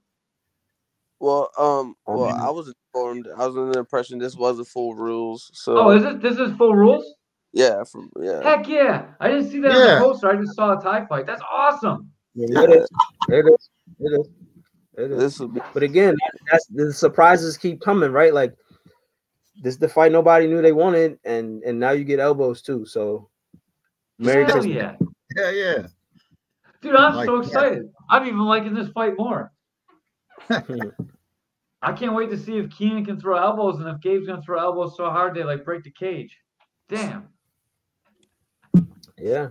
Well, 1.18 1.50
um, 1.58 1.94
I 2.08 2.12
well, 2.12 2.34
I 2.34 2.48
was 2.48 2.72
informed. 2.94 3.28
I 3.36 3.46
was 3.46 3.56
under 3.56 3.72
the 3.72 3.78
impression 3.78 4.18
this 4.18 4.36
was 4.36 4.58
a 4.58 4.64
full 4.64 4.94
rules. 4.94 5.50
So 5.52 5.76
Oh, 5.76 5.90
is 5.90 6.04
it? 6.04 6.22
This 6.22 6.38
is 6.38 6.56
full 6.56 6.74
rules? 6.74 7.04
yeah, 7.52 7.84
from 7.84 8.10
yeah. 8.20 8.42
Heck 8.42 8.66
yeah! 8.66 9.08
I 9.20 9.28
didn't 9.28 9.50
see 9.50 9.60
that 9.60 9.72
on 9.72 9.98
the 9.98 10.04
poster. 10.04 10.30
I 10.30 10.36
just 10.36 10.56
saw 10.56 10.78
a 10.78 10.82
Thai 10.82 11.04
fight. 11.06 11.26
That's 11.26 11.42
awesome. 11.42 12.10
it 12.34 12.50
is. 12.70 12.88
It 13.28 13.44
is. 13.46 13.70
It 13.98 14.20
is. 14.20 14.28
It 14.96 15.10
is. 15.12 15.18
This 15.18 15.40
will 15.40 15.48
be 15.48 15.60
But 15.74 15.82
again, 15.82 16.16
that's 16.50 16.66
the 16.68 16.92
surprises 16.92 17.58
keep 17.58 17.80
coming, 17.82 18.12
right? 18.12 18.32
Like 18.32 18.54
this 19.62 19.74
is 19.74 19.78
the 19.78 19.88
fight 19.88 20.12
nobody 20.12 20.46
knew 20.46 20.62
they 20.62 20.72
wanted, 20.72 21.18
and 21.24 21.62
and 21.64 21.78
now 21.78 21.90
you 21.90 22.04
get 22.04 22.18
elbows 22.18 22.62
too. 22.62 22.86
So 22.86 23.29
Merry 24.20 24.44
Hell 24.44 24.52
Christmas. 24.60 24.74
yeah, 24.76 24.96
yeah, 25.36 25.50
yeah. 25.50 25.86
dude! 26.82 26.94
I'm 26.94 27.14
Like 27.16 27.26
so 27.26 27.40
that. 27.40 27.46
excited. 27.46 27.90
I'm 28.08 28.26
even 28.26 28.40
liking 28.40 28.74
this 28.74 28.88
fight 28.90 29.14
more. 29.18 29.50
I 31.82 31.92
can't 31.92 32.14
wait 32.14 32.30
to 32.30 32.36
see 32.38 32.58
if 32.58 32.70
Keenan 32.70 33.04
can 33.06 33.18
throw 33.18 33.36
elbows 33.38 33.78
and 33.80 33.88
if 33.88 34.00
Gabe's 34.00 34.26
gonna 34.26 34.42
throw 34.42 34.58
elbows 34.60 34.96
so 34.96 35.08
hard 35.10 35.34
they 35.34 35.42
like 35.44 35.64
break 35.64 35.82
the 35.82 35.90
cage. 35.90 36.36
Damn. 36.88 37.28
Yeah, 39.18 39.48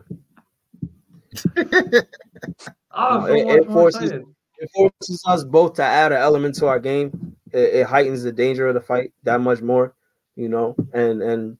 Oh, 2.91 3.19
No, 3.21 3.27
so 3.27 3.33
it- 3.33 3.47
it 3.47 3.65
forces- 3.67 4.11
it 4.11 4.69
forces 4.75 5.23
us 5.25 5.43
both 5.43 5.73
to 5.75 5.83
add 5.83 6.11
an 6.11 6.17
element 6.17 6.55
to 6.55 6.67
our 6.67 6.79
game. 6.79 7.35
It, 7.51 7.75
it 7.75 7.85
heightens 7.85 8.23
the 8.23 8.31
danger 8.31 8.67
of 8.67 8.73
the 8.73 8.81
fight 8.81 9.13
that 9.23 9.39
much 9.41 9.61
more, 9.61 9.93
you 10.35 10.49
know. 10.49 10.75
And 10.93 11.21
and 11.21 11.57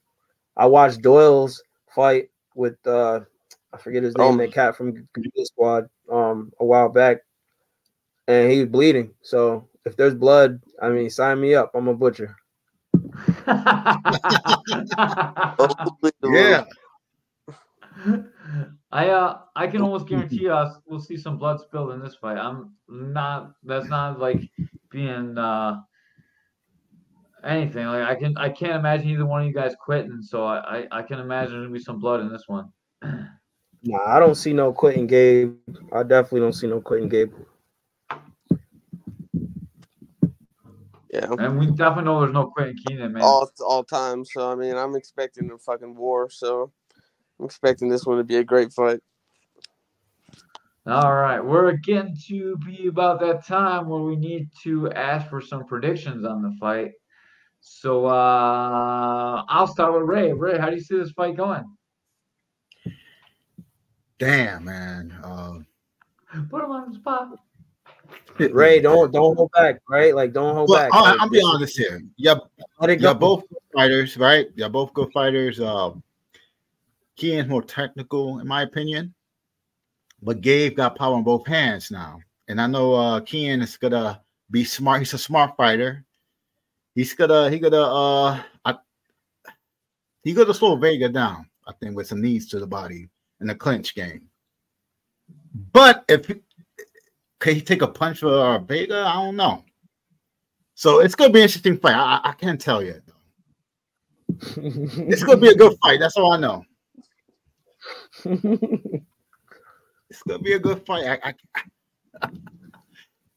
I 0.56 0.66
watched 0.66 1.00
Doyle's 1.02 1.62
fight 1.94 2.30
with 2.60 2.76
uh 2.86 3.20
I 3.72 3.78
forget 3.78 4.02
his 4.04 4.16
name, 4.16 4.32
Um, 4.32 4.38
that 4.38 4.52
cat 4.52 4.76
from 4.76 4.92
Gorilla 5.14 5.44
Squad, 5.46 5.88
um, 6.10 6.52
a 6.60 6.64
while 6.64 6.88
back, 6.90 7.18
and 8.28 8.50
he 8.52 8.60
was 8.60 8.68
bleeding. 8.68 9.14
So 9.22 9.68
if 9.84 9.96
there's 9.96 10.14
blood, 10.14 10.60
I 10.82 10.90
mean, 10.90 11.10
sign 11.10 11.40
me 11.40 11.54
up. 11.54 11.72
I'm 11.74 11.88
a 11.88 11.94
butcher. 11.94 12.36
Yeah. 16.24 16.64
I 18.92 19.08
uh 19.10 19.38
I 19.56 19.66
can 19.66 19.82
almost 19.82 20.08
guarantee 20.08 20.48
us 20.48 20.76
we'll 20.86 21.00
see 21.00 21.16
some 21.16 21.38
blood 21.38 21.60
spilled 21.60 21.92
in 21.92 22.00
this 22.00 22.16
fight. 22.16 22.38
I'm 22.38 22.74
not 22.88 23.52
that's 23.64 23.88
not 23.88 24.18
like 24.18 24.48
being 24.90 25.36
uh 25.38 25.80
anything. 27.44 27.86
Like 27.86 28.02
I 28.02 28.14
can 28.14 28.36
I 28.36 28.48
can't 28.48 28.72
imagine 28.72 29.08
either 29.08 29.26
one 29.26 29.42
of 29.42 29.46
you 29.46 29.54
guys 29.54 29.74
quitting, 29.80 30.22
so 30.22 30.44
I 30.44 30.80
I, 30.80 30.98
I 30.98 31.02
can 31.02 31.20
imagine 31.20 31.54
there'll 31.54 31.72
be 31.72 31.78
some 31.78 31.98
blood 31.98 32.20
in 32.20 32.30
this 32.30 32.44
one. 32.46 32.70
Nah, 33.82 34.04
I 34.06 34.20
don't 34.20 34.34
see 34.34 34.52
no 34.52 34.74
quitting 34.74 35.06
Gabe. 35.06 35.56
I 35.90 36.02
definitely 36.02 36.40
don't 36.40 36.52
see 36.52 36.66
no 36.66 36.82
quitting 36.82 37.08
Gabe. 37.08 37.32
Yeah. 41.10 41.26
And 41.38 41.58
we 41.58 41.66
definitely 41.66 42.04
know 42.04 42.20
there's 42.20 42.32
no 42.34 42.48
quitting 42.48 42.76
Keenan, 42.86 43.14
man. 43.14 43.22
all 43.22 43.50
all 43.66 43.82
time. 43.82 44.24
So 44.24 44.52
I 44.52 44.54
mean, 44.54 44.76
I'm 44.76 44.94
expecting 44.96 45.50
a 45.50 45.56
fucking 45.56 45.96
war. 45.96 46.28
So 46.30 46.70
I'm 47.38 47.46
expecting 47.46 47.88
this 47.88 48.04
one 48.04 48.18
to 48.18 48.24
be 48.24 48.36
a 48.36 48.44
great 48.44 48.72
fight. 48.72 49.00
All 50.86 51.14
right, 51.14 51.40
we're 51.40 51.72
getting 51.72 52.16
to 52.28 52.56
be 52.58 52.86
about 52.88 53.20
that 53.20 53.46
time 53.46 53.88
where 53.88 54.00
we 54.00 54.16
need 54.16 54.48
to 54.62 54.90
ask 54.92 55.28
for 55.28 55.40
some 55.40 55.64
predictions 55.66 56.24
on 56.24 56.42
the 56.42 56.56
fight. 56.58 56.92
So 57.60 58.06
uh 58.06 59.44
I'll 59.48 59.66
start 59.66 59.94
with 59.94 60.02
Ray. 60.02 60.32
Ray, 60.32 60.58
how 60.58 60.70
do 60.70 60.76
you 60.76 60.82
see 60.82 60.96
this 60.98 61.12
fight 61.12 61.36
going? 61.36 61.64
Damn, 64.18 64.64
man. 64.64 65.18
Uh, 65.24 65.60
Put 66.50 66.62
him 66.62 66.70
on 66.70 66.90
the 66.90 66.94
spot. 66.96 67.38
Ray, 68.38 68.80
don't 68.80 69.12
don't 69.12 69.36
hold 69.36 69.50
back, 69.52 69.80
right? 69.88 70.14
Like 70.14 70.32
don't 70.32 70.54
hold 70.54 70.68
Well, 70.68 70.78
back. 70.78 70.90
I, 70.92 71.00
Like, 71.00 71.20
I'm 71.20 71.30
be 71.30 71.42
honest 71.42 71.76
here. 71.76 72.02
Yeah, 72.16 72.36
Let 72.80 72.90
it 72.90 73.00
You're 73.00 73.14
both 73.14 73.48
good 73.48 73.58
fighters, 73.74 74.16
right? 74.16 74.48
You're 74.54 74.68
both 74.68 74.92
good 74.94 75.10
fighters. 75.12 75.60
Uh, 75.60 75.92
Kean's 77.16 77.48
more 77.48 77.62
technical, 77.62 78.38
in 78.40 78.46
my 78.46 78.62
opinion, 78.62 79.14
but 80.22 80.40
Gabe 80.40 80.76
got 80.76 80.96
power 80.96 81.16
in 81.18 81.24
both 81.24 81.46
hands 81.46 81.90
now. 81.90 82.18
And 82.48 82.60
I 82.60 82.66
know 82.66 82.94
uh, 82.94 83.20
Kean 83.20 83.60
is 83.60 83.76
gonna 83.76 84.22
be 84.50 84.64
smart. 84.64 85.00
He's 85.00 85.14
a 85.14 85.18
smart 85.18 85.56
fighter. 85.56 86.04
He's 86.94 87.14
gonna 87.14 87.50
he 87.50 87.58
gonna 87.58 87.80
uh 87.82 88.42
I, 88.64 88.74
he 90.24 90.32
gonna 90.34 90.54
slow 90.54 90.76
Vega 90.76 91.08
down. 91.08 91.48
I 91.66 91.72
think 91.80 91.96
with 91.96 92.06
some 92.08 92.20
knees 92.20 92.48
to 92.50 92.58
the 92.58 92.66
body 92.66 93.08
in 93.40 93.46
the 93.46 93.54
clinch 93.54 93.94
game. 93.94 94.28
But 95.72 96.04
if 96.08 96.26
he- 96.26 96.42
can 97.38 97.54
he 97.54 97.60
take 97.62 97.80
a 97.82 97.86
punch 97.88 98.18
for 98.20 98.28
uh, 98.28 98.58
Vega? 98.58 99.04
I 99.06 99.14
don't 99.14 99.36
know. 99.36 99.64
So 100.74 101.00
it's 101.00 101.14
gonna 101.14 101.32
be 101.32 101.38
an 101.40 101.44
interesting 101.44 101.78
fight. 101.78 101.94
I, 101.94 102.16
I- 102.16 102.30
I 102.30 102.32
can't 102.32 102.60
tell 102.60 102.82
yet. 102.82 103.02
It's 104.56 105.22
gonna 105.24 105.40
be 105.40 105.48
a 105.48 105.54
good 105.54 105.76
fight. 105.82 106.00
That's 106.00 106.16
all 106.16 106.32
I 106.32 106.38
know. 106.38 106.64
It's 110.10 110.24
gonna 110.24 110.40
be 110.42 110.54
a 110.54 110.58
good 110.58 110.84
fight. 110.86 111.20
I, 111.22 111.34
I, 112.22 112.28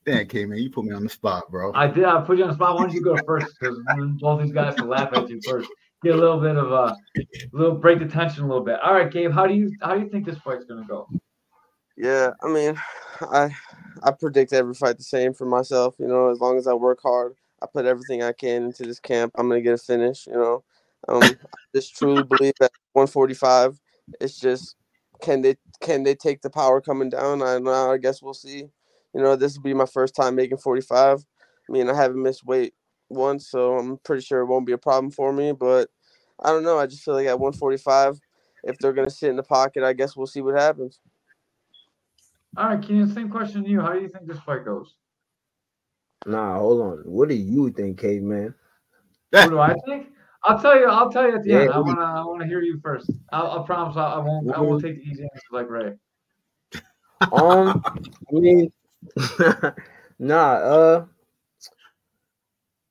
Damn, 0.06 0.28
K 0.28 0.46
man, 0.46 0.60
you 0.60 0.70
put 0.70 0.86
me 0.86 0.94
on 0.94 1.04
the 1.04 1.10
spot, 1.10 1.50
bro. 1.50 1.72
I 1.74 1.88
did. 1.88 2.04
I 2.04 2.22
put 2.22 2.38
you 2.38 2.44
on 2.44 2.50
the 2.50 2.56
spot. 2.56 2.76
Why 2.76 2.82
don't 2.82 2.94
you 2.94 3.02
go 3.02 3.18
first? 3.26 3.56
Because 3.60 3.80
both 4.20 4.42
these 4.42 4.52
guys 4.52 4.76
can 4.76 4.90
laugh 4.90 5.14
at 5.14 5.30
you 5.30 5.40
first. 5.48 5.70
Get 6.04 6.16
a 6.16 6.18
little 6.18 6.42
bit 6.42 6.58
of 6.58 6.72
a 6.72 6.98
little 7.54 7.76
break 7.76 8.00
the 8.00 8.06
tension 8.06 8.44
a 8.44 8.48
little 8.48 8.64
bit. 8.64 8.80
All 8.82 8.94
right, 8.94 9.10
Gabe. 9.10 9.32
How 9.32 9.48
do 9.48 9.54
you 9.54 9.72
how 9.82 9.96
do 9.96 10.02
you 10.02 10.10
think 10.10 10.26
this 10.26 10.38
fight's 10.40 10.66
gonna 10.66 10.86
go? 10.86 11.08
Yeah, 11.96 12.32
I 12.42 12.48
mean, 12.50 12.76
I 13.22 13.56
I 14.04 14.12
predict 14.12 14.52
every 14.52 14.74
fight 14.74 14.98
the 14.98 15.04
same 15.04 15.34
for 15.34 15.46
myself. 15.46 15.96
You 15.98 16.08
know, 16.08 16.30
as 16.30 16.40
long 16.40 16.58
as 16.58 16.68
I 16.68 16.74
work 16.74 17.00
hard, 17.02 17.36
I 17.62 17.68
put 17.72 17.86
everything 17.86 18.24
I 18.24 18.34
can 18.34 18.64
into 18.64 18.84
this 18.84 19.00
camp. 19.00 19.32
I'm 19.36 19.48
gonna 19.48 19.62
get 19.62 19.76
a 19.76 19.78
finish. 19.78 20.28
You 20.28 20.34
know, 20.34 20.64
um, 21.08 21.24
I 21.24 21.36
just 21.74 21.96
truly 21.96 22.24
believe 22.24 22.56
that 22.60 22.72
145. 22.92 23.80
It's 24.20 24.38
just 24.38 24.76
can 25.22 25.42
they 25.42 25.56
can 25.80 26.04
they 26.04 26.16
take 26.16 26.42
the 26.42 26.50
power 26.50 26.82
coming 26.82 27.10
down? 27.10 27.42
I 27.42 27.54
don't 27.54 27.64
know. 27.64 27.92
I 27.94 27.98
guess 27.98 28.22
we'll 28.22 28.34
see. 28.34 28.68
You 29.14 29.22
know, 29.22 29.36
this 29.36 29.56
will 29.56 29.64
be 29.64 29.74
my 29.74 29.86
first 29.86 30.16
time 30.16 30.36
making 30.36 30.58
45. 30.58 31.20
I 31.70 31.72
mean, 31.72 31.90
I 31.90 31.96
haven't 31.96 32.22
missed 32.22 32.46
weight 32.46 32.74
once, 33.10 33.50
so 33.50 33.78
I'm 33.78 33.98
pretty 34.00 34.24
sure 34.24 34.42
it 34.42 34.48
won't 34.48 34.66
be 34.66 34.74
a 34.74 34.78
problem 34.78 35.12
for 35.12 35.32
me. 35.32 35.52
But 35.52 35.90
I 36.44 36.50
don't 36.50 36.64
know. 36.64 36.80
I 36.80 36.88
just 36.88 37.04
feel 37.04 37.14
like 37.14 37.28
at 37.28 37.40
145, 37.40 38.20
if 38.64 38.78
they're 38.80 38.94
gonna 38.94 39.10
sit 39.10 39.30
in 39.30 39.36
the 39.36 39.44
pocket, 39.44 39.84
I 39.84 39.94
guess 39.94 40.16
we'll 40.16 40.28
see 40.28 40.42
what 40.42 40.56
happens. 40.56 41.00
All 42.58 42.68
right, 42.68 42.82
Keenan. 42.82 43.14
Same 43.14 43.30
question 43.30 43.64
to 43.64 43.70
you. 43.70 43.82
How 43.82 43.94
do 43.94 44.00
you 44.00 44.08
think 44.08 44.28
this 44.28 44.40
fight 44.40 44.66
goes? 44.66 44.96
Nah, 46.26 46.60
hold 46.60 46.82
on. 46.82 46.98
What 47.06 47.30
do 47.30 47.36
you 47.36 47.72
think, 47.72 48.00
caveman? 48.00 48.54
What 49.32 49.50
do 49.50 49.60
I 49.60 49.74
think? 49.86 50.08
I'll 50.44 50.60
tell 50.60 50.78
you. 50.78 50.88
I'll 50.88 51.10
tell 51.10 51.28
you 51.28 51.36
at 51.36 51.44
the 51.44 51.54
end. 51.54 51.72
I 51.72 51.80
wanna. 51.80 52.02
I 52.02 52.26
wanna 52.26 52.46
hear 52.46 52.62
you 52.62 52.80
first. 52.82 53.10
I'll, 53.32 53.60
I 53.60 53.66
promise. 53.66 53.98
I, 53.98 54.14
I 54.14 54.20
won't. 54.20 54.54
I 54.54 54.62
won't 54.62 54.84
take 54.84 54.96
the 54.96 55.10
easy 55.10 55.24
answer 55.24 55.48
like 55.52 55.70
Ray. 55.70 55.94
Um, 57.32 57.82
I 57.86 58.32
mean, 58.32 58.72
nah. 60.20 60.54
Uh, 60.54 61.06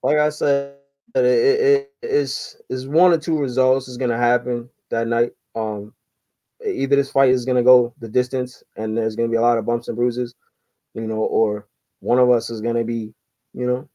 like 0.03 0.19
I 0.19 0.29
said, 0.31 0.77
it, 1.15 1.25
it, 1.25 1.91
it 2.03 2.07
is 2.09 2.57
is 2.69 2.89
one 2.89 3.13
or 3.13 3.19
two 3.19 3.39
results 3.39 3.89
is 3.89 3.97
gonna 3.97 4.17
happen 4.17 4.69
that 4.91 5.07
night. 5.07 5.33
Um, 5.55 5.93
either 6.65 6.97
this 6.97 7.11
fight 7.11 7.31
is 7.31 7.45
gonna 7.45 7.63
go 7.63 7.95
the 8.01 8.09
distance, 8.09 8.63
and 8.77 8.97
there's 8.97 9.17
gonna 9.17 9.29
be 9.29 9.37
a 9.37 9.43
lot 9.43 9.59
of 9.59 9.67
bumps 9.67 9.89
and 9.89 9.97
bruises, 9.97 10.35
you 10.95 11.07
know, 11.07 11.19
or 11.19 11.67
one 12.01 12.19
of 12.19 12.31
us 12.31 12.51
is 12.51 12.61
gonna 12.61 12.85
be, 12.85 13.15
you 13.55 13.67
know, 13.67 13.89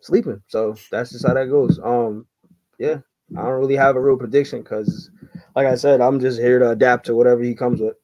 sleeping. 0.00 0.42
So 0.48 0.74
that's 0.90 1.12
just 1.12 1.26
how 1.26 1.34
that 1.34 1.50
goes. 1.50 1.78
Um, 1.82 2.26
yeah, 2.78 2.98
I 3.36 3.42
don't 3.42 3.60
really 3.60 3.76
have 3.76 3.96
a 3.96 4.00
real 4.00 4.16
prediction 4.16 4.62
because, 4.62 5.10
like 5.54 5.66
I 5.66 5.74
said, 5.74 6.00
I'm 6.00 6.20
just 6.20 6.40
here 6.40 6.58
to 6.58 6.70
adapt 6.70 7.06
to 7.06 7.14
whatever 7.14 7.42
he 7.42 7.54
comes 7.54 7.80
with. 7.80 7.96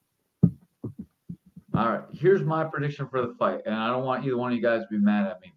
All 1.79 1.89
right, 1.89 2.03
here's 2.13 2.43
my 2.43 2.65
prediction 2.65 3.07
for 3.07 3.25
the 3.25 3.35
fight, 3.35 3.61
and 3.65 3.73
I 3.73 3.87
don't 3.87 4.03
want 4.03 4.25
either 4.25 4.37
one 4.37 4.51
of 4.51 4.57
you 4.57 4.61
guys 4.61 4.83
to 4.83 4.89
be 4.91 4.99
mad 4.99 5.29
at 5.29 5.41
me. 5.41 5.53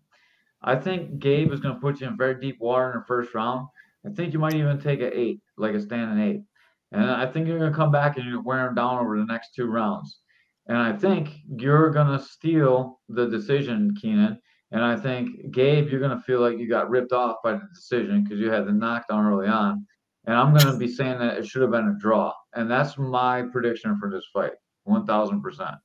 I 0.62 0.76
think 0.76 1.18
Gabe 1.18 1.52
is 1.52 1.60
going 1.60 1.74
to 1.74 1.82
put 1.82 2.00
you 2.00 2.06
in 2.06 2.16
very 2.16 2.40
deep 2.40 2.60
water 2.60 2.92
in 2.92 3.00
the 3.00 3.06
first 3.08 3.34
round. 3.34 3.66
I 4.06 4.10
think 4.12 4.32
you 4.32 4.38
might 4.38 4.54
even 4.54 4.80
take 4.80 5.02
an 5.02 5.10
eight, 5.16 5.42
like 5.58 5.74
a 5.74 5.82
standing 5.82 6.24
eight. 6.24 6.44
And 6.92 7.10
I 7.10 7.26
think 7.26 7.48
you're 7.48 7.58
going 7.58 7.72
to 7.72 7.76
come 7.76 7.92
back 7.92 8.18
and 8.18 8.26
you're 8.28 8.40
wear 8.40 8.68
him 8.68 8.76
down 8.76 9.00
over 9.00 9.18
the 9.18 9.26
next 9.26 9.56
two 9.56 9.66
rounds. 9.66 10.20
And 10.68 10.78
I 10.78 10.94
think 10.94 11.32
you're 11.58 11.90
going 11.90 12.16
to 12.16 12.24
steal 12.24 13.00
the 13.10 13.26
decision, 13.26 13.96
Keenan. 14.00 14.40
And 14.70 14.84
I 14.84 14.98
think, 14.98 15.50
Gabe, 15.50 15.90
you're 15.90 16.00
going 16.00 16.16
to 16.16 16.24
feel 16.24 16.40
like 16.40 16.60
you 16.60 16.70
got 16.70 16.92
ripped 16.92 17.14
off 17.14 17.38
by 17.44 17.54
the 17.54 17.68
decision 17.74 18.24
because 18.24 18.40
you 18.40 18.52
had 18.52 18.68
the 18.68 18.74
knockdown 18.74 19.26
early 19.26 19.48
on. 19.48 19.88
And 20.28 20.36
I'm 20.36 20.54
going 20.54 20.72
to 20.72 20.78
be 20.78 20.88
saying 20.88 21.18
that 21.18 21.40
it 21.40 21.48
should 21.48 21.64
have 21.64 21.72
been 21.72 21.88
a 21.88 22.00
draw. 22.00 22.32
And 22.54 22.70
that's 22.70 23.00
my 23.00 23.42
prediction 23.52 23.98
for 23.98 24.12
this 24.12 24.28
fight 24.32 24.54
1,000%. 24.88 25.80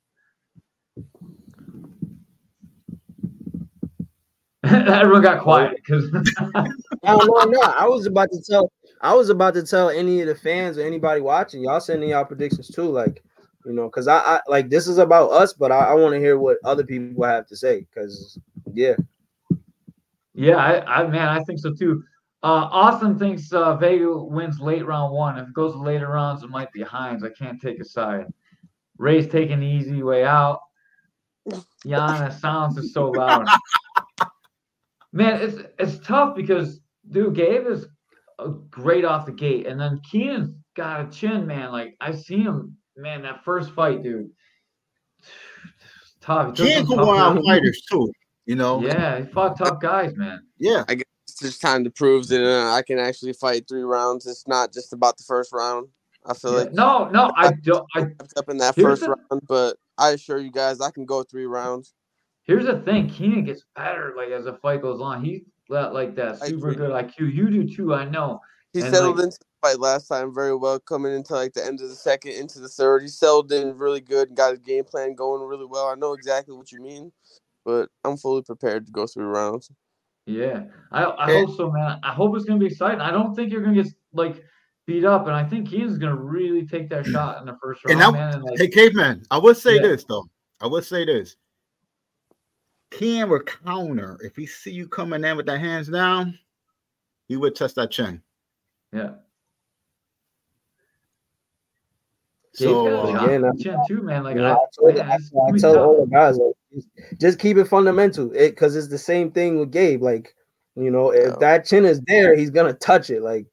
Everyone 4.65 5.23
got 5.23 5.43
quiet 5.43 5.77
because 5.77 6.11
No, 6.13 6.23
no, 7.05 7.45
no. 7.45 7.61
I 7.61 7.87
was 7.87 8.07
about 8.07 8.31
to 8.33 8.43
tell. 8.43 8.73
I 9.01 9.15
was 9.15 9.29
about 9.29 9.55
to 9.55 9.63
tell 9.63 9.91
any 9.91 10.23
of 10.23 10.27
the 10.27 10.35
fans 10.35 10.79
or 10.79 10.83
anybody 10.83 11.21
watching. 11.21 11.63
Y'all 11.63 11.81
sending 11.81 12.11
y'all 12.11 12.25
predictions 12.25 12.69
too, 12.69 12.91
like 12.91 13.23
you 13.65 13.73
know, 13.73 13.85
because 13.85 14.09
I, 14.09 14.19
I 14.19 14.41
like 14.49 14.71
this 14.71 14.87
is 14.87 14.99
about 14.99 15.31
us, 15.31 15.53
but 15.53 15.71
I, 15.71 15.91
I 15.91 15.95
want 15.95 16.15
to 16.15 16.21
hear 16.21 16.39
what 16.39 16.59
other 16.65 16.85
people 16.85 17.25
have 17.25 17.47
to 17.49 17.57
say. 17.57 17.81
Because 17.81 18.39
yeah, 18.73 18.95
yeah, 20.35 20.57
I, 20.57 21.01
I 21.01 21.07
man, 21.07 21.29
I 21.29 21.43
think 21.45 21.61
so 21.61 21.73
too. 21.73 22.03
Uh, 22.43 22.69
Austin 22.71 23.19
thinks 23.19 23.53
uh, 23.53 23.77
Vega 23.77 24.17
wins 24.17 24.61
late 24.61 24.87
round 24.87 25.13
one. 25.13 25.39
If 25.39 25.49
it 25.49 25.55
goes 25.55 25.73
to 25.73 25.79
later 25.79 26.09
rounds, 26.09 26.43
it 26.43 26.51
might 26.51 26.73
be 26.73 26.83
Hinds. 26.83 27.25
I 27.25 27.31
can't 27.31 27.61
take 27.61 27.81
a 27.81 27.85
side. 27.85 28.27
Ray's 28.99 29.29
taking 29.29 29.61
the 29.61 29.67
easy 29.67 30.03
way 30.03 30.25
out. 30.25 30.61
Yana 31.85 32.39
sounds 32.41 32.77
is 32.79 32.93
so 32.93 33.11
loud. 33.11 33.47
Man, 35.13 35.41
it's 35.41 35.59
it's 35.79 36.07
tough 36.07 36.35
because 36.37 36.81
dude, 37.11 37.35
Gabe 37.35 37.67
is 37.67 37.87
uh, 38.39 38.49
great 38.71 39.05
off 39.05 39.27
the 39.27 39.33
gate, 39.33 39.67
and 39.67 39.81
then 39.81 40.01
Keenan's 40.11 40.51
got 40.77 41.07
a 41.07 41.11
chin, 41.11 41.47
man. 41.47 41.71
Like 41.73 41.97
I 42.01 42.13
see 42.13 42.41
him, 42.43 42.77
man. 42.97 43.23
That 43.23 43.45
first 43.45 43.71
fight, 43.71 44.03
dude. 44.03 44.31
Tough. 46.21 46.57
He 46.59 46.65
took 46.65 46.67
Kean 46.67 46.77
some 46.79 46.87
can 46.89 46.97
tough 46.99 47.07
wear 47.07 47.17
out 47.17 47.45
fighters 47.47 47.83
too. 47.91 48.13
You 48.47 48.57
know. 48.57 48.81
Yeah, 48.83 49.21
he 49.21 49.27
fought 49.27 49.57
tough 49.59 49.81
guys, 49.81 50.15
man. 50.17 50.41
Yeah. 50.59 50.85
I 50.89 50.95
guess 50.97 51.05
it's 51.29 51.41
just 51.41 51.61
time 51.61 51.83
to 51.85 51.91
prove 51.91 52.29
that 52.29 52.45
uh, 52.45 52.73
I 52.73 52.83
can 52.83 52.99
actually 52.99 53.33
fight 53.33 53.67
three 53.69 53.83
rounds. 53.83 54.27
It's 54.27 54.47
not 54.47 54.73
just 54.73 54.93
about 54.93 55.17
the 55.17 55.25
first 55.25 55.53
round. 55.53 55.89
I 56.27 56.35
feel 56.35 56.53
Yeah. 56.53 56.59
like 56.59 56.73
No, 56.73 57.09
no, 57.11 57.33
I 57.37 57.53
don't. 57.53 57.85
I 57.95 58.07
up 58.37 58.49
in 58.49 58.59
that 58.59 58.75
first 58.75 59.03
the- 59.03 59.17
round, 59.31 59.43
but 59.49 59.77
I 59.99 60.11
assure 60.11 60.39
you 60.39 60.51
guys, 60.51 60.81
I 60.81 60.91
can 60.91 61.05
go 61.05 61.23
three 61.23 61.47
rounds. 61.47 61.95
here's 62.43 62.67
the 62.67 62.81
thing. 62.83 63.09
Keenan 63.09 63.45
gets 63.45 63.65
better 63.75 64.15
like 64.17 64.29
as 64.31 64.45
the 64.45 64.55
fight 64.55 64.81
goes 64.83 65.01
on. 65.01 65.25
He's 65.25 65.43
got 65.71 65.93
like 65.95 66.15
that 66.17 66.39
super 66.39 66.75
good 66.75 66.91
IQ. 66.91 67.35
You 67.35 67.51
do 67.51 67.67
too. 67.69 67.95
I 67.95 68.05
know. 68.05 68.41
He 68.73 68.81
And, 68.83 68.95
settled 68.95 69.17
like- 69.17 69.25
into 69.25 69.39
the 69.41 69.47
fight 69.69 69.81
last 69.81 70.07
time 70.07 70.33
very 70.35 70.55
well, 70.55 70.79
coming 70.79 71.13
into 71.15 71.33
like 71.35 71.55
the 71.55 71.65
end 71.65 71.81
of 71.81 71.89
the 71.89 71.95
second, 71.97 72.33
into 72.33 72.61
the 72.61 72.69
third. 72.69 73.03
He 73.03 73.09
settled 73.09 73.51
in 73.53 73.77
really 73.79 74.01
good 74.01 74.29
and 74.29 74.37
got 74.37 74.51
his 74.51 74.61
game 74.61 74.85
plan 74.85 75.15
going 75.15 75.43
really 75.43 75.65
well. 75.67 75.87
I 75.87 75.95
know 75.95 76.13
exactly 76.13 76.55
what 76.55 76.71
you 76.71 76.81
mean, 76.81 77.11
but 77.65 77.89
I'm 78.05 78.17
fully 78.17 78.43
prepared 78.43 78.87
to 78.87 78.93
go 78.93 79.07
through 79.07 79.27
rounds. 79.27 79.71
Yeah, 80.27 80.65
I, 80.93 81.05
I 81.05 81.31
Yeah. 81.33 81.47
hope 81.47 81.57
so, 81.57 81.71
man. 81.71 81.99
I 82.03 82.13
hope 82.13 82.37
it's 82.37 82.45
gonna 82.45 82.59
be 82.61 82.67
exciting. 82.67 83.01
I 83.01 83.11
don't 83.13 83.35
think 83.35 83.51
you're 83.51 83.63
gonna 83.63 83.83
get 83.83 83.93
like 84.13 84.45
beat 84.87 85.05
up, 85.05 85.27
and 85.27 85.35
I 85.35 85.45
think 85.45 85.69
he's 85.69 85.99
gonna 85.99 86.15
really 86.17 86.65
take 86.67 86.89
that 86.91 87.05
shot 87.07 87.41
in 87.41 87.47
the 87.47 87.57
first 87.63 87.85
round, 87.85 87.91
And 87.93 87.99
now- 88.01 88.11
man. 88.13 88.35
And 88.35 88.45
like, 88.45 88.59
Hey, 88.59 88.69
caveman, 88.69 89.25
I 89.31 89.39
would 89.39 89.57
say 89.57 89.77
Yeah. 89.77 89.83
this 89.83 90.05
though. 90.05 90.25
I 90.61 90.67
would 90.67 90.85
say 90.85 91.05
this. 91.05 91.37
Ken 92.91 93.29
will 93.29 93.41
counter 93.41 94.17
if 94.23 94.37
he 94.37 94.47
see 94.47 94.71
you 94.71 94.89
coming 94.89 95.25
in 95.25 95.37
with 95.37 95.47
the 95.47 95.59
hands 95.59 95.89
down. 95.89 96.39
He 97.29 97.37
would 97.37 97.57
test 97.57 97.75
that 97.75 97.91
chin. 97.91 98.23
yeah, 98.93 99.15
So 102.53 102.85
Gabe's 102.85 102.93
got 102.93 102.95
a 102.95 103.21
uh, 103.21 103.25
again, 103.27 103.45
in 103.45 103.51
I- 103.51 103.63
chin 103.63 103.79
too, 103.89 104.03
man. 104.03 104.23
Like, 104.23 104.37
You 104.37 104.45
I, 104.45 104.53
I 104.53 104.57
told, 104.79 104.95
man, 104.95 105.11
I, 105.11 105.15
it's 105.17 105.33
I 105.35 105.59
tell 105.59 105.79
all 105.79 106.05
the 106.05 106.11
guys 106.11 106.39
like 106.39 106.55
just, 106.73 106.89
just 107.21 107.39
keep 107.39 107.57
it 107.59 107.65
fundamental. 107.67 108.31
It 108.33 108.51
because 108.51 108.77
it's 108.77 108.89
the 108.89 108.97
same 108.99 109.31
thing 109.33 109.59
with 109.59 109.73
Gabe. 109.73 110.03
Like, 110.03 110.35
you 110.77 110.91
know, 110.91 111.11
if 111.11 111.31
Yeah. 111.31 111.37
that 111.41 111.65
chin 111.67 111.85
is 111.85 112.01
there, 112.07 112.35
he's 112.37 112.51
gonna 112.51 112.73
touch 112.73 113.11
it. 113.11 113.23
Like, 113.23 113.47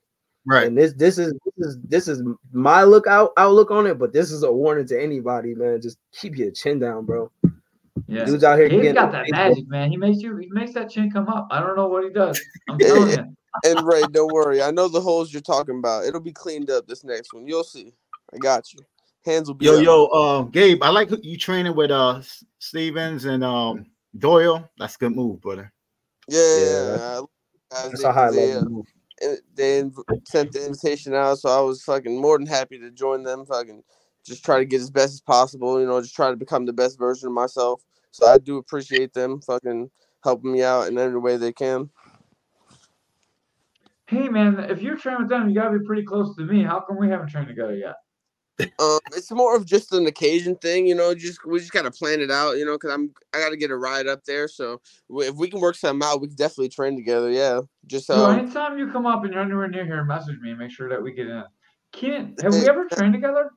right. 0.45 0.67
and 0.67 0.77
this 0.77 0.93
this 0.93 1.17
is 1.17 1.33
this 1.45 1.67
is 1.67 1.77
this 1.83 2.07
is 2.07 2.23
my 2.51 2.83
look 2.83 3.07
out 3.07 3.31
outlook 3.37 3.71
on 3.71 3.87
it, 3.87 3.99
but 3.99 4.13
this 4.13 4.31
is 4.31 4.43
a 4.43 4.51
warning 4.51 4.87
to 4.87 5.01
anybody, 5.01 5.55
man. 5.55 5.81
Just 5.81 5.97
keep 6.11 6.37
your 6.37 6.51
chin 6.51 6.79
down, 6.79 7.05
bro. 7.05 7.31
Yeah, 8.07 8.25
Dudes 8.25 8.43
out 8.43 8.57
here 8.57 8.69
He's 8.69 8.93
got 8.93 9.11
that 9.11 9.25
magic, 9.29 9.67
man. 9.67 9.89
He 9.89 9.97
makes 9.97 10.19
you, 10.21 10.35
he 10.37 10.49
makes 10.49 10.73
that 10.73 10.89
chin 10.89 11.11
come 11.11 11.27
up. 11.29 11.47
I 11.51 11.59
don't 11.59 11.75
know 11.75 11.87
what 11.87 12.03
he 12.03 12.09
does. 12.09 12.41
I'm 12.69 12.77
telling 12.77 13.09
you. 13.11 13.35
And 13.63 13.85
Ray, 13.85 14.01
don't 14.09 14.33
worry. 14.33 14.63
I 14.63 14.71
know 14.71 14.87
the 14.87 14.99
holes 14.99 15.31
you're 15.31 15.39
talking 15.39 15.77
about. 15.77 16.05
It'll 16.05 16.19
be 16.19 16.31
cleaned 16.31 16.71
up 16.71 16.87
this 16.87 17.03
next 17.03 17.35
one. 17.35 17.45
You'll 17.45 17.63
see. 17.63 17.93
I 18.33 18.37
got 18.37 18.73
you. 18.73 18.79
Hands 19.25 19.47
will 19.47 19.53
be 19.53 19.65
Yo, 19.65 19.77
up. 19.77 19.83
yo, 19.83 20.05
uh, 20.07 20.41
Gabe, 20.41 20.81
I 20.81 20.89
like 20.89 21.11
you 21.21 21.37
training 21.37 21.75
with 21.75 21.91
uh 21.91 22.19
Stevens 22.57 23.25
and 23.25 23.43
um 23.43 23.85
Doyle. 24.17 24.67
That's 24.79 24.95
a 24.95 24.97
good 24.97 25.15
move, 25.15 25.39
brother. 25.39 25.71
Yeah, 26.27 26.39
Yeah. 26.39 26.63
yeah. 26.63 26.95
yeah. 26.95 27.21
That's 27.89 28.03
a 28.03 28.11
high 28.11 28.29
level. 28.29 28.69
move. 28.69 28.85
They 29.55 29.81
inv- 29.81 30.03
sent 30.25 30.51
the 30.51 30.65
invitation 30.65 31.13
out, 31.13 31.39
so 31.39 31.49
I 31.49 31.61
was 31.61 31.83
fucking 31.83 32.19
more 32.19 32.37
than 32.37 32.47
happy 32.47 32.79
to 32.79 32.91
join 32.91 33.23
them. 33.23 33.45
Fucking 33.45 33.83
just 34.25 34.45
try 34.45 34.59
to 34.59 34.65
get 34.65 34.81
as 34.81 34.89
best 34.89 35.13
as 35.13 35.21
possible, 35.21 35.79
you 35.79 35.85
know, 35.85 36.01
just 36.01 36.15
try 36.15 36.29
to 36.29 36.37
become 36.37 36.65
the 36.65 36.73
best 36.73 36.97
version 36.97 37.27
of 37.27 37.33
myself. 37.33 37.83
So 38.11 38.27
I 38.27 38.37
do 38.37 38.57
appreciate 38.57 39.13
them 39.13 39.41
fucking 39.41 39.89
helping 40.23 40.51
me 40.51 40.63
out 40.63 40.87
in 40.87 40.97
every 40.97 41.19
way 41.19 41.37
they 41.37 41.51
can. 41.51 41.89
Hey, 44.07 44.29
man, 44.29 44.59
if 44.69 44.81
you're 44.81 44.97
training 44.97 45.21
with 45.21 45.29
them, 45.29 45.49
you 45.49 45.55
gotta 45.55 45.77
be 45.77 45.85
pretty 45.85 46.03
close 46.03 46.35
to 46.35 46.43
me. 46.43 46.63
How 46.63 46.81
come 46.81 46.97
we 46.97 47.09
haven't 47.09 47.29
trained 47.29 47.47
together 47.47 47.75
yet? 47.75 47.95
Um, 48.59 48.99
it's 49.15 49.31
more 49.31 49.55
of 49.55 49.65
just 49.65 49.93
an 49.93 50.05
occasion 50.05 50.55
thing, 50.55 50.85
you 50.85 50.95
know. 50.95 51.13
Just 51.15 51.45
we 51.45 51.59
just 51.59 51.71
gotta 51.71 51.91
plan 51.91 52.21
it 52.21 52.31
out, 52.31 52.57
you 52.57 52.65
know, 52.65 52.73
because 52.73 52.91
I'm 52.91 53.11
I 53.33 53.39
gotta 53.39 53.57
get 53.57 53.71
a 53.71 53.77
ride 53.77 54.07
up 54.07 54.23
there. 54.25 54.47
So 54.47 54.81
if 55.09 55.35
we 55.35 55.49
can 55.49 55.59
work 55.59 55.75
something 55.75 56.07
out, 56.07 56.21
we 56.21 56.27
can 56.27 56.35
definitely 56.35 56.69
train 56.69 56.95
together. 56.95 57.31
Yeah, 57.31 57.61
just 57.87 58.07
So 58.07 58.25
um, 58.25 58.39
anytime 58.39 58.77
you 58.77 58.91
come 58.91 59.05
up 59.05 59.23
and 59.23 59.33
you're 59.33 59.43
anywhere 59.43 59.67
near 59.67 59.85
here, 59.85 60.03
message 60.03 60.39
me 60.39 60.51
and 60.51 60.59
make 60.59 60.71
sure 60.71 60.89
that 60.89 61.01
we 61.01 61.13
get 61.13 61.27
in. 61.27 61.43
Keenan, 61.91 62.35
have 62.41 62.53
we 62.53 62.67
ever 62.67 62.87
trained 62.91 63.13
together? 63.13 63.51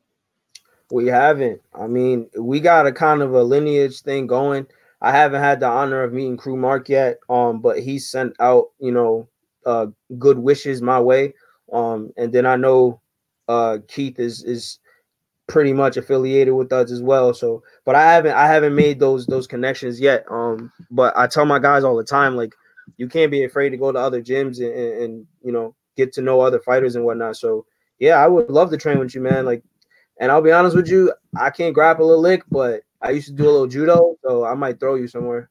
We 0.90 1.06
haven't. 1.06 1.60
I 1.74 1.86
mean, 1.86 2.28
we 2.38 2.60
got 2.60 2.86
a 2.86 2.92
kind 2.92 3.22
of 3.22 3.34
a 3.34 3.42
lineage 3.42 4.00
thing 4.02 4.26
going. 4.26 4.66
I 5.02 5.10
haven't 5.10 5.42
had 5.42 5.60
the 5.60 5.66
honor 5.66 6.02
of 6.02 6.12
meeting 6.12 6.36
Kru 6.36 6.56
Mark 6.56 6.88
yet, 6.88 7.18
um, 7.28 7.60
but 7.60 7.80
he 7.80 7.98
sent 7.98 8.34
out, 8.40 8.70
you 8.78 8.92
know, 8.92 9.28
uh, 9.66 9.86
good 10.18 10.38
wishes 10.38 10.80
my 10.80 11.00
way. 11.00 11.34
Um, 11.72 12.12
and 12.16 12.32
then 12.32 12.46
I 12.46 12.56
know 12.56 13.00
uh, 13.48 13.78
Keith 13.88 14.18
is 14.18 14.44
is 14.44 14.78
pretty 15.46 15.72
much 15.72 15.96
affiliated 15.96 16.54
with 16.54 16.72
us 16.72 16.90
as 16.90 17.02
well. 17.02 17.34
So, 17.34 17.62
but 17.84 17.94
I 17.94 18.12
haven't 18.12 18.34
I 18.34 18.46
haven't 18.46 18.74
made 18.74 19.00
those 19.00 19.26
those 19.26 19.46
connections 19.46 20.00
yet. 20.00 20.24
Um, 20.30 20.72
but 20.90 21.16
I 21.16 21.26
tell 21.26 21.44
my 21.44 21.58
guys 21.58 21.84
all 21.84 21.96
the 21.96 22.04
time, 22.04 22.36
like, 22.36 22.54
you 22.96 23.08
can't 23.08 23.30
be 23.30 23.44
afraid 23.44 23.70
to 23.70 23.76
go 23.76 23.92
to 23.92 23.98
other 23.98 24.22
gyms 24.22 24.58
and, 24.58 24.72
and, 24.72 25.02
and 25.02 25.26
you 25.42 25.52
know 25.52 25.74
get 25.96 26.12
to 26.14 26.22
know 26.22 26.40
other 26.40 26.60
fighters 26.60 26.96
and 26.96 27.04
whatnot. 27.04 27.36
So, 27.36 27.66
yeah, 27.98 28.16
I 28.16 28.26
would 28.26 28.50
love 28.50 28.70
to 28.70 28.76
train 28.76 28.98
with 28.98 29.14
you, 29.14 29.20
man. 29.20 29.44
Like. 29.44 29.62
And 30.18 30.32
I'll 30.32 30.40
be 30.40 30.50
honest 30.50 30.74
with 30.74 30.88
you, 30.88 31.12
I 31.38 31.50
can't 31.50 31.74
grapple 31.74 32.06
a 32.06 32.08
little 32.08 32.22
lick, 32.22 32.42
but 32.50 32.80
I 33.02 33.10
used 33.10 33.26
to 33.26 33.34
do 33.34 33.44
a 33.44 33.52
little 33.52 33.66
judo, 33.66 34.16
so 34.22 34.46
I 34.46 34.54
might 34.54 34.80
throw 34.80 34.94
you 34.94 35.06
somewhere. 35.06 35.50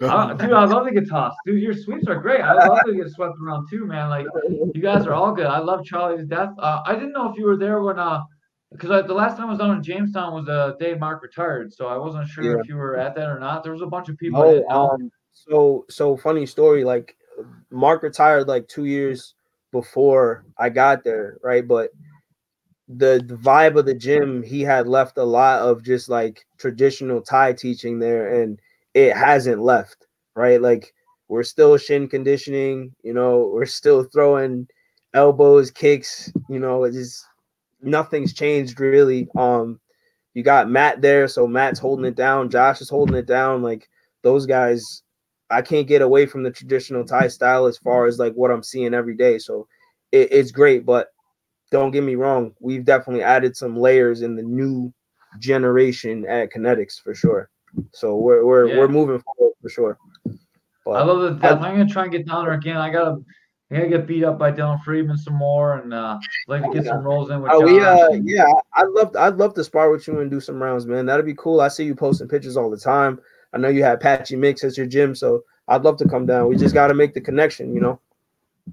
Uh, 0.00 0.32
dude, 0.32 0.54
I 0.54 0.64
love 0.64 0.86
to 0.86 0.90
get 0.90 1.06
tossed. 1.06 1.36
Dude, 1.44 1.60
your 1.60 1.74
sweeps 1.74 2.06
are 2.06 2.18
great. 2.18 2.40
I 2.40 2.66
love 2.66 2.80
to 2.86 2.94
get 2.94 3.10
swept 3.10 3.34
around 3.44 3.68
too, 3.68 3.84
man. 3.84 4.08
Like 4.08 4.26
you 4.48 4.80
guys 4.80 5.06
are 5.06 5.12
all 5.12 5.34
good. 5.34 5.44
I 5.44 5.58
love 5.58 5.84
Charlie's 5.84 6.26
death. 6.26 6.48
Uh, 6.58 6.80
I 6.86 6.94
didn't 6.94 7.12
know 7.12 7.30
if 7.30 7.36
you 7.36 7.44
were 7.44 7.58
there 7.58 7.82
when 7.82 7.98
uh 7.98 8.22
because 8.74 9.06
the 9.06 9.14
last 9.14 9.36
time 9.36 9.46
I 9.46 9.50
was 9.50 9.58
down 9.60 9.76
in 9.76 9.82
Jamestown 9.82 10.34
was 10.34 10.46
the 10.46 10.76
day 10.80 10.94
Mark 10.94 11.22
retired, 11.22 11.72
so 11.72 11.86
I 11.86 11.96
wasn't 11.96 12.28
sure 12.28 12.44
Yeah. 12.44 12.60
if 12.60 12.68
you 12.68 12.76
were 12.76 12.96
at 12.96 13.14
that 13.14 13.28
or 13.28 13.38
not. 13.38 13.62
There 13.62 13.72
was 13.72 13.82
a 13.82 13.86
bunch 13.86 14.08
of 14.08 14.18
people. 14.18 14.42
No, 14.42 14.68
um, 14.68 15.12
so 15.32 15.84
so 15.88 16.16
funny 16.16 16.44
story. 16.44 16.82
Like 16.82 17.16
Mark 17.70 18.02
retired 18.02 18.48
like 18.48 18.66
two 18.66 18.86
years 18.86 19.34
before 19.70 20.44
I 20.58 20.70
got 20.70 21.04
there, 21.04 21.38
right? 21.42 21.66
But 21.66 21.90
the, 22.88 23.22
the 23.24 23.36
vibe 23.36 23.78
of 23.78 23.86
the 23.86 23.94
gym, 23.94 24.42
he 24.42 24.62
had 24.62 24.88
left 24.88 25.18
a 25.18 25.24
lot 25.24 25.60
of 25.60 25.82
just 25.84 26.08
like 26.08 26.44
traditional 26.58 27.22
Thai 27.22 27.52
teaching 27.52 28.00
there, 28.00 28.42
and 28.42 28.58
it 28.92 29.16
hasn't 29.16 29.62
left, 29.62 30.06
right? 30.34 30.60
Like 30.60 30.92
we're 31.28 31.44
still 31.44 31.76
shin 31.76 32.08
conditioning, 32.08 32.92
you 33.04 33.14
know, 33.14 33.50
we're 33.52 33.66
still 33.66 34.02
throwing 34.02 34.66
elbows, 35.14 35.70
kicks, 35.70 36.32
you 36.48 36.58
know, 36.58 36.84
it's 36.84 36.96
just 36.96 37.24
nothing's 37.84 38.32
changed 38.32 38.80
really. 38.80 39.28
Um, 39.36 39.80
you 40.34 40.42
got 40.42 40.70
Matt 40.70 41.00
there, 41.00 41.28
so 41.28 41.46
Matt's 41.46 41.78
holding 41.78 42.04
it 42.04 42.16
down, 42.16 42.50
Josh 42.50 42.80
is 42.80 42.90
holding 42.90 43.16
it 43.16 43.26
down, 43.26 43.62
like 43.62 43.88
those 44.22 44.46
guys 44.46 45.02
I 45.50 45.62
can't 45.62 45.86
get 45.86 46.02
away 46.02 46.26
from 46.26 46.42
the 46.42 46.50
traditional 46.50 47.04
Thai 47.04 47.28
style 47.28 47.66
as 47.66 47.78
far 47.78 48.06
as 48.06 48.18
like 48.18 48.32
what 48.34 48.50
I'm 48.50 48.62
seeing 48.62 48.94
every 48.94 49.14
day. 49.14 49.38
So 49.38 49.68
it, 50.10 50.32
it's 50.32 50.50
great, 50.50 50.84
but 50.84 51.08
don't 51.70 51.90
get 51.90 52.02
me 52.02 52.14
wrong, 52.14 52.54
we've 52.60 52.84
definitely 52.84 53.22
added 53.22 53.56
some 53.56 53.76
layers 53.76 54.22
in 54.22 54.36
the 54.36 54.42
new 54.42 54.92
generation 55.38 56.24
at 56.28 56.52
Kinetics 56.52 57.00
for 57.02 57.14
sure. 57.14 57.50
So 57.92 58.16
we're 58.16 58.44
we're 58.44 58.68
Yeah. 58.68 58.78
we're 58.78 58.88
moving 58.88 59.20
forward 59.20 59.54
for 59.60 59.68
sure. 59.68 59.98
But 60.84 60.92
I 60.92 61.02
love 61.02 61.40
the. 61.40 61.48
I'm 61.48 61.60
gonna 61.60 61.86
try 61.86 62.04
and 62.04 62.12
get 62.12 62.26
down 62.26 62.44
there 62.44 62.54
again. 62.54 62.76
I 62.76 62.90
gotta 62.90 63.16
I 63.74 63.78
gotta 63.78 63.88
get 63.88 64.06
beat 64.06 64.24
up 64.24 64.38
by 64.38 64.52
Dylan 64.52 64.82
Friedman 64.84 65.18
some 65.18 65.34
more 65.34 65.78
and 65.78 65.92
uh 65.92 66.18
like 66.46 66.62
to 66.62 66.70
get 66.72 66.84
some 66.84 67.02
rolls 67.02 67.30
in 67.30 67.42
with 67.42 67.50
Oh, 67.52 67.64
we 67.64 67.80
uh 67.80 68.10
yeah, 68.22 68.46
I'd 68.74 68.88
love 68.90 69.16
I'd 69.16 69.36
love 69.36 69.54
to 69.54 69.64
spar 69.64 69.90
with 69.90 70.06
you 70.06 70.20
and 70.20 70.30
do 70.30 70.40
some 70.40 70.62
rounds, 70.62 70.86
man. 70.86 71.06
That'd 71.06 71.26
be 71.26 71.34
cool. 71.34 71.60
I 71.60 71.68
see 71.68 71.84
you 71.84 71.94
posting 71.94 72.28
pictures 72.28 72.56
all 72.56 72.70
the 72.70 72.76
time. 72.76 73.20
I 73.52 73.58
know 73.58 73.68
you 73.68 73.82
have 73.84 74.00
Patchy 74.00 74.36
Mix 74.36 74.62
at 74.64 74.76
your 74.76 74.86
gym, 74.86 75.14
so 75.14 75.44
I'd 75.68 75.82
love 75.82 75.96
to 75.98 76.08
come 76.08 76.26
down. 76.26 76.48
We 76.48 76.56
just 76.56 76.74
got 76.74 76.88
to 76.88 76.94
make 76.94 77.14
the 77.14 77.20
connection, 77.20 77.74
you 77.74 77.80
know. 77.80 78.00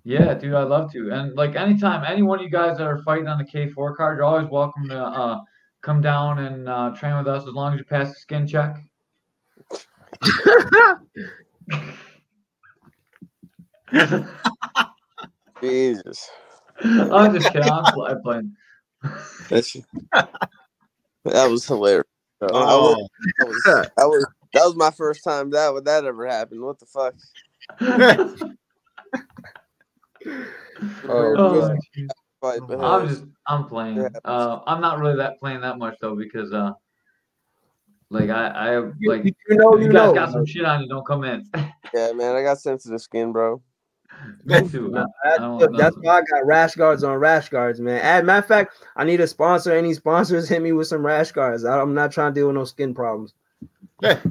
Yeah, 0.04 0.34
dude, 0.34 0.54
I'd 0.54 0.68
love 0.68 0.92
to. 0.94 1.12
And 1.12 1.36
like 1.36 1.56
anytime, 1.56 2.04
any 2.06 2.22
one 2.22 2.40
of 2.40 2.44
you 2.44 2.52
guys 2.52 2.78
that 2.78 2.88
are 2.88 3.02
fighting 3.04 3.28
on 3.28 3.38
the 3.38 3.44
K4 3.44 3.96
card, 3.96 4.18
you're 4.18 4.26
always 4.26 4.50
welcome 4.50 4.88
to 4.90 5.00
uh, 5.00 5.40
come 5.82 6.02
down 6.02 6.40
and 6.40 6.68
uh, 6.68 6.92
train 6.92 7.18
with 7.18 7.28
us 7.28 7.48
as 7.48 7.54
long 7.54 7.74
as 7.74 7.80
you 7.80 7.86
pass 7.86 8.10
the 8.10 8.16
skin 8.16 8.48
check. 8.48 8.78
Jesus, 15.62 16.30
I'm 16.84 17.34
just 17.34 17.52
kidding. 17.52 17.70
I'm 17.70 17.86
fly 17.94 18.16
playing. 18.24 18.56
that's 19.50 19.76
that 21.26 21.46
was 21.50 21.66
hilarious. 21.68 22.06
bro. 22.40 22.50
I 22.50 22.74
Oh, 22.74 22.96
was- 22.96 23.10
that 23.38 23.48
was 23.48 23.64
that 23.98 24.06
was 24.08 24.26
that 24.54 24.66
was 24.66 24.76
my 24.76 24.92
first 24.92 25.24
time 25.24 25.52
that 25.52 25.74
would 25.74 25.86
that 25.86 26.06
ever 26.06 26.28
happened. 26.28 26.62
What 26.62 26.80
the 26.80 26.86
fuck? 26.86 27.14
Oh, 31.10 31.36
Oh, 31.38 31.76
geez. 31.94 32.10
I'm 32.44 33.08
just 33.08 33.24
I'm 33.48 33.66
playing. 33.68 34.08
Uh, 34.26 34.60
I'm 34.66 34.82
not 34.82 35.00
really 35.00 35.18
that 35.18 35.40
playing 35.40 35.62
that 35.62 35.78
much 35.78 35.98
though 36.02 36.16
because 36.16 36.54
uh, 36.54 36.72
like 38.10 38.30
I 38.30 38.48
I 38.48 38.78
like 39.06 39.26
you, 39.26 39.32
you 39.50 39.58
know, 39.58 39.74
if 39.76 39.82
you 39.82 39.88
you 39.88 39.94
guys 39.94 40.08
know. 40.08 40.14
got 40.14 40.32
some 40.32 40.46
shit 40.46 40.66
on 40.66 40.82
you, 40.82 40.90
don't 40.90 41.06
come 41.06 41.24
in. 41.24 41.46
yeah, 41.94 42.12
man, 42.14 42.36
I 42.36 42.44
got 42.44 42.60
sensitive 42.60 43.02
skin, 43.02 43.32
bro. 43.32 43.62
Me 44.46 44.68
too. 44.68 44.96
I- 44.98 45.02
I 45.26 45.58
That's, 45.60 45.78
that's 45.78 45.96
why 46.02 46.18
I 46.20 46.22
got 46.22 46.46
rash 46.46 46.76
guards 46.76 47.04
on 47.04 47.18
rash 47.18 47.50
guards, 47.50 47.80
man. 47.80 48.02
And 48.02 48.26
matter 48.26 48.40
of 48.40 48.46
fact, 48.48 48.76
I 48.96 49.04
need 49.04 49.20
a 49.22 49.28
sponsor. 49.28 49.72
Any 49.72 49.94
sponsors 49.94 50.48
hit 50.50 50.62
me 50.62 50.72
with 50.72 50.88
some 50.88 51.06
rash 51.06 51.32
guards. 51.32 51.66
I- 51.66 51.80
I'm 51.80 51.94
not 51.94 52.12
trying 52.12 52.34
to 52.34 52.40
deal 52.40 52.48
with 52.48 52.56
no 52.56 52.66
skin 52.66 52.94
problems. 52.94 53.34
That's 54.02 54.22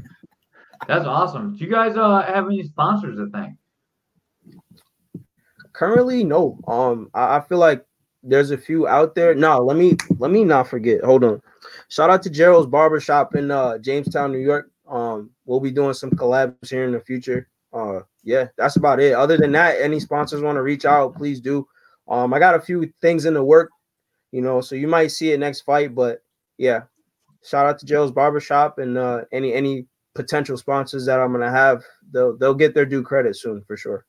awesome. 0.88 1.56
Do 1.56 1.64
you 1.64 1.70
guys 1.70 1.96
uh 1.96 2.22
have 2.22 2.46
any 2.46 2.62
sponsors? 2.62 3.18
I 3.20 3.38
think. 3.38 3.54
Currently, 5.72 6.24
no. 6.24 6.58
Um, 6.66 7.10
I, 7.14 7.36
I 7.36 7.40
feel 7.40 7.58
like 7.58 7.84
there's 8.22 8.50
a 8.50 8.58
few 8.58 8.88
out 8.88 9.14
there. 9.14 9.34
No, 9.34 9.58
let 9.58 9.76
me 9.76 9.96
let 10.18 10.30
me 10.30 10.44
not 10.44 10.68
forget. 10.68 11.02
Hold 11.04 11.24
on. 11.24 11.42
Shout 11.88 12.10
out 12.10 12.22
to 12.22 12.30
Gerald's 12.30 12.66
Barbershop 12.66 13.34
in 13.36 13.50
uh, 13.50 13.78
Jamestown, 13.78 14.32
New 14.32 14.38
York. 14.38 14.70
Um, 14.88 15.30
we'll 15.44 15.60
be 15.60 15.70
doing 15.70 15.94
some 15.94 16.10
collabs 16.10 16.68
here 16.68 16.84
in 16.84 16.92
the 16.92 17.00
future. 17.00 17.48
Uh, 17.72 18.00
yeah, 18.24 18.46
that's 18.56 18.76
about 18.76 19.00
it. 19.00 19.12
Other 19.12 19.36
than 19.36 19.52
that, 19.52 19.80
any 19.80 20.00
sponsors 20.00 20.42
want 20.42 20.56
to 20.56 20.62
reach 20.62 20.84
out, 20.84 21.14
please 21.14 21.40
do. 21.40 21.66
Um, 22.08 22.34
I 22.34 22.38
got 22.38 22.56
a 22.56 22.60
few 22.60 22.92
things 23.00 23.24
in 23.24 23.34
the 23.34 23.44
work, 23.44 23.70
you 24.32 24.42
know, 24.42 24.60
so 24.60 24.74
you 24.74 24.88
might 24.88 25.08
see 25.08 25.32
it 25.32 25.40
next 25.40 25.62
fight. 25.62 25.94
But 25.94 26.22
yeah, 26.58 26.82
shout 27.44 27.66
out 27.66 27.78
to 27.78 27.86
Gerald's 27.86 28.12
Barbershop 28.12 28.78
and 28.78 28.98
uh, 28.98 29.22
any 29.32 29.52
any 29.54 29.86
potential 30.14 30.56
sponsors 30.56 31.06
that 31.06 31.20
I'm 31.20 31.32
gonna 31.32 31.50
have. 31.50 31.84
They'll 32.12 32.36
they'll 32.36 32.54
get 32.54 32.74
their 32.74 32.86
due 32.86 33.02
credit 33.02 33.36
soon 33.36 33.62
for 33.66 33.76
sure. 33.76 34.04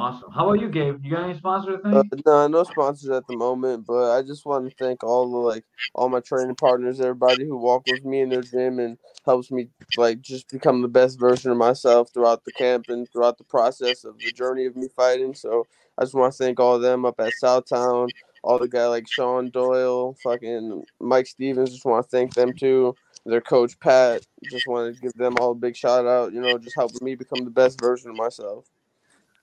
Awesome. 0.00 0.32
How 0.32 0.48
about 0.48 0.60
you, 0.62 0.70
Gabe? 0.70 1.04
You 1.04 1.10
got 1.10 1.24
any 1.24 1.36
sponsor 1.36 1.78
Uh, 1.84 2.02
thing? 2.02 2.10
no, 2.24 2.46
no 2.48 2.64
sponsors 2.64 3.10
at 3.10 3.26
the 3.26 3.34
moment, 3.34 3.84
but 3.86 4.16
I 4.16 4.22
just 4.22 4.46
want 4.46 4.64
to 4.64 4.74
thank 4.78 5.04
all 5.04 5.30
the 5.30 5.36
like 5.36 5.64
all 5.94 6.08
my 6.08 6.20
training 6.20 6.54
partners, 6.54 7.00
everybody 7.00 7.44
who 7.44 7.58
walked 7.58 7.86
with 7.86 8.02
me 8.02 8.20
in 8.20 8.30
their 8.30 8.40
gym 8.40 8.78
and 8.78 8.96
helps 9.26 9.50
me 9.50 9.68
like 9.96 10.22
just 10.22 10.48
become 10.48 10.80
the 10.80 10.88
best 10.88 11.20
version 11.20 11.50
of 11.50 11.58
myself 11.58 12.08
throughout 12.14 12.44
the 12.46 12.52
camp 12.52 12.88
and 12.88 13.10
throughout 13.12 13.36
the 13.36 13.44
process 13.44 14.04
of 14.04 14.22
the 14.22 14.30
journey 14.30 14.64
of 14.64 14.74
me 14.74 14.88
fighting. 14.96 15.34
So 15.34 15.66
I 15.98 16.04
just 16.04 16.14
want 16.14 16.32
to 16.32 16.38
thank 16.42 16.58
all 16.58 16.76
of 16.76 16.82
them 16.82 17.04
up 17.04 17.20
at 17.20 17.34
Southtown, 17.34 18.12
all 18.42 18.58
the 18.58 18.68
guy 18.68 18.86
like 18.86 19.06
Sean 19.06 19.50
Doyle, 19.50 20.14
fucking 20.22 20.82
Mike 20.98 21.26
Stevens. 21.26 21.72
Just 21.72 21.84
want 21.84 22.04
to 22.04 22.08
thank 22.10 22.32
them 22.32 22.54
too. 22.54 22.96
Their 23.26 23.42
coach 23.42 23.78
Pat. 23.80 24.22
Just 24.46 24.66
want 24.66 24.94
to 24.94 25.00
give 25.02 25.12
them 25.12 25.36
all 25.38 25.50
a 25.50 25.54
big 25.54 25.76
shout 25.76 26.06
out. 26.06 26.32
You 26.32 26.40
know, 26.40 26.56
just 26.56 26.76
helping 26.76 27.04
me 27.04 27.16
become 27.16 27.44
the 27.44 27.50
best 27.50 27.78
version 27.78 28.08
of 28.10 28.16
myself. 28.16 28.64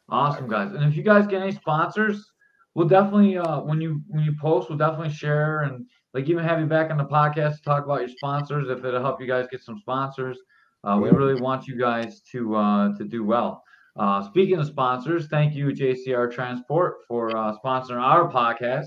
Awesome, 0.09 0.47
guys. 0.47 0.73
And 0.73 0.83
if 0.85 0.95
you 0.95 1.03
guys 1.03 1.27
get 1.27 1.41
any 1.41 1.51
sponsors, 1.51 2.31
we'll 2.75 2.87
definitely 2.87 3.37
uh 3.37 3.61
when 3.61 3.81
you 3.81 4.01
when 4.07 4.23
you 4.23 4.33
post, 4.39 4.69
we'll 4.69 4.77
definitely 4.77 5.13
share 5.13 5.63
and 5.63 5.85
like 6.13 6.29
even 6.29 6.43
have 6.43 6.59
you 6.59 6.65
back 6.65 6.89
on 6.91 6.97
the 6.97 7.05
podcast 7.05 7.57
to 7.57 7.61
talk 7.63 7.83
about 7.83 7.99
your 7.99 8.09
sponsors 8.09 8.69
if 8.69 8.83
it'll 8.85 9.01
help 9.01 9.19
you 9.19 9.27
guys 9.27 9.47
get 9.51 9.61
some 9.61 9.77
sponsors. 9.79 10.37
Uh, 10.83 10.97
we 11.01 11.09
really 11.09 11.39
want 11.41 11.67
you 11.67 11.77
guys 11.77 12.21
to 12.31 12.55
uh 12.55 12.97
to 12.97 13.03
do 13.03 13.23
well. 13.23 13.63
Uh, 13.97 14.21
speaking 14.29 14.59
of 14.59 14.67
sponsors, 14.67 15.27
thank 15.27 15.55
you 15.55 15.67
JCR 15.67 16.31
Transport 16.31 16.97
for 17.07 17.35
uh, 17.35 17.53
sponsoring 17.63 17.99
our 18.01 18.31
podcast 18.31 18.85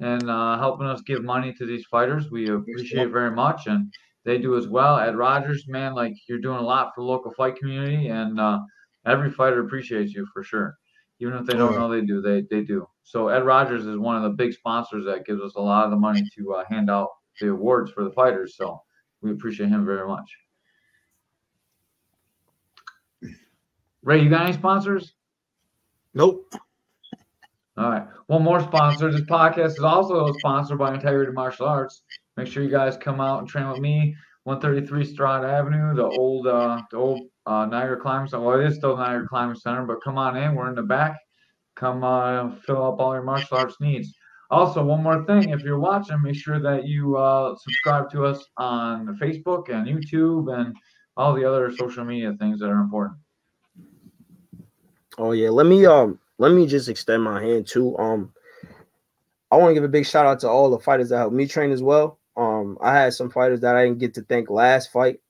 and 0.00 0.28
uh, 0.28 0.58
helping 0.58 0.86
us 0.86 1.00
give 1.02 1.22
money 1.22 1.54
to 1.54 1.64
these 1.64 1.84
fighters. 1.86 2.30
We 2.30 2.48
appreciate 2.48 3.10
very 3.10 3.30
much, 3.30 3.66
and 3.66 3.92
they 4.24 4.38
do 4.38 4.56
as 4.56 4.66
well. 4.66 4.98
Ed 4.98 5.16
Rogers, 5.16 5.64
man, 5.68 5.94
like 5.94 6.14
you're 6.28 6.40
doing 6.40 6.58
a 6.58 6.62
lot 6.62 6.90
for 6.94 7.02
the 7.02 7.06
local 7.06 7.32
fight 7.34 7.56
community, 7.56 8.08
and 8.08 8.40
uh, 8.40 8.58
every 9.06 9.30
fighter 9.30 9.60
appreciates 9.60 10.12
you 10.12 10.26
for 10.32 10.42
sure. 10.42 10.76
Even 11.20 11.34
if 11.34 11.46
they 11.46 11.54
don't 11.54 11.74
know 11.74 11.88
they 11.88 12.00
do, 12.00 12.20
they 12.20 12.42
they 12.50 12.62
do. 12.62 12.86
So 13.02 13.28
Ed 13.28 13.44
Rogers 13.44 13.86
is 13.86 13.98
one 13.98 14.16
of 14.16 14.22
the 14.22 14.30
big 14.30 14.52
sponsors 14.52 15.04
that 15.06 15.26
gives 15.26 15.40
us 15.40 15.54
a 15.56 15.60
lot 15.60 15.84
of 15.84 15.90
the 15.90 15.96
money 15.96 16.22
to 16.36 16.54
uh, 16.54 16.64
hand 16.68 16.90
out 16.90 17.08
the 17.40 17.50
awards 17.50 17.90
for 17.90 18.04
the 18.04 18.10
fighters. 18.10 18.56
So 18.56 18.80
we 19.20 19.32
appreciate 19.32 19.68
him 19.68 19.84
very 19.84 20.06
much. 20.06 20.30
Ray, 24.02 24.22
you 24.22 24.30
got 24.30 24.44
any 24.46 24.52
sponsors? 24.52 25.14
Nope. 26.14 26.54
All 27.76 27.90
right. 27.90 28.06
One 28.26 28.42
more 28.42 28.60
sponsor. 28.60 29.10
This 29.10 29.22
podcast 29.22 29.70
is 29.70 29.80
also 29.80 30.32
sponsored 30.38 30.78
by 30.78 30.94
Integrity 30.94 31.32
Martial 31.32 31.66
Arts. 31.66 32.02
Make 32.36 32.46
sure 32.46 32.62
you 32.62 32.70
guys 32.70 32.96
come 32.96 33.20
out 33.20 33.40
and 33.40 33.48
train 33.48 33.68
with 33.68 33.80
me. 33.80 34.14
133 34.44 35.04
Stroud 35.04 35.44
Avenue, 35.44 35.94
the 35.94 36.06
old 36.06 36.46
uh 36.46 36.80
the 36.90 36.96
old 36.96 37.28
uh 37.48 37.64
Niagara 37.66 37.96
Climbing 37.96 38.28
Center. 38.28 38.44
Well, 38.44 38.60
it 38.60 38.66
is 38.66 38.76
still 38.76 38.96
Niagara 38.96 39.26
Climbing 39.26 39.56
Center, 39.56 39.84
but 39.86 40.02
come 40.04 40.18
on 40.18 40.36
in. 40.36 40.54
We're 40.54 40.68
in 40.68 40.74
the 40.74 40.82
back. 40.82 41.16
Come 41.76 42.04
uh 42.04 42.50
fill 42.66 42.84
up 42.84 43.00
all 43.00 43.14
your 43.14 43.22
martial 43.22 43.56
arts 43.56 43.76
needs. 43.80 44.14
Also, 44.50 44.82
one 44.82 45.02
more 45.02 45.24
thing, 45.26 45.50
if 45.50 45.60
you're 45.62 45.78
watching, 45.78 46.22
make 46.22 46.34
sure 46.34 46.60
that 46.60 46.86
you 46.86 47.16
uh 47.16 47.56
subscribe 47.56 48.10
to 48.10 48.24
us 48.26 48.44
on 48.58 49.18
Facebook 49.20 49.70
and 49.70 49.86
YouTube 49.86 50.54
and 50.58 50.74
all 51.16 51.34
the 51.34 51.44
other 51.44 51.74
social 51.74 52.04
media 52.04 52.34
things 52.38 52.60
that 52.60 52.68
are 52.68 52.80
important. 52.80 53.18
Oh 55.16 55.32
yeah, 55.32 55.50
let 55.50 55.66
me 55.66 55.86
um 55.86 56.18
let 56.38 56.52
me 56.52 56.66
just 56.66 56.88
extend 56.88 57.22
my 57.22 57.42
hand 57.42 57.66
too. 57.66 57.96
Um 57.98 58.32
I 59.50 59.56
want 59.56 59.70
to 59.70 59.74
give 59.74 59.84
a 59.84 59.88
big 59.88 60.06
shout 60.06 60.26
out 60.26 60.40
to 60.40 60.48
all 60.48 60.70
the 60.70 60.78
fighters 60.78 61.08
that 61.08 61.18
helped 61.18 61.34
me 61.34 61.46
train 61.46 61.70
as 61.70 61.82
well. 61.82 62.18
Um 62.36 62.76
I 62.82 62.94
had 62.94 63.14
some 63.14 63.30
fighters 63.30 63.60
that 63.60 63.74
I 63.74 63.84
didn't 63.84 63.98
get 63.98 64.14
to 64.14 64.22
thank 64.22 64.50
last 64.50 64.92
fight. 64.92 65.20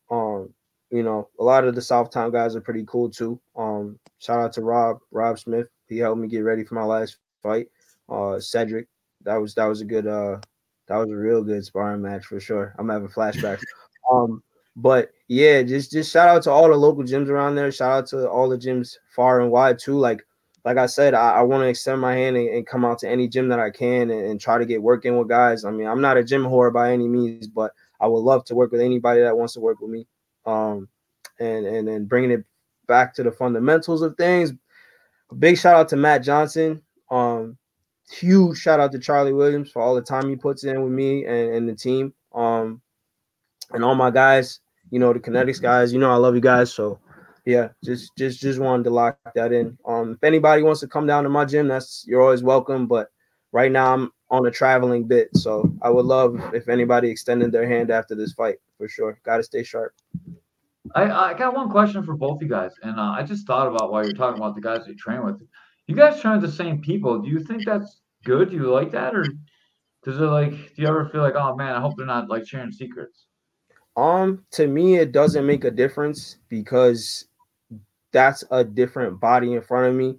You 0.90 1.02
know, 1.02 1.28
a 1.38 1.44
lot 1.44 1.64
of 1.64 1.74
the 1.74 1.80
Southtown 1.80 2.32
guys 2.32 2.56
are 2.56 2.60
pretty 2.60 2.84
cool 2.86 3.10
too. 3.10 3.40
Um 3.56 3.98
shout 4.18 4.40
out 4.40 4.52
to 4.54 4.62
Rob, 4.62 4.98
Rob 5.10 5.38
Smith. 5.38 5.68
He 5.88 5.98
helped 5.98 6.20
me 6.20 6.28
get 6.28 6.40
ready 6.40 6.64
for 6.64 6.74
my 6.74 6.84
last 6.84 7.18
fight. 7.42 7.68
Uh 8.08 8.40
Cedric, 8.40 8.88
that 9.22 9.36
was 9.36 9.54
that 9.54 9.66
was 9.66 9.80
a 9.80 9.84
good 9.84 10.06
uh 10.06 10.38
that 10.86 10.96
was 10.96 11.10
a 11.10 11.16
real 11.16 11.42
good 11.42 11.64
sparring 11.64 12.02
match 12.02 12.24
for 12.24 12.40
sure. 12.40 12.74
I'm 12.78 12.88
having 12.88 13.08
flashbacks. 13.08 13.62
um 14.12 14.42
but 14.76 15.10
yeah, 15.26 15.62
just 15.62 15.90
just 15.90 16.12
shout 16.12 16.28
out 16.28 16.42
to 16.44 16.50
all 16.50 16.68
the 16.68 16.76
local 16.76 17.02
gyms 17.02 17.28
around 17.28 17.56
there. 17.56 17.72
Shout 17.72 17.92
out 17.92 18.06
to 18.08 18.28
all 18.28 18.48
the 18.48 18.56
gyms 18.56 18.96
far 19.14 19.40
and 19.40 19.50
wide 19.50 19.78
too. 19.78 19.98
Like 19.98 20.24
like 20.64 20.76
I 20.76 20.86
said, 20.86 21.14
I, 21.14 21.36
I 21.36 21.42
want 21.42 21.62
to 21.62 21.68
extend 21.68 22.00
my 22.00 22.14
hand 22.14 22.36
and, 22.36 22.48
and 22.48 22.66
come 22.66 22.84
out 22.84 22.98
to 23.00 23.08
any 23.08 23.26
gym 23.26 23.48
that 23.48 23.58
I 23.58 23.70
can 23.70 24.10
and, 24.10 24.26
and 24.26 24.40
try 24.40 24.58
to 24.58 24.66
get 24.66 24.82
working 24.82 25.16
with 25.16 25.28
guys. 25.28 25.64
I 25.64 25.70
mean, 25.70 25.86
I'm 25.86 26.00
not 26.00 26.16
a 26.16 26.24
gym 26.24 26.44
whore 26.44 26.72
by 26.72 26.92
any 26.92 27.08
means, 27.08 27.46
but 27.48 27.72
I 28.00 28.06
would 28.06 28.20
love 28.20 28.44
to 28.46 28.54
work 28.54 28.70
with 28.70 28.80
anybody 28.80 29.22
that 29.22 29.36
wants 29.36 29.54
to 29.54 29.60
work 29.60 29.80
with 29.80 29.90
me. 29.90 30.06
Um, 30.48 30.88
and 31.38 31.66
and 31.66 31.86
then 31.86 32.06
bringing 32.06 32.30
it 32.30 32.44
back 32.86 33.14
to 33.14 33.22
the 33.22 33.30
fundamentals 33.30 34.02
of 34.02 34.16
things. 34.16 34.52
A 35.30 35.34
big 35.34 35.58
shout 35.58 35.76
out 35.76 35.88
to 35.90 35.96
Matt 35.96 36.22
Johnson. 36.22 36.82
Um, 37.10 37.58
huge 38.10 38.58
shout 38.58 38.80
out 38.80 38.92
to 38.92 38.98
Charlie 38.98 39.32
Williams 39.32 39.70
for 39.70 39.82
all 39.82 39.94
the 39.94 40.02
time 40.02 40.28
he 40.28 40.36
puts 40.36 40.64
in 40.64 40.82
with 40.82 40.92
me 40.92 41.26
and, 41.26 41.54
and 41.54 41.68
the 41.68 41.74
team. 41.74 42.14
Um, 42.34 42.80
and 43.72 43.84
all 43.84 43.94
my 43.94 44.10
guys, 44.10 44.60
you 44.90 44.98
know, 44.98 45.12
the 45.12 45.20
Kinetics 45.20 45.60
guys, 45.60 45.92
you 45.92 45.98
know, 45.98 46.10
I 46.10 46.16
love 46.16 46.34
you 46.34 46.40
guys. 46.40 46.72
So 46.72 46.98
yeah, 47.44 47.68
just 47.84 48.16
just 48.16 48.40
just 48.40 48.58
wanted 48.58 48.84
to 48.84 48.90
lock 48.90 49.18
that 49.34 49.52
in. 49.52 49.76
Um, 49.86 50.12
if 50.12 50.24
anybody 50.24 50.62
wants 50.62 50.80
to 50.80 50.88
come 50.88 51.06
down 51.06 51.24
to 51.24 51.30
my 51.30 51.44
gym, 51.44 51.68
that's 51.68 52.04
you're 52.06 52.22
always 52.22 52.42
welcome. 52.42 52.86
But 52.86 53.10
right 53.52 53.72
now 53.72 53.94
I'm 53.94 54.12
on 54.30 54.46
a 54.46 54.50
traveling 54.50 55.04
bit, 55.04 55.34
so 55.36 55.72
I 55.82 55.90
would 55.90 56.06
love 56.06 56.40
if 56.54 56.68
anybody 56.68 57.08
extended 57.08 57.52
their 57.52 57.68
hand 57.68 57.90
after 57.90 58.14
this 58.14 58.32
fight 58.32 58.56
for 58.76 58.88
sure. 58.88 59.18
Got 59.24 59.38
to 59.38 59.42
stay 59.42 59.62
sharp. 59.62 59.94
I, 60.94 61.10
I 61.10 61.34
got 61.34 61.54
one 61.54 61.70
question 61.70 62.02
for 62.02 62.14
both 62.14 62.40
you 62.40 62.48
guys, 62.48 62.72
and 62.82 62.98
uh, 62.98 63.14
I 63.16 63.22
just 63.22 63.46
thought 63.46 63.66
about 63.66 63.92
while 63.92 64.04
you're 64.04 64.14
talking 64.14 64.40
about 64.40 64.54
the 64.54 64.60
guys 64.60 64.86
you 64.86 64.94
train 64.94 65.24
with. 65.24 65.40
You 65.86 65.94
guys 65.94 66.20
train 66.20 66.40
with 66.40 66.50
the 66.50 66.56
same 66.56 66.80
people. 66.80 67.18
Do 67.18 67.28
you 67.28 67.40
think 67.40 67.64
that's 67.64 68.00
good? 68.24 68.50
Do 68.50 68.56
you 68.56 68.70
like 68.70 68.90
that, 68.92 69.14
or 69.14 69.24
does 70.04 70.18
it 70.18 70.22
like? 70.22 70.50
Do 70.50 70.82
you 70.82 70.86
ever 70.86 71.08
feel 71.08 71.22
like, 71.22 71.34
oh 71.34 71.56
man, 71.56 71.74
I 71.74 71.80
hope 71.80 71.96
they're 71.96 72.06
not 72.06 72.28
like 72.28 72.46
sharing 72.46 72.72
secrets? 72.72 73.26
Um, 73.96 74.44
to 74.52 74.66
me, 74.66 74.96
it 74.96 75.12
doesn't 75.12 75.44
make 75.44 75.64
a 75.64 75.70
difference 75.70 76.36
because 76.48 77.26
that's 78.12 78.44
a 78.50 78.62
different 78.62 79.20
body 79.20 79.54
in 79.54 79.62
front 79.62 79.88
of 79.88 79.94
me. 79.94 80.18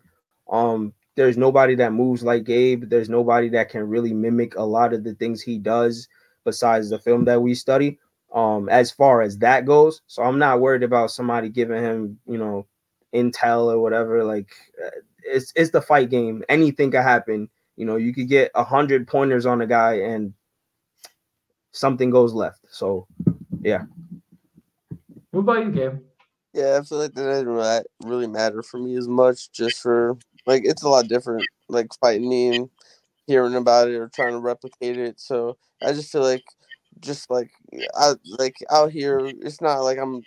Um, 0.51 0.93
there's 1.19 1.37
nobody 1.37 1.75
that 1.75 1.91
moves 1.91 2.23
like 2.23 2.45
Gabe. 2.45 2.85
There's 2.89 3.09
nobody 3.09 3.49
that 3.49 3.67
can 3.67 3.89
really 3.89 4.13
mimic 4.13 4.55
a 4.55 4.63
lot 4.63 4.93
of 4.93 5.03
the 5.03 5.13
things 5.15 5.41
he 5.41 5.57
does 5.57 6.07
besides 6.45 6.89
the 6.89 6.97
film 6.97 7.25
that 7.25 7.41
we 7.41 7.53
study. 7.55 7.99
Um, 8.33 8.69
as 8.69 8.89
far 8.89 9.21
as 9.21 9.37
that 9.39 9.65
goes, 9.65 10.01
so 10.07 10.23
I'm 10.23 10.39
not 10.39 10.61
worried 10.61 10.81
about 10.81 11.11
somebody 11.11 11.49
giving 11.49 11.83
him, 11.83 12.19
you 12.25 12.37
know, 12.37 12.67
intel 13.13 13.65
or 13.65 13.79
whatever. 13.79 14.23
Like, 14.23 14.47
uh, 14.81 14.91
it's 15.25 15.51
it's 15.57 15.71
the 15.71 15.81
fight 15.81 16.09
game. 16.09 16.41
Anything 16.47 16.89
could 16.89 17.01
happen. 17.01 17.49
You 17.75 17.85
know, 17.85 17.97
you 17.97 18.13
could 18.13 18.29
get 18.29 18.51
a 18.55 18.63
hundred 18.63 19.05
pointers 19.05 19.45
on 19.45 19.59
a 19.59 19.67
guy 19.67 19.95
and 19.95 20.33
something 21.73 22.11
goes 22.11 22.33
left. 22.33 22.61
So 22.69 23.07
yeah. 23.59 23.83
What 25.31 25.41
about 25.41 25.65
you, 25.65 25.71
Gabe? 25.71 25.99
Yeah, 26.53 26.79
I 26.79 26.85
feel 26.85 26.99
like 26.99 27.13
that 27.13 27.23
doesn't 27.23 27.45
really, 27.45 27.83
really 28.05 28.27
matter 28.27 28.63
for 28.63 28.77
me 28.77 28.95
as 28.95 29.09
much. 29.09 29.51
Just 29.51 29.81
for 29.81 30.17
like, 30.49 30.63
it's 30.65 30.83
a 30.83 30.89
lot 30.89 31.07
different. 31.07 31.47
Like 31.69 31.87
fighting 32.01 32.29
me 32.29 32.49
and 32.49 32.69
hearing 33.27 33.55
about 33.55 33.89
it 33.89 33.95
or 33.95 34.09
trying 34.09 34.33
to 34.33 34.39
replicate 34.39 34.97
it. 34.97 35.19
So 35.19 35.57
I 35.83 35.93
just 35.93 36.11
feel 36.11 36.23
like, 36.23 36.43
just 36.99 37.29
like 37.29 37.51
I 37.95 38.13
like 38.39 38.57
out 38.71 38.91
here, 38.91 39.19
it's 39.41 39.61
not 39.61 39.79
like 39.81 39.97
I'm. 39.99 40.25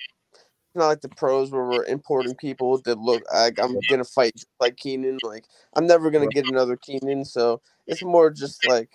It's 0.75 0.79
not 0.81 0.89
like 0.89 1.03
the 1.03 1.11
pros 1.11 1.51
where 1.51 1.66
we're 1.66 1.85
importing 1.85 2.35
people 2.37 2.81
that 2.87 2.99
look 2.99 3.23
like 3.35 3.59
I'm 3.61 3.79
gonna 3.91 4.05
fight 4.05 4.43
like 4.61 4.77
Keenan. 4.79 5.18
Like 5.23 5.45
I'm 5.77 5.87
never 5.87 6.11
gonna 6.11 6.29
get 6.29 6.47
another 6.47 6.77
Keenan. 6.77 7.25
So 7.27 7.61
it's 7.87 8.03
more 8.03 8.31
just 8.31 8.64
like 8.66 8.91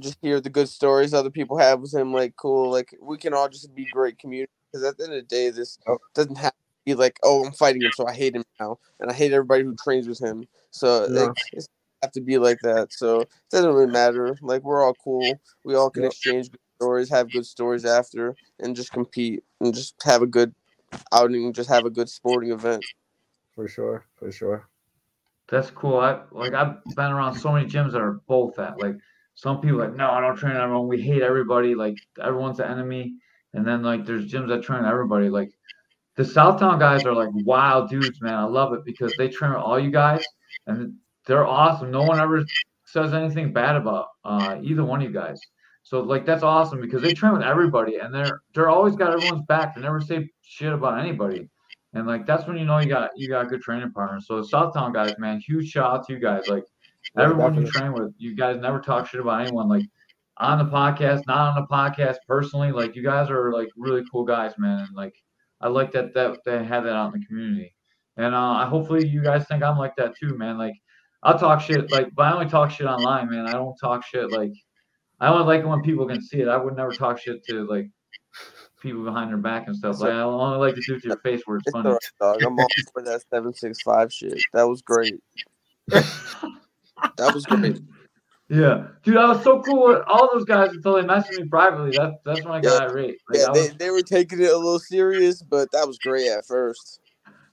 just 0.00 0.18
hear 0.22 0.40
the 0.40 0.50
good 0.50 0.68
stories 0.68 1.14
other 1.14 1.30
people 1.30 1.58
have 1.58 1.80
with 1.80 1.94
him. 1.94 2.12
Like 2.12 2.34
cool, 2.36 2.70
like 2.70 2.96
we 3.00 3.16
can 3.18 3.34
all 3.34 3.48
just 3.48 3.74
be 3.76 3.84
great 3.84 4.18
community. 4.18 4.50
Because 4.72 4.84
at 4.88 4.98
the 4.98 5.04
end 5.04 5.12
of 5.14 5.20
the 5.20 5.26
day, 5.28 5.50
this 5.50 5.78
Oh. 5.86 5.98
doesn't 6.14 6.38
have 6.38 6.52
to 6.52 6.63
be 6.84 6.94
like, 6.94 7.18
oh, 7.22 7.44
I'm 7.44 7.52
fighting 7.52 7.82
him, 7.82 7.92
so 7.92 8.06
I 8.06 8.12
hate 8.14 8.34
him 8.34 8.44
now, 8.60 8.78
and 9.00 9.10
I 9.10 9.14
hate 9.14 9.32
everybody 9.32 9.64
who 9.64 9.74
trains 9.76 10.06
with 10.08 10.20
him. 10.20 10.46
So 10.70 11.06
No. 11.08 11.26
like, 11.26 11.36
it's 11.52 11.68
have 12.02 12.12
to 12.12 12.20
be 12.20 12.36
like 12.38 12.60
that. 12.60 12.92
So 12.92 13.20
it 13.22 13.28
doesn't 13.50 13.72
really 13.72 13.90
matter. 13.90 14.36
Like 14.42 14.62
we're 14.62 14.84
all 14.84 14.94
cool. 14.94 15.40
We 15.64 15.74
all 15.74 15.88
can 15.90 16.02
Yep. 16.02 16.12
exchange 16.12 16.50
good 16.50 16.60
stories, 16.76 17.08
have 17.08 17.32
good 17.32 17.46
stories 17.46 17.84
after, 17.86 18.36
and 18.60 18.76
just 18.76 18.92
compete 18.92 19.42
and 19.60 19.74
just 19.74 19.94
have 20.02 20.20
a 20.20 20.26
good 20.26 20.54
outing. 21.12 21.52
Just 21.54 21.70
have 21.70 21.86
a 21.86 21.90
good 21.90 22.08
sporting 22.10 22.52
event. 22.52 22.84
for 23.54 23.68
sure, 23.68 24.04
for 24.16 24.30
sure. 24.32 24.68
That's 25.48 25.70
cool. 25.70 25.98
I 25.98 26.20
like 26.32 26.52
I've 26.54 26.84
been 26.94 27.12
around 27.12 27.36
so 27.36 27.52
many 27.52 27.66
gyms 27.68 27.92
that 27.92 28.00
are 28.00 28.20
both 28.26 28.56
that. 28.56 28.78
like 28.78 28.96
some 29.34 29.60
people 29.60 29.78
like 29.78 29.94
no, 29.94 30.10
I 30.10 30.20
don't 30.20 30.36
train 30.36 30.56
everyone. 30.56 30.88
We 30.88 31.00
hate 31.00 31.22
everybody. 31.22 31.74
Like 31.74 31.96
everyone's 32.22 32.58
the 32.58 32.68
enemy. 32.68 33.14
And 33.52 33.66
then 33.66 33.82
like 33.82 34.04
there's 34.04 34.30
gyms 34.30 34.48
that 34.48 34.62
train 34.62 34.84
everybody. 34.84 35.28
Like 35.30 35.52
the 36.16 36.22
Southtown 36.22 36.78
guys 36.78 37.04
are 37.04 37.14
like 37.14 37.30
wild 37.32 37.90
dudes, 37.90 38.20
man. 38.22 38.34
I 38.34 38.44
love 38.44 38.72
it 38.72 38.84
because 38.84 39.12
they 39.18 39.28
train 39.28 39.52
all 39.52 39.78
you 39.78 39.90
guys 39.90 40.24
and 40.66 40.94
they're 41.26 41.46
awesome. 41.46 41.90
No 41.90 42.02
one 42.02 42.20
ever 42.20 42.44
says 42.86 43.12
anything 43.12 43.52
bad 43.52 43.76
about 43.76 44.08
uh, 44.24 44.58
either 44.62 44.84
one 44.84 45.02
of 45.02 45.08
you 45.08 45.14
guys. 45.14 45.40
So 45.82 46.00
like 46.00 46.24
that's 46.24 46.42
awesome 46.42 46.80
because 46.80 47.02
they 47.02 47.12
train 47.12 47.32
with 47.32 47.42
everybody 47.42 47.96
and 47.96 48.14
they're 48.14 48.40
they're 48.54 48.70
always 48.70 48.96
got 48.96 49.12
everyone's 49.12 49.44
back. 49.46 49.74
They 49.74 49.82
never 49.82 50.00
say 50.00 50.30
shit 50.42 50.72
about 50.72 50.98
anybody. 50.98 51.48
And 51.92 52.06
like 52.06 52.26
that's 52.26 52.46
when 52.46 52.56
you 52.56 52.64
know 52.64 52.78
you 52.78 52.88
got 52.88 53.10
you 53.16 53.28
got 53.28 53.46
a 53.46 53.48
good 53.48 53.60
training 53.60 53.92
partner. 53.92 54.20
So 54.20 54.40
the 54.40 54.48
Southtown 54.48 54.94
guys, 54.94 55.14
man, 55.18 55.40
huge 55.40 55.68
shout 55.68 55.92
out 55.92 56.06
to 56.06 56.12
you 56.12 56.20
guys. 56.20 56.48
Like 56.48 56.64
everyone 57.18 57.54
you 57.54 57.66
train 57.66 57.92
with, 57.92 58.14
you 58.18 58.34
guys 58.34 58.60
never 58.60 58.80
talk 58.80 59.06
shit 59.06 59.20
about 59.20 59.42
anyone. 59.42 59.68
Like 59.68 59.84
on 60.38 60.58
the 60.58 60.64
podcast, 60.64 61.26
not 61.26 61.54
on 61.54 61.54
the 61.54 61.66
podcast, 61.66 62.16
personally, 62.26 62.72
like 62.72 62.96
you 62.96 63.02
guys 63.02 63.28
are 63.30 63.52
like 63.52 63.68
really 63.76 64.02
cool 64.10 64.24
guys, 64.24 64.52
man. 64.56 64.80
And 64.80 64.96
like 64.96 65.14
I 65.60 65.68
like 65.68 65.92
that 65.92 66.14
that 66.14 66.38
they 66.44 66.64
had 66.64 66.80
that 66.84 66.92
out 66.94 67.14
in 67.14 67.20
the 67.20 67.26
community. 67.26 67.74
And 68.16 68.34
uh 68.34 68.38
I 68.38 68.66
hopefully 68.66 69.06
you 69.06 69.22
guys 69.22 69.46
think 69.46 69.62
I'm 69.62 69.78
like 69.78 69.96
that 69.96 70.16
too, 70.16 70.36
man. 70.36 70.58
Like 70.58 70.74
I'll 71.22 71.38
talk 71.38 71.60
shit 71.60 71.90
like 71.90 72.08
but 72.14 72.24
I 72.24 72.32
only 72.34 72.48
talk 72.48 72.70
shit 72.70 72.86
online, 72.86 73.30
man. 73.30 73.46
I 73.46 73.52
don't 73.52 73.76
talk 73.76 74.04
shit 74.04 74.30
like 74.30 74.52
I 75.20 75.28
only 75.28 75.44
like 75.46 75.60
it 75.64 75.66
when 75.68 75.82
people 75.82 76.06
can 76.06 76.20
see 76.20 76.40
it. 76.40 76.48
I 76.48 76.56
would 76.56 76.76
never 76.76 76.92
talk 76.92 77.18
shit 77.18 77.44
to 77.46 77.66
like 77.66 77.88
people 78.80 79.04
behind 79.04 79.30
their 79.30 79.38
back 79.38 79.66
and 79.66 79.76
stuff. 79.76 80.00
Like 80.00 80.12
I 80.12 80.20
only 80.20 80.58
like 80.58 80.74
to 80.74 80.82
do 80.82 80.94
it 80.94 81.02
to 81.02 81.08
your 81.08 81.18
face 81.20 81.42
where 81.46 81.56
it's 81.56 81.66
It's 81.66 81.72
funny. 81.72 81.90
right, 81.90 82.00
dog. 82.20 82.42
I'm 82.42 82.58
all 82.58 82.68
for 82.92 83.02
that 83.02 83.22
seven 83.30 83.54
six 83.54 83.80
five 83.82 84.12
shit. 84.12 84.44
That 84.52 84.68
was 84.68 84.82
great. 84.82 85.20
That 87.16 87.32
was 87.32 87.46
great. 87.46 87.78
Yeah, 88.54 88.86
dude, 89.02 89.16
I 89.16 89.28
was 89.32 89.42
so 89.42 89.60
cool 89.62 90.00
all 90.06 90.30
those 90.32 90.44
guys 90.44 90.70
until 90.70 90.94
they 90.94 91.02
messaged 91.02 91.40
me 91.40 91.48
privately. 91.48 91.92
That's 91.96 92.14
that's 92.24 92.44
when 92.44 92.52
I 92.52 92.60
got 92.60 92.82
irate. 92.90 93.16
Like, 93.28 93.40
Yeah, 93.40 93.48
I 93.48 93.52
they, 93.52 93.60
was, 93.62 93.74
they 93.78 93.90
were 93.90 94.02
taking 94.02 94.40
it 94.40 94.50
a 94.50 94.56
little 94.56 94.78
serious, 94.78 95.42
but 95.42 95.72
that 95.72 95.86
was 95.88 95.98
great 95.98 96.28
at 96.28 96.46
first. 96.46 97.00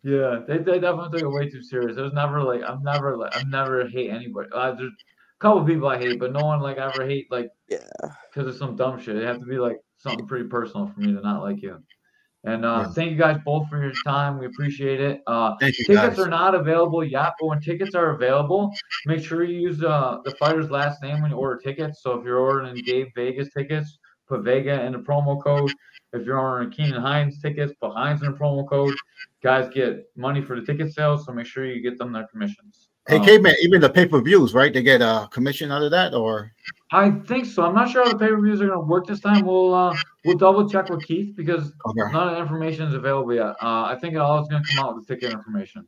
yeah, 0.03 0.41
they, 0.47 0.57
they 0.59 0.79
definitely 0.79 1.09
took 1.19 1.23
it 1.27 1.31
way 1.31 1.49
too 1.49 1.63
serious. 1.63 1.97
It 1.97 2.01
was 2.01 2.13
never 2.13 2.43
like 2.43 2.61
I'm 2.67 2.83
never 2.83 3.17
like 3.17 3.31
I'm 3.35 3.49
never 3.49 3.87
hate 3.87 4.11
anybody. 4.11 4.49
Uh, 4.53 4.73
there's 4.73 4.91
a 4.91 5.39
couple 5.39 5.63
people 5.65 5.87
I 5.87 5.97
hate, 5.97 6.19
but 6.19 6.33
no 6.33 6.45
one 6.45 6.59
like 6.61 6.77
I 6.77 6.85
ever 6.87 7.07
hate 7.07 7.31
like 7.31 7.49
Yeah. 7.67 7.79
because 8.31 8.47
of 8.47 8.55
some 8.59 8.75
dumb 8.75 8.99
shit. 8.99 9.15
It 9.15 9.25
have 9.25 9.39
to 9.39 9.45
be 9.45 9.57
like 9.57 9.77
something 9.97 10.27
pretty 10.27 10.49
personal 10.49 10.87
for 10.93 10.99
me 10.99 11.13
to 11.13 11.21
not 11.21 11.41
like 11.41 11.61
you. 11.63 11.81
And 12.43 12.65
uh, 12.65 12.85
Yeah. 12.87 12.93
thank 12.93 13.11
you 13.11 13.17
guys 13.17 13.37
both 13.45 13.69
for 13.69 13.81
your 13.81 13.93
time. 14.03 14.39
We 14.39 14.47
appreciate 14.47 14.99
it. 14.99 15.21
Uh, 15.27 15.55
Thank 15.59 15.77
you 15.77 15.85
tickets 15.85 16.17
guys. 16.17 16.19
are 16.19 16.29
not 16.29 16.55
available 16.55 17.03
yet, 17.03 17.33
but 17.39 17.47
when 17.47 17.59
tickets 17.61 17.93
are 17.93 18.11
available, 18.15 18.73
make 19.05 19.23
sure 19.23 19.43
you 19.43 19.59
use 19.59 19.83
uh, 19.83 20.17
the 20.25 20.31
fighter's 20.33 20.71
last 20.71 21.03
name 21.03 21.21
when 21.21 21.29
you 21.31 21.37
order 21.37 21.59
tickets. 21.61 22.01
So 22.01 22.13
if 22.19 22.25
you're 22.25 22.39
ordering 22.39 22.81
Gabe 22.83 23.09
Vega's 23.15 23.51
tickets, 23.53 23.99
put 24.27 24.41
Vega 24.41 24.83
in 24.85 24.93
the 24.93 24.99
promo 24.99 25.41
code. 25.41 25.71
If 26.13 26.25
you're 26.25 26.39
ordering 26.39 26.71
Keenan 26.71 26.99
Hinds 27.01 27.39
tickets, 27.41 27.73
put 27.79 27.93
Hinds 27.93 28.23
in 28.23 28.31
the 28.31 28.37
promo 28.37 28.67
code. 28.67 28.95
Guys 29.43 29.69
get 29.73 30.09
money 30.15 30.41
for 30.41 30.59
the 30.59 30.65
ticket 30.65 30.93
sales, 30.93 31.25
so 31.25 31.31
make 31.33 31.45
sure 31.45 31.65
you 31.65 31.81
get 31.81 31.97
them 31.99 32.11
their 32.11 32.27
commissions. 32.27 32.80
Hey, 33.07 33.17
Um, 33.17 33.25
Caveman, 33.25 33.55
even 33.63 33.81
the 33.81 33.89
pay 33.89 34.05
per 34.05 34.21
views, 34.21 34.53
right? 34.53 34.71
They 34.71 34.83
get 34.83 35.01
a 35.01 35.27
commission 35.31 35.71
out 35.71 35.81
of 35.81 35.91
that, 35.91 36.13
or 36.13 36.53
I 36.91 37.11
think 37.11 37.45
so. 37.45 37.63
I'm 37.63 37.73
not 37.73 37.89
sure 37.89 38.03
how 38.03 38.11
the 38.11 38.17
pay 38.17 38.27
per 38.27 38.39
views 38.39 38.61
are 38.61 38.67
going 38.67 38.79
to 38.79 38.85
work 38.85 39.07
this 39.07 39.19
time. 39.19 39.45
We'll 39.45 39.73
uh, 39.73 39.95
we'll 40.23 40.37
double 40.37 40.69
check 40.69 40.89
with 40.89 41.03
Keith 41.05 41.35
because 41.35 41.73
okay. 41.85 42.11
none 42.11 42.27
of 42.27 42.35
the 42.35 42.41
information 42.41 42.87
is 42.87 42.93
available 42.93 43.33
yet. 43.33 43.55
Uh, 43.61 43.85
I 43.85 43.97
think 43.99 44.13
it 44.13 44.17
all 44.17 44.41
is 44.41 44.47
going 44.47 44.63
to 44.63 44.75
come 44.75 44.85
out 44.85 44.95
with 44.95 45.07
the 45.07 45.15
ticket 45.15 45.33
information. 45.33 45.87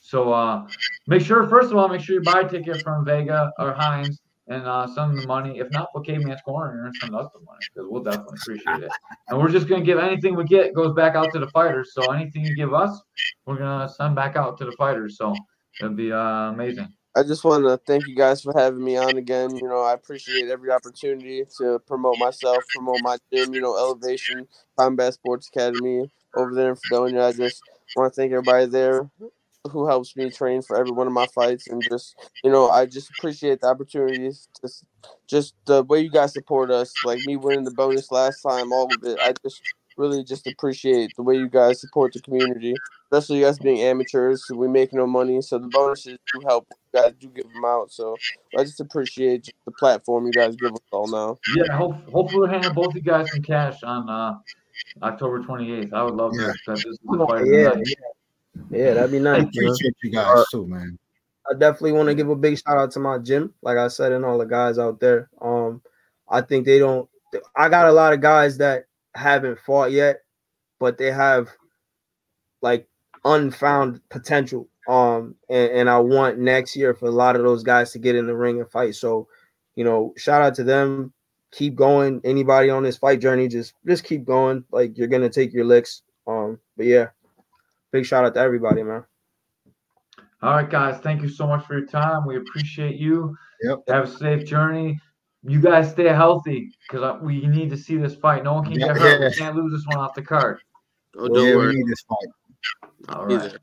So 0.00 0.32
uh, 0.32 0.66
make 1.06 1.22
sure, 1.22 1.46
first 1.48 1.70
of 1.70 1.78
all, 1.78 1.88
make 1.88 2.00
sure 2.00 2.16
you 2.16 2.22
buy 2.22 2.40
a 2.40 2.48
ticket 2.48 2.82
from 2.82 3.04
Vega 3.04 3.52
or 3.58 3.72
Hinds 3.72 4.20
and 4.48 4.66
uh, 4.66 4.86
send 4.88 5.12
them 5.12 5.16
the 5.20 5.26
money. 5.26 5.58
If 5.58 5.70
not, 5.70 5.92
put 5.94 6.04
Caveman's 6.04 6.40
Corner 6.42 6.86
and 6.86 6.94
send 6.96 7.14
us 7.14 7.28
the 7.32 7.40
money 7.40 7.60
because 7.72 7.88
we'll 7.88 8.02
definitely 8.02 8.38
appreciate 8.42 8.82
it. 8.82 8.90
And 9.28 9.38
we're 9.38 9.48
just 9.48 9.68
going 9.68 9.80
to 9.80 9.86
give 9.86 9.98
anything 9.98 10.34
we 10.34 10.44
get 10.44 10.74
goes 10.74 10.92
back 10.92 11.14
out 11.14 11.32
to 11.32 11.38
the 11.38 11.46
fighters. 11.48 11.92
So 11.94 12.10
anything 12.10 12.44
you 12.44 12.56
give 12.56 12.74
us, 12.74 13.00
we're 13.46 13.58
going 13.58 13.86
to 13.86 13.94
send 13.94 14.16
back 14.16 14.36
out 14.36 14.58
to 14.58 14.64
the 14.64 14.72
fighters. 14.72 15.16
So 15.16 15.34
it'll 15.80 15.94
be 15.94 16.12
uh, 16.12 16.50
amazing. 16.50 16.92
I 17.14 17.22
just 17.22 17.44
want 17.44 17.64
to 17.64 17.76
thank 17.86 18.06
you 18.06 18.16
guys 18.16 18.40
for 18.40 18.54
having 18.56 18.82
me 18.82 18.96
on 18.96 19.18
again. 19.18 19.54
You 19.54 19.68
know, 19.68 19.82
I 19.82 19.92
appreciate 19.92 20.48
every 20.48 20.70
opportunity 20.70 21.44
to 21.58 21.78
promote 21.86 22.18
myself, 22.18 22.64
promote 22.74 23.00
my 23.02 23.18
gym, 23.30 23.52
you 23.52 23.60
know, 23.60 23.76
Elevation 23.76 24.48
Combat 24.78 25.12
Sports 25.12 25.48
Academy 25.54 26.10
over 26.34 26.54
there 26.54 26.70
in 26.70 26.76
Fredonia. 26.76 27.26
I 27.26 27.32
just 27.32 27.62
want 27.94 28.12
to 28.12 28.16
thank 28.16 28.32
everybody 28.32 28.64
there 28.64 29.10
who 29.70 29.86
helps 29.86 30.16
me 30.16 30.30
train 30.30 30.62
for 30.62 30.76
every 30.76 30.90
one 30.90 31.06
of 31.06 31.12
my 31.12 31.26
fights 31.26 31.68
and 31.68 31.82
just, 31.88 32.16
you 32.42 32.50
know, 32.50 32.70
I 32.70 32.86
just 32.86 33.10
appreciate 33.10 33.60
the 33.60 33.68
opportunities. 33.68 34.48
Just, 34.60 34.84
just 35.28 35.54
the 35.66 35.84
way 35.84 36.00
you 36.00 36.10
guys 36.10 36.32
support 36.32 36.70
us, 36.70 36.94
like 37.04 37.20
me 37.26 37.36
winning 37.36 37.64
the 37.64 37.70
bonus 37.72 38.10
last 38.10 38.40
time, 38.40 38.72
all 38.72 38.86
of 38.86 39.04
it. 39.04 39.18
I 39.20 39.34
just 39.44 39.60
really 39.96 40.24
just 40.24 40.46
appreciate 40.46 41.14
the 41.16 41.22
way 41.22 41.36
you 41.36 41.48
guys 41.48 41.80
support 41.80 42.12
the 42.12 42.20
community 42.20 42.74
especially 43.12 43.40
you 43.40 43.44
guys 43.44 43.58
being 43.58 43.82
amateurs, 43.82 44.46
so 44.46 44.54
we 44.54 44.66
make 44.68 44.92
no 44.94 45.06
money. 45.06 45.40
So 45.42 45.58
the 45.58 45.68
bonuses 45.68 46.18
do 46.32 46.40
help. 46.46 46.66
You 46.94 47.00
guys 47.02 47.12
do 47.20 47.28
give 47.28 47.44
them 47.52 47.64
out. 47.64 47.92
So 47.92 48.16
I 48.56 48.64
just 48.64 48.80
appreciate 48.80 49.52
the 49.66 49.70
platform 49.72 50.26
you 50.26 50.32
guys 50.32 50.56
give 50.56 50.72
us 50.72 50.80
all 50.90 51.06
now. 51.06 51.38
Yeah, 51.54 51.76
hope, 51.76 51.94
hopefully 52.10 52.40
we're 52.40 52.48
handing 52.48 52.72
both 52.72 52.94
you 52.94 53.02
guys 53.02 53.30
some 53.30 53.42
cash 53.42 53.82
on 53.82 54.08
uh, 54.08 54.38
October 55.02 55.40
28th. 55.40 55.92
I 55.92 56.02
would 56.02 56.14
love 56.14 56.32
Yeah. 56.38 56.46
that. 56.46 56.56
that 56.68 56.76
this 56.76 56.86
is 56.86 56.98
Oh, 57.06 57.26
fight 57.26 57.46
yeah, 57.46 57.74
yeah, 57.84 57.94
yeah, 58.70 58.94
that'd 58.94 59.10
be 59.10 59.18
I 59.18 59.20
nice. 59.20 59.42
man. 59.42 59.48
appreciate 59.48 59.94
you 60.02 60.10
guys 60.10 60.44
too, 60.50 60.66
man. 60.66 60.98
I 61.50 61.54
definitely 61.58 61.92
want 61.92 62.08
to 62.08 62.14
give 62.14 62.30
a 62.30 62.36
big 62.36 62.56
shout 62.56 62.78
out 62.78 62.92
to 62.92 63.00
my 63.00 63.18
gym, 63.18 63.52
like 63.62 63.76
I 63.76 63.88
said, 63.88 64.12
and 64.12 64.24
all 64.24 64.38
the 64.38 64.46
guys 64.46 64.78
out 64.78 65.00
there. 65.00 65.28
Um, 65.40 65.82
I 66.30 66.40
think 66.40 66.64
they 66.64 66.78
don't. 66.78 67.08
I 67.56 67.68
got 67.68 67.88
a 67.88 67.92
lot 67.92 68.12
of 68.12 68.20
guys 68.20 68.58
that 68.58 68.84
haven't 69.14 69.58
fought 69.60 69.92
yet, 69.92 70.20
but 70.78 70.98
they 70.98 71.10
have 71.10 71.48
like 72.60 72.88
unfound 73.24 74.00
potential. 74.08 74.68
Um, 74.88 75.36
and, 75.48 75.70
and 75.72 75.90
I 75.90 75.98
want 75.98 76.38
next 76.38 76.76
year 76.76 76.94
for 76.94 77.06
a 77.06 77.12
lot 77.12 77.36
of 77.36 77.42
those 77.42 77.62
guys 77.62 77.92
to 77.92 77.98
get 77.98 78.16
in 78.16 78.26
the 78.26 78.36
ring 78.36 78.60
and 78.60 78.70
fight. 78.70 78.94
So, 78.94 79.28
you 79.76 79.84
know, 79.84 80.12
shout 80.16 80.42
out 80.42 80.54
to 80.56 80.64
them. 80.64 81.12
Keep 81.52 81.76
going. 81.76 82.20
Anybody 82.24 82.70
on 82.70 82.82
this 82.82 82.96
fight 82.96 83.20
journey, 83.20 83.46
just 83.46 83.74
just 83.86 84.04
keep 84.04 84.24
going. 84.24 84.64
Like 84.72 84.96
you're 84.96 85.08
gonna 85.08 85.28
take 85.28 85.52
your 85.52 85.66
licks. 85.66 86.02
Um, 86.26 86.58
but 86.76 86.86
yeah, 86.86 87.08
big 87.90 88.06
shout 88.06 88.24
out 88.24 88.34
to 88.34 88.40
everybody, 88.40 88.82
man. 88.82 89.04
All 90.42 90.54
right, 90.54 90.68
guys. 90.68 90.98
Thank 91.00 91.22
you 91.22 91.28
so 91.28 91.46
much 91.46 91.64
for 91.66 91.78
your 91.78 91.86
time. 91.86 92.26
We 92.26 92.36
appreciate 92.36 92.96
you. 92.96 93.36
Yep. 93.62 93.82
Have 93.88 94.04
a 94.04 94.10
safe 94.10 94.44
journey. 94.46 94.98
You 95.44 95.60
guys 95.60 95.90
stay 95.90 96.04
healthy 96.08 96.70
because 96.88 97.20
we 97.20 97.46
need 97.46 97.68
to 97.70 97.76
see 97.76 97.96
this 97.96 98.14
fight. 98.14 98.44
No 98.44 98.54
one 98.54 98.64
can 98.64 98.74
Yeah, 98.78 98.88
get 98.88 98.96
hurt. 98.96 99.20
yeah. 99.20 99.28
We 99.28 99.34
can't 99.34 99.56
lose 99.56 99.72
this 99.72 99.84
one 99.86 99.98
off 99.98 100.14
the 100.14 100.22
card. 100.22 100.60
Oh, 101.18 101.28
don't 101.28 101.44
we 101.44 101.56
worry. 101.56 101.74
need 101.74 101.86
this 101.86 102.00
fight. 102.02 103.08
All 103.16 103.32
Either. 103.32 103.58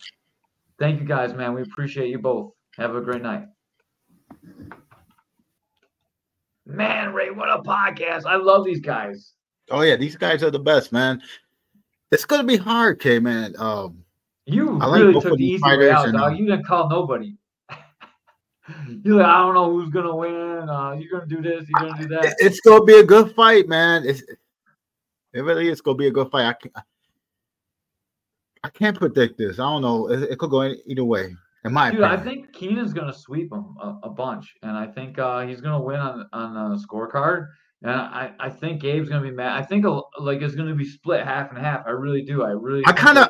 Thank 0.77 0.99
you, 0.99 1.05
guys, 1.05 1.33
man. 1.33 1.53
We 1.53 1.61
appreciate 1.61 2.09
you 2.09 2.19
both. 2.19 2.51
Have 2.77 2.95
a 2.95 3.01
great 3.01 3.21
night. 3.21 3.47
Man, 6.65 7.13
Ray, 7.13 7.31
what 7.31 7.49
a 7.49 7.61
podcast. 7.63 8.25
I 8.25 8.35
love 8.35 8.65
these 8.65 8.79
guys. 8.81 9.33
Oh 9.71 9.81
yeah, 9.81 9.95
these 9.95 10.15
guys 10.15 10.43
are 10.43 10.51
the 10.51 10.59
best, 10.59 10.91
man. 10.91 11.21
It's 12.11 12.25
gonna 12.25 12.43
be 12.43 12.57
hard, 12.57 12.99
K 12.99 13.19
man. 13.19 13.55
Um, 13.57 14.03
You 14.45 14.79
I 14.79 14.97
really 14.99 15.13
both 15.13 15.23
took 15.23 15.31
the 15.33 15.37
these 15.37 15.55
easy 15.61 15.77
way 15.77 15.89
out, 15.91 16.07
and, 16.09 16.17
dog. 16.17 16.37
You 16.37 16.45
didn't 16.45 16.65
call 16.65 16.89
nobody. 16.89 17.35
You're 19.03 19.17
like, 19.17 19.25
I 19.25 19.39
don't 19.39 19.53
know 19.53 19.71
who's 19.71 19.89
gonna 19.89 20.15
win. 20.15 20.69
Uh, 20.69 20.93
you're 20.93 21.11
gonna 21.11 21.25
do 21.25 21.41
this. 21.41 21.65
You're 21.67 21.89
gonna 21.89 22.01
do 22.01 22.07
that. 22.09 22.35
it's 22.39 22.59
gonna 22.61 22.83
be 22.83 22.95
a 22.95 23.03
good 23.03 23.33
fight, 23.35 23.67
man. 23.67 24.03
It's 24.05 24.21
it 25.33 25.41
really 25.41 25.69
is 25.69 25.81
gonna 25.81 25.97
be 25.97 26.07
a 26.07 26.11
good 26.11 26.29
fight. 26.31 26.45
I 26.45 26.53
can't, 26.53 26.75
I 28.63 28.69
can't 28.69 28.97
predict 28.97 29.37
this. 29.37 29.59
I 29.59 29.63
don't 29.63 29.81
know. 29.81 30.09
It, 30.09 30.23
it 30.31 30.39
could 30.39 30.49
go 30.49 30.61
any- 30.61 30.81
either 30.85 31.05
way. 31.05 31.35
In 31.65 31.73
my 31.73 31.91
Dude, 31.91 32.01
I 32.03 32.15
think 32.15 32.53
Keenan's 32.53 32.93
gonna 32.93 33.13
sweep 33.13 33.51
him 33.51 33.75
a, 33.81 33.97
a 34.03 34.09
bunch, 34.09 34.55
and 34.63 34.71
I 34.71 34.87
think 34.87 35.19
uh, 35.19 35.45
he's 35.45 35.59
gonna 35.59 35.81
win 35.81 35.99
on 35.99 36.27
on 36.31 36.71
the 36.71 36.83
scorecard. 36.85 37.47
And 37.81 37.91
I, 37.91 38.33
I 38.39 38.49
think 38.49 38.81
Gabe's 38.81 39.09
gonna 39.09 39.21
be 39.21 39.31
mad. 39.31 39.57
I 39.57 39.63
think 39.63 39.85
a, 39.85 40.01
like 40.19 40.41
it's 40.41 40.55
gonna 40.55 40.75
be 40.75 40.85
split 40.85 41.25
half 41.25 41.49
and 41.49 41.57
half. 41.59 41.85
I 41.85 41.91
really 41.91 42.23
do. 42.23 42.43
I 42.43 42.51
really. 42.51 42.83
I 42.85 42.93
kind 42.93 43.17
of, 43.17 43.29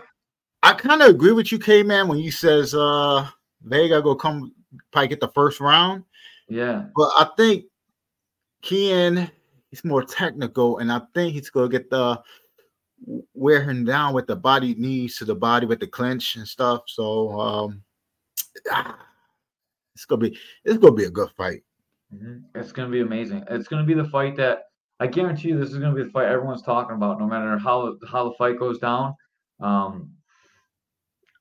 I 0.64 0.74
kind 0.74 1.02
of 1.02 1.10
agree 1.10 1.32
with 1.32 1.52
you, 1.52 1.60
K 1.60 1.84
man, 1.84 2.08
when 2.08 2.18
you 2.20 2.32
says 2.32 2.74
uh 2.76 3.28
Vega 3.64 4.02
go 4.02 4.16
come 4.16 4.54
probably 4.92 5.08
get 5.08 5.20
the 5.20 5.30
first 5.30 5.60
round, 5.60 6.04
Yeah. 6.48 6.86
but 6.96 7.10
I 7.18 7.30
think 7.38 7.66
Kian 8.64 9.30
he's 9.70 9.84
more 9.84 10.04
technical, 10.04 10.80
and 10.80 10.92
I 10.92 11.02
think 11.14 11.34
he's 11.34 11.50
gonna 11.50 11.70
get 11.70 11.90
the 11.90 12.22
wear 13.34 13.64
him 13.64 13.86
down 13.86 14.14
with 14.14 14.28
the 14.28 14.36
body 14.36 14.76
knees 14.76 15.18
to 15.18 15.26
the 15.26 15.36
body 15.36 15.66
with 15.66 15.80
the 15.80 15.88
clinch 15.88 16.36
and 16.36 16.48
stuff. 16.48 16.84
So 16.88 17.40
um 17.40 17.84
ah, 18.72 18.98
it's 19.96 20.06
gonna 20.06 20.22
be 20.30 20.38
it's 20.66 20.78
gonna 20.78 20.96
be 20.96 21.06
a 21.06 21.10
good 21.12 21.30
fight. 21.38 21.64
Mhm. 22.14 22.44
It's 22.56 22.72
gonna 22.72 22.90
be 22.90 23.02
amazing. 23.02 23.44
It's 23.50 23.68
gonna 23.68 23.86
be 23.86 23.94
the 23.94 24.06
fight 24.10 24.36
that 24.38 24.64
I 25.00 25.08
guarantee 25.08 25.50
you 25.50 25.58
this 25.58 25.72
is 25.72 25.78
gonna 25.78 25.96
be 25.96 26.04
the 26.04 26.10
fight 26.10 26.28
everyone's 26.28 26.62
talking 26.62 26.96
about, 26.96 27.20
no 27.20 27.28
matter 27.28 27.58
how 27.58 27.96
how 28.08 28.28
the 28.30 28.36
fight 28.36 28.60
goes 28.60 28.80
down. 28.80 29.16
Um, 29.62 30.12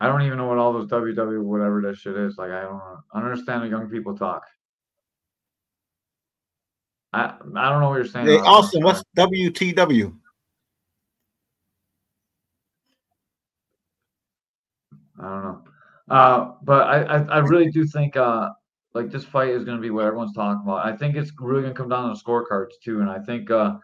I 0.00 0.06
don't 0.06 0.22
even 0.22 0.38
know 0.38 0.46
what 0.46 0.58
all 0.58 0.72
those 0.72 0.88
WW 0.88 1.42
whatever 1.42 1.80
that 1.82 1.96
shit 1.96 2.16
is. 2.16 2.38
Like 2.38 2.50
I 2.50 2.62
don't, 2.62 2.80
I 3.12 3.20
don't 3.20 3.30
understand 3.30 3.62
the 3.64 3.68
young 3.68 3.88
people 3.88 4.16
talk. 4.16 4.44
I 7.12 7.24
I 7.56 7.68
don't 7.70 7.80
know 7.80 7.88
what 7.88 7.96
you're 7.96 8.04
saying. 8.04 8.26
Hey, 8.26 8.36
Austin. 8.38 8.84
What's 8.84 9.02
WTW? 9.16 10.14
I 15.20 15.22
don't 15.22 15.42
know. 15.42 15.62
Uh, 16.08 16.52
but 16.62 16.86
I, 16.86 17.02
I, 17.02 17.22
I 17.24 17.38
really 17.38 17.70
do 17.70 17.84
think 17.84 18.16
uh, 18.16 18.50
like 18.94 19.10
this 19.10 19.24
fight 19.24 19.50
is 19.50 19.64
going 19.64 19.76
to 19.76 19.82
be 19.82 19.90
what 19.90 20.04
everyone's 20.04 20.34
talking 20.34 20.62
about. 20.62 20.86
I 20.86 20.96
think 20.96 21.16
it's 21.16 21.32
really 21.40 21.62
going 21.62 21.74
to 21.74 21.78
come 21.78 21.88
down 21.88 22.14
to 22.14 22.22
scorecards 22.22 22.72
too, 22.82 23.00
and 23.00 23.10
I 23.10 23.18
think, 23.18 23.50
uh, 23.50 23.76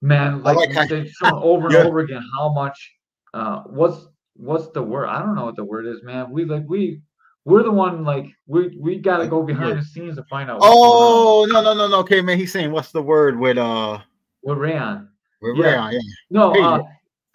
man, 0.00 0.42
like, 0.42 0.56
like 0.56 0.72
how- 0.72 0.86
shown 0.86 1.32
over 1.34 1.66
and 1.66 1.74
Yeah. 1.74 1.84
over 1.84 1.98
again 2.00 2.22
how 2.36 2.52
much. 2.52 2.92
Uh, 3.34 3.62
what's 3.64 4.06
what's 4.36 4.68
the 4.68 4.82
word? 4.82 5.06
I 5.06 5.20
don't 5.20 5.34
know 5.34 5.44
what 5.44 5.56
the 5.56 5.64
word 5.64 5.86
is, 5.86 6.02
man. 6.02 6.30
We 6.30 6.44
like 6.44 6.64
we 6.66 7.00
we're 7.44 7.62
the 7.62 7.70
one 7.70 8.04
like 8.04 8.26
we 8.46 8.76
we 8.80 8.98
got 8.98 9.18
to 9.18 9.28
go 9.28 9.42
behind 9.42 9.78
the 9.78 9.82
scenes 9.84 10.16
to 10.16 10.24
find 10.24 10.50
out. 10.50 10.58
what's 10.60 10.74
going 10.74 10.84
on 10.84 11.02
Oh 11.02 11.46
no 11.48 11.62
no 11.62 11.74
no 11.74 11.88
no. 11.88 11.98
Okay, 12.00 12.20
man. 12.20 12.38
He's 12.38 12.52
saying 12.52 12.72
what's 12.72 12.92
the 12.92 13.02
word 13.02 13.38
with 13.38 13.58
uh 13.58 13.98
with 14.42 14.58
Rayon. 14.58 15.08
with 15.42 15.56
Yeah. 15.56 15.64
Rayon, 15.86 15.92
yeah. 15.92 16.00
No, 16.30 16.52
Hey, 16.52 16.60
uh, 16.62 16.80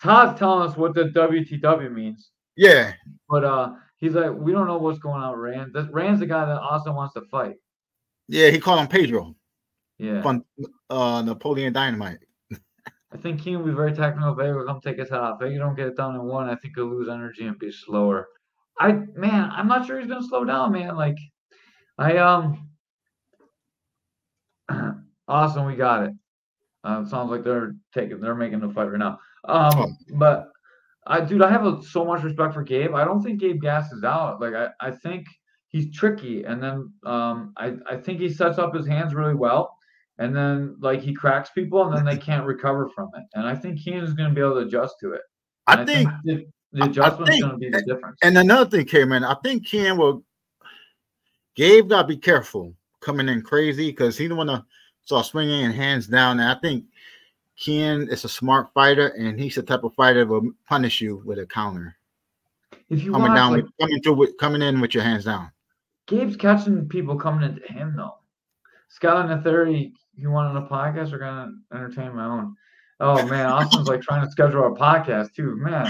Todd's 0.02 0.38
telling 0.40 0.68
us 0.70 0.76
what 0.78 0.94
the 0.96 1.06
WTW 1.06 1.92
means. 1.94 2.32
Yeah. 2.58 2.94
But 3.30 3.44
uh, 3.44 3.74
he's 3.98 4.14
like, 4.14 4.34
we 4.34 4.52
don't 4.52 4.68
know 4.68 4.78
what's 4.78 5.00
going 5.00 5.22
on 5.22 5.32
with 5.32 5.40
Rand. 5.40 5.72
This, 5.74 5.88
Rand's 5.92 6.20
the 6.20 6.26
guy 6.26 6.46
that 6.46 6.60
Austin 6.60 6.96
wants 6.96 7.14
to 7.14 7.22
fight. 7.32 7.56
Yeah, 8.28 8.50
he 8.50 8.60
called 8.60 8.80
him 8.80 8.88
Pedro 8.88 9.36
Yeah. 10.00 10.22
from 10.22 10.44
uh 10.90 11.22
Napoleon 11.22 11.72
Dynamite. 11.74 12.20
I 13.14 13.18
think 13.18 13.42
Keen 13.42 13.60
will 13.60 13.66
be 13.66 13.74
very 13.74 13.94
technical. 13.94 14.34
Vega 14.34 14.54
will 14.54 14.66
come 14.66 14.80
take 14.80 14.98
his 14.98 15.10
head 15.10 15.20
off. 15.20 15.40
Vega 15.40 15.58
don't 15.58 15.76
get 15.76 15.88
it 15.88 15.98
done 15.98 16.16
in 16.16 16.24
one. 16.24 16.50
I 16.50 16.56
think 16.56 16.76
he'll 16.76 16.86
lose 16.86 17.10
energy 17.10 17.46
and 17.46 17.60
be 17.60 17.72
slower. 17.72 18.28
I 18.80 18.94
man, 19.16 19.50
I'm 19.52 19.68
not 19.68 19.86
sure 19.86 20.00
he's 20.00 20.10
gonna 20.10 20.26
slow 20.26 20.46
down, 20.46 20.72
man. 20.72 20.96
Like 20.96 21.18
I 21.98 22.18
um 22.18 22.70
awesome, 25.28 25.66
we 25.66 25.76
got 25.76 26.06
it. 26.06 26.12
Uh, 26.84 27.06
sounds 27.06 27.30
like 27.30 27.44
they're 27.44 27.76
taking 27.94 28.22
they're 28.22 28.34
making 28.34 28.62
the 28.62 28.70
fight 28.70 28.90
right 28.90 28.98
now. 28.98 29.20
Um 29.46 29.98
but 30.16 30.48
I 31.06 31.20
dude, 31.22 31.42
I 31.42 31.52
have 31.52 31.66
a, 31.66 31.84
so 31.84 32.06
much 32.06 32.24
respect 32.24 32.54
for 32.54 32.64
Gabe. 32.64 32.96
I 32.96 33.04
don't 33.04 33.22
think 33.22 33.40
Gabe 33.40 33.62
gasses 33.62 34.04
out. 34.04 34.40
Like 34.40 34.54
I, 34.54 34.70
I 34.80 34.92
think 34.92 35.26
he's 35.68 35.94
tricky 35.94 36.44
and 36.44 36.64
then 36.64 36.92
um 37.06 37.54
I, 37.58 37.74
I 37.90 37.98
think 37.98 38.20
he 38.20 38.30
sets 38.30 38.58
up 38.58 38.74
his 38.74 38.88
hands 38.88 39.14
really 39.14 39.36
well 39.36 39.78
and 40.22 40.36
then 40.36 40.76
like 40.80 41.02
he 41.02 41.14
cracks 41.14 41.50
people 41.50 41.84
and 41.86 41.96
then 41.96 42.06
they 42.06 42.18
can't 42.18 42.46
recover 42.46 42.90
from 42.90 43.10
it. 43.18 43.24
And 43.34 43.48
I 43.48 43.56
think 43.56 43.80
Keenan's 43.80 44.14
gonna 44.14 44.34
be 44.34 44.42
able 44.42 44.54
to 44.56 44.68
adjust 44.68 44.96
to 45.02 45.14
it. 45.14 45.22
I 45.68 45.76
And 45.82 45.88
think 45.88 46.10
the, 46.24 46.46
the 46.74 46.82
I- 46.82 46.86
I 46.86 46.88
adjustment's 46.90 47.32
think- 47.32 47.44
gonna 47.44 47.58
be 47.58 47.70
the 47.70 47.82
difference. 47.84 48.18
and 48.24 48.38
another 48.38 48.84
thing, 48.84 49.10
man, 49.10 49.24
I 49.24 49.36
think 49.44 49.68
Ken 49.68 49.98
will 49.98 50.24
Gabe 51.56 51.90
gotta 51.90 52.08
be 52.08 52.18
careful 52.18 52.74
coming 53.02 53.28
in 53.30 53.42
crazy 53.42 53.90
because 53.92 54.18
he 54.18 54.28
don't 54.28 54.38
wanna 54.38 54.66
start 55.04 55.26
swinging 55.26 55.66
and 55.66 55.74
hands 55.74 56.08
down. 56.08 56.40
And 56.40 56.50
I 56.50 56.56
think 56.62 56.86
Ken 57.60 58.08
is 58.10 58.24
a 58.24 58.30
smart 58.30 58.72
fighter 58.74 59.08
and 59.10 59.40
he's 59.40 59.56
the 59.56 59.64
type 59.64 59.84
of 59.84 59.94
fighter 59.96 60.20
that 60.26 60.32
will 60.32 60.52
punish 60.68 61.02
you 61.02 61.22
with 61.26 61.40
a 61.40 61.46
counter. 61.46 61.96
if 62.90 63.04
you 63.04 63.12
Coming 63.12 63.30
watch, 63.30 63.38
down 63.38 63.52
like, 63.54 63.64
with 63.64 63.72
coming 63.80 64.02
through 64.02 64.14
with 64.14 64.38
coming 64.38 64.62
in 64.62 64.82
with 64.82 64.94
your 64.94 65.04
hands 65.04 65.26
down. 65.26 65.52
Gabe's 66.08 66.36
catching 66.36 66.88
people 66.90 67.16
coming 67.16 67.50
into 67.50 67.66
him 67.72 67.96
though. 67.96 68.16
Scott 68.92 69.30
and 69.30 69.40
the 69.40 69.44
theory, 69.44 69.94
you 70.16 70.32
want 70.32 70.56
on 70.56 70.64
a 70.64 70.68
podcast 70.68 71.14
or 71.14 71.18
gonna 71.18 71.52
entertain 71.74 72.16
my 72.16 72.26
own? 72.26 72.56
Oh 73.00 73.26
man, 73.28 73.46
Austin's 73.46 73.88
like 73.88 74.02
trying 74.02 74.24
to 74.24 74.32
schedule 74.32 74.68
a 74.68 74.78
podcast 74.78 75.34
too. 75.34 75.56
Man, 75.56 75.88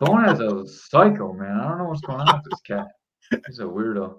Bone 0.00 0.28
is 0.28 0.40
a 0.40 0.66
psycho, 0.66 1.32
man. 1.32 1.58
I 1.58 1.68
don't 1.68 1.78
know 1.78 1.84
what's 1.84 2.00
going 2.00 2.20
on 2.20 2.40
with 2.42 2.50
this 2.50 2.60
cat. 2.62 2.88
He's 3.46 3.60
a 3.60 3.62
weirdo. 3.62 4.16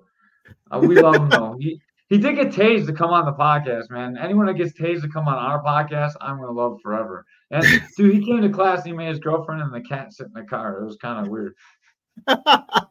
Uh, 0.71 0.79
we 0.79 1.01
love 1.01 1.15
him 1.15 1.29
though. 1.29 1.57
He 1.59 1.81
he 2.07 2.17
did 2.17 2.35
get 2.35 2.47
tased 2.47 2.87
to 2.87 2.93
come 2.93 3.11
on 3.11 3.25
the 3.25 3.33
podcast, 3.33 3.89
man. 3.89 4.17
Anyone 4.17 4.45
that 4.45 4.55
gets 4.55 4.73
tased 4.73 5.01
to 5.01 5.09
come 5.09 5.27
on 5.27 5.35
our 5.35 5.61
podcast, 5.61 6.13
I'm 6.21 6.39
gonna 6.39 6.51
love 6.51 6.79
forever. 6.81 7.25
And 7.51 7.65
dude, 7.97 8.15
he 8.15 8.25
came 8.25 8.41
to 8.41 8.49
class 8.49 8.79
and 8.79 8.87
he 8.87 8.93
made 8.93 9.09
his 9.09 9.19
girlfriend 9.19 9.61
and 9.61 9.73
the 9.73 9.81
cat 9.81 10.13
sit 10.13 10.27
in 10.27 10.33
the 10.33 10.43
car. 10.43 10.81
It 10.81 10.85
was 10.85 10.97
kind 10.97 11.25
of 11.25 11.29
weird. 11.29 11.53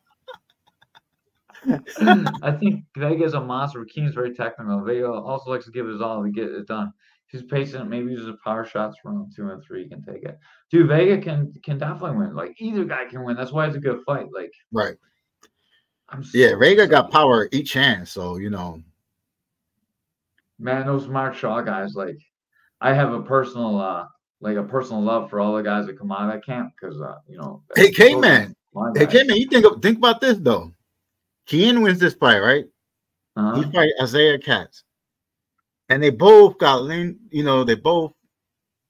I 2.43 2.53
think 2.53 2.85
Vega's 2.97 3.35
a 3.35 3.41
monster. 3.41 3.85
Keen's 3.85 4.15
very 4.15 4.35
technical. 4.35 4.83
Vega 4.83 5.11
also 5.11 5.51
likes 5.51 5.67
to 5.67 5.71
give 5.71 5.87
his 5.87 6.01
all 6.01 6.23
to 6.23 6.31
get 6.31 6.49
it 6.49 6.67
done. 6.67 6.93
He's 7.27 7.43
patient, 7.43 7.89
maybe 7.89 8.11
uses 8.11 8.35
power 8.43 8.65
shots 8.65 8.97
round 9.05 9.33
two 9.35 9.49
and 9.51 9.63
three, 9.63 9.85
He 9.85 9.89
can 9.89 10.03
take 10.03 10.25
it. 10.25 10.37
Dude, 10.71 10.89
Vega 10.89 11.19
can 11.19 11.53
can 11.63 11.79
definitely 11.79 12.19
win. 12.19 12.35
Like 12.35 12.55
either 12.59 12.85
guy 12.85 13.05
can 13.05 13.23
win. 13.25 13.37
That's 13.37 13.53
why 13.53 13.67
it's 13.67 13.77
a 13.77 13.81
good 13.81 14.01
fight. 14.05 14.27
Like 14.33 14.53
Right. 14.73 14.97
I'm 16.09 16.25
Yeah, 16.35 16.51
so 16.51 16.59
Vega 16.59 16.89
got 16.89 17.13
power 17.13 17.49
each 17.53 17.73
hand, 17.73 18.09
so 18.09 18.37
you 18.37 18.51
know. 18.51 18.83
Man, 20.59 20.87
those 20.87 21.07
Mark 21.07 21.35
Shaw 21.35 21.61
guys, 21.61 21.95
like 21.95 22.19
I 22.81 22.93
have 22.95 23.13
a 23.13 23.23
personal 23.23 23.79
uh 23.79 24.07
like 24.41 24.57
a 24.57 24.65
personal 24.65 25.03
love 25.03 25.31
for 25.31 25.39
all 25.39 25.55
the 25.55 25.63
guys 25.63 25.87
that 25.87 25.99
come 25.99 26.11
out 26.11 26.29
of 26.29 26.33
that 26.33 26.45
camp 26.45 26.73
because 26.81 27.01
uh, 27.01 27.17
you 27.29 27.37
know 27.37 27.63
Hey, 27.77 27.93
K-Man. 27.93 28.57
my 28.75 28.91
Hey. 28.97 29.07
K 29.07 29.23
man, 29.23 29.37
you 29.37 29.47
think 29.47 29.67
of, 29.67 29.81
think 29.83 29.99
about 29.99 30.21
this 30.21 30.39
though. 30.39 30.73
Ken 31.51 31.83
wins 31.83 31.99
this 31.99 32.15
fight, 32.15 32.39
right? 32.39 32.65
Uh-huh. 33.37 33.61
He 33.61 33.73
fight 33.73 33.91
Isaiah 34.01 34.39
Katz. 34.39 34.85
And 35.89 36.01
they 36.01 36.11
both 36.11 36.59
got 36.59 36.85
lean, 36.85 37.19
you 37.31 37.43
know, 37.43 37.65
they 37.65 37.75
both 37.75 38.13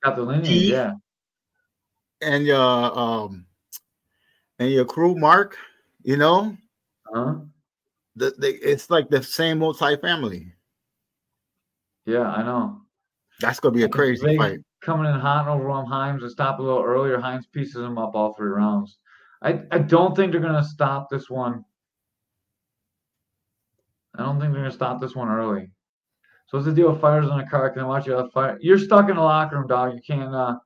Got 0.02 0.16
the 0.16 0.22
lineage, 0.22 0.68
yeah. 0.68 0.92
and 2.20 2.44
your 2.44 2.58
um 2.98 3.46
and 4.58 4.70
your 4.70 4.84
Kru 4.84 5.14
Mark, 5.14 5.56
you 6.02 6.18
know, 6.18 6.56
Uh-huh. 7.14 7.36
the, 8.16 8.34
they, 8.38 8.52
it's 8.52 8.90
like 8.90 9.08
the 9.08 9.22
same 9.22 9.62
old 9.62 9.78
type 9.78 10.02
family. 10.02 10.52
Yeah, 12.04 12.30
I 12.30 12.42
know. 12.42 12.82
That's 13.40 13.58
gonna 13.60 13.74
be 13.74 13.84
a 13.84 13.88
crazy 13.88 14.36
fight. 14.36 14.60
coming 14.82 15.06
in 15.06 15.18
hot 15.18 15.46
and 15.46 15.50
overwhelm 15.50 15.86
Hinds 15.86 16.22
and 16.22 16.32
stop 16.32 16.58
a 16.58 16.62
little 16.62 16.82
earlier. 16.82 17.18
Hinds 17.18 17.46
pieces 17.46 17.76
him 17.76 17.96
up 17.96 18.14
all 18.14 18.34
three 18.34 18.50
rounds. 18.50 18.98
I, 19.40 19.62
I 19.70 19.78
don't 19.78 20.14
think 20.14 20.32
they're 20.32 20.40
gonna 20.42 20.64
stop 20.64 21.08
this 21.08 21.30
one. 21.30 21.64
I 24.16 24.24
don't 24.24 24.40
think 24.40 24.52
they're 24.52 24.62
gonna 24.62 24.72
stop 24.72 25.00
this 25.00 25.14
one 25.14 25.28
early. 25.28 25.70
So 26.48 26.58
what's 26.58 26.66
the 26.66 26.72
deal 26.72 26.90
with 26.90 27.00
fighters 27.00 27.30
on 27.30 27.40
a 27.40 27.48
car? 27.48 27.70
Can 27.70 27.82
I 27.82 27.86
watch 27.86 28.06
you 28.06 28.16
out 28.16 28.32
fight? 28.32 28.56
You're 28.60 28.78
stuck 28.78 29.08
in 29.08 29.16
the 29.16 29.22
locker 29.22 29.56
room, 29.56 29.68
dog. 29.68 29.94
You 29.94 30.00
can't 30.06 30.34
uh 30.34 30.56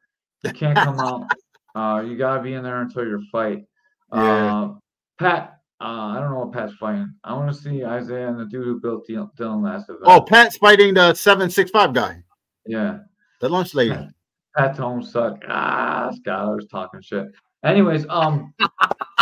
you 0.42 0.52
can't 0.52 0.76
come 0.76 0.98
out. 1.00 1.26
Uh 1.76 2.02
you 2.06 2.16
gotta 2.16 2.40
be 2.40 2.54
in 2.54 2.62
there 2.62 2.82
until 2.82 3.04
your 3.04 3.20
fight. 3.32 3.64
Yeah. 4.12 4.54
Uh 4.54 4.74
Pat, 5.18 5.58
uh 5.80 5.84
I 5.84 6.20
don't 6.20 6.30
know 6.30 6.44
what 6.44 6.52
Pat's 6.52 6.72
fighting. 6.74 7.12
I 7.24 7.34
want 7.34 7.52
to 7.52 7.60
see 7.60 7.84
Isaiah 7.84 8.28
and 8.28 8.38
the 8.38 8.44
dude 8.44 8.64
who 8.64 8.78
built 8.80 9.08
Dylan 9.08 9.64
last 9.64 9.88
event. 9.88 10.04
Oh, 10.04 10.20
Pat's 10.20 10.56
fighting 10.56 10.94
the 10.94 11.14
seven 11.14 11.50
six 11.50 11.72
five 11.72 11.92
guy, 11.92 12.22
yeah. 12.64 12.98
the 13.40 13.48
lunch 13.48 13.74
lady. 13.74 14.08
Pat 14.56 14.76
Tome 14.76 15.02
suck. 15.02 15.42
Ah, 15.48 16.12
Skylar's 16.12 16.66
talking 16.68 17.02
shit. 17.02 17.26
Anyways, 17.64 18.06
um, 18.08 18.54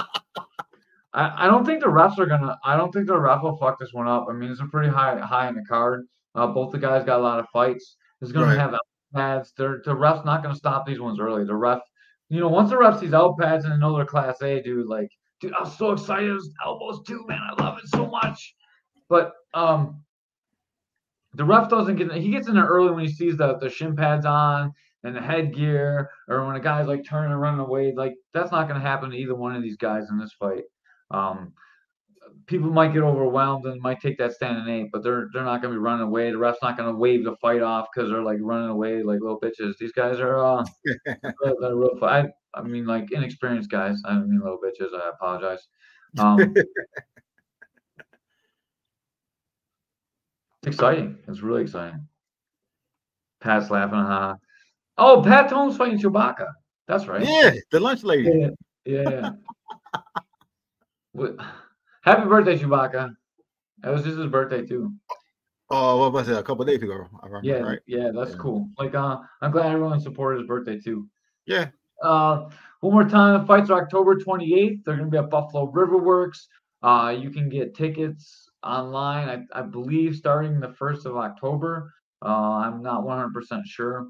I, 1.14 1.44
I 1.44 1.46
don't 1.46 1.64
think 1.64 1.80
the 1.80 1.86
refs 1.88 2.18
are 2.18 2.26
gonna. 2.26 2.58
I 2.64 2.76
don't 2.76 2.92
think 2.92 3.06
the 3.06 3.18
ref 3.18 3.42
will 3.42 3.56
fuck 3.56 3.78
this 3.78 3.92
one 3.92 4.08
up. 4.08 4.26
I 4.30 4.32
mean, 4.32 4.50
it's 4.50 4.60
a 4.60 4.66
pretty 4.66 4.88
high 4.88 5.18
high 5.18 5.48
in 5.48 5.54
the 5.54 5.64
card. 5.68 6.06
Uh, 6.34 6.46
both 6.46 6.72
the 6.72 6.78
guys 6.78 7.04
got 7.04 7.20
a 7.20 7.22
lot 7.22 7.38
of 7.38 7.46
fights. 7.52 7.96
It's 8.20 8.32
gonna 8.32 8.46
Right. 8.46 8.58
have 8.58 8.76
pads. 9.14 9.52
They're 9.56 9.82
the 9.84 9.94
refs 9.94 10.24
not 10.24 10.42
gonna 10.42 10.54
stop 10.54 10.86
these 10.86 11.00
ones 11.00 11.20
early. 11.20 11.44
The 11.44 11.54
ref, 11.54 11.80
you 12.30 12.40
know, 12.40 12.48
once 12.48 12.70
the 12.70 12.78
ref 12.78 12.98
sees 13.00 13.12
out 13.12 13.38
pads 13.38 13.64
and 13.64 13.82
they're 13.82 14.04
class 14.06 14.40
A, 14.42 14.62
dude. 14.62 14.86
Like, 14.86 15.10
dude, 15.40 15.52
I'm 15.58 15.66
so 15.66 15.92
excited. 15.92 16.30
Those 16.30 16.48
elbows 16.64 17.02
too, 17.06 17.24
man. 17.26 17.40
I 17.42 17.62
love 17.62 17.78
it 17.78 17.88
so 17.88 18.06
much. 18.06 18.54
But 19.10 19.32
um, 19.52 20.02
the 21.34 21.44
ref 21.44 21.68
doesn't 21.68 21.96
get. 21.96 22.12
He 22.12 22.30
gets 22.30 22.48
in 22.48 22.54
there 22.54 22.64
early 22.66 22.90
when 22.90 23.04
he 23.04 23.12
sees 23.12 23.36
the 23.36 23.58
the 23.58 23.68
shin 23.68 23.94
pads 23.96 24.24
on 24.24 24.72
and 25.04 25.16
the 25.16 25.20
headgear, 25.20 26.08
or 26.28 26.46
when 26.46 26.56
a 26.56 26.60
guy's 26.60 26.86
like 26.86 27.04
turning 27.04 27.32
and 27.32 27.40
running 27.40 27.60
away, 27.60 27.92
like 27.94 28.14
that's 28.32 28.52
not 28.52 28.68
going 28.68 28.80
to 28.80 28.86
happen 28.86 29.10
to 29.10 29.16
either 29.16 29.34
one 29.34 29.54
of 29.54 29.62
these 29.62 29.76
guys 29.76 30.08
in 30.10 30.18
this 30.18 30.32
fight. 30.38 30.62
Um, 31.12 31.52
people 32.46 32.70
might 32.70 32.92
get 32.92 33.02
overwhelmed 33.02 33.66
and 33.66 33.80
might 33.80 34.00
take 34.00 34.18
that 34.18 34.32
stand 34.32 34.58
and 34.58 34.68
eight, 34.68 34.90
but 34.92 35.02
they're 35.02 35.28
they're 35.32 35.44
not 35.44 35.62
going 35.62 35.72
to 35.72 35.78
be 35.78 35.82
running 35.82 36.06
away. 36.06 36.30
The 36.30 36.38
ref's 36.38 36.58
not 36.62 36.76
going 36.76 36.92
to 36.92 36.98
wave 36.98 37.24
the 37.24 37.36
fight 37.36 37.62
off 37.62 37.88
because 37.94 38.10
they're 38.10 38.22
like 38.22 38.38
running 38.40 38.70
away 38.70 39.02
like 39.02 39.20
little 39.20 39.40
bitches. 39.40 39.76
These 39.78 39.92
guys 39.92 40.18
are 40.18 40.38
uh, 40.38 40.64
they're, 41.06 41.54
they're 41.60 41.76
real. 41.76 41.98
I 42.02 42.28
I 42.54 42.62
mean 42.62 42.86
like 42.86 43.12
inexperienced 43.12 43.70
guys. 43.70 44.00
I 44.04 44.14
don't 44.14 44.28
mean 44.28 44.40
little 44.40 44.58
bitches. 44.58 44.94
I 44.94 45.10
apologize. 45.10 45.66
Um, 46.18 46.54
it's 46.56 46.66
exciting. 50.66 51.18
It's 51.28 51.40
really 51.40 51.62
exciting. 51.62 52.06
Pat's 53.40 53.70
laughing. 53.70 53.98
Huh? 53.98 54.36
Oh, 54.98 55.22
Pat 55.22 55.48
Tone's 55.48 55.76
fighting 55.76 55.98
Chewbacca. 55.98 56.46
That's 56.86 57.06
right. 57.06 57.26
Yeah, 57.26 57.54
the 57.70 57.80
lunch 57.80 58.02
lady. 58.02 58.30
Yeah, 58.30 58.48
yeah. 58.84 59.30
Happy 61.16 62.28
birthday, 62.28 62.58
Chewbacca. 62.58 63.14
That 63.78 63.92
was 63.92 64.04
just 64.04 64.18
his 64.18 64.26
birthday 64.28 64.64
too. 64.64 64.92
Oh, 65.70 65.98
what 65.98 66.12
was 66.12 66.28
it? 66.28 66.36
A 66.36 66.42
couple 66.42 66.64
days 66.64 66.82
ago. 66.82 67.06
Remember, 67.22 67.40
Yeah, 67.46 67.58
right? 67.60 67.78
yeah, 67.86 68.10
that's 68.14 68.32
Yeah. 68.32 68.36
cool. 68.38 68.68
Like, 68.78 68.94
uh, 68.94 69.18
I'm 69.40 69.50
glad 69.50 69.72
everyone 69.72 70.00
supported 70.00 70.40
his 70.40 70.46
birthday 70.48 70.78
too. 70.78 71.08
Yeah. 71.46 71.68
Uh, 72.02 72.48
one 72.80 72.92
more 72.92 73.08
time, 73.08 73.40
the 73.40 73.46
fights 73.46 73.70
are 73.70 73.80
October 73.80 74.16
28th. 74.16 74.84
They're 74.84 74.96
going 74.96 75.10
to 75.10 75.10
be 75.10 75.18
at 75.18 75.30
Buffalo 75.30 75.70
River 75.70 75.98
Works. 75.98 76.48
Uh, 76.82 77.14
you 77.18 77.30
can 77.30 77.48
get 77.48 77.74
tickets 77.76 78.48
online, 78.64 79.46
I, 79.54 79.60
I 79.60 79.62
believe, 79.62 80.16
starting 80.16 80.58
the 80.60 80.68
1st 80.68 81.06
of 81.06 81.16
October. 81.16 81.92
Uh, 82.24 82.56
I'm 82.56 82.82
not 82.82 83.04
100% 83.04 83.62
sure. 83.64 84.08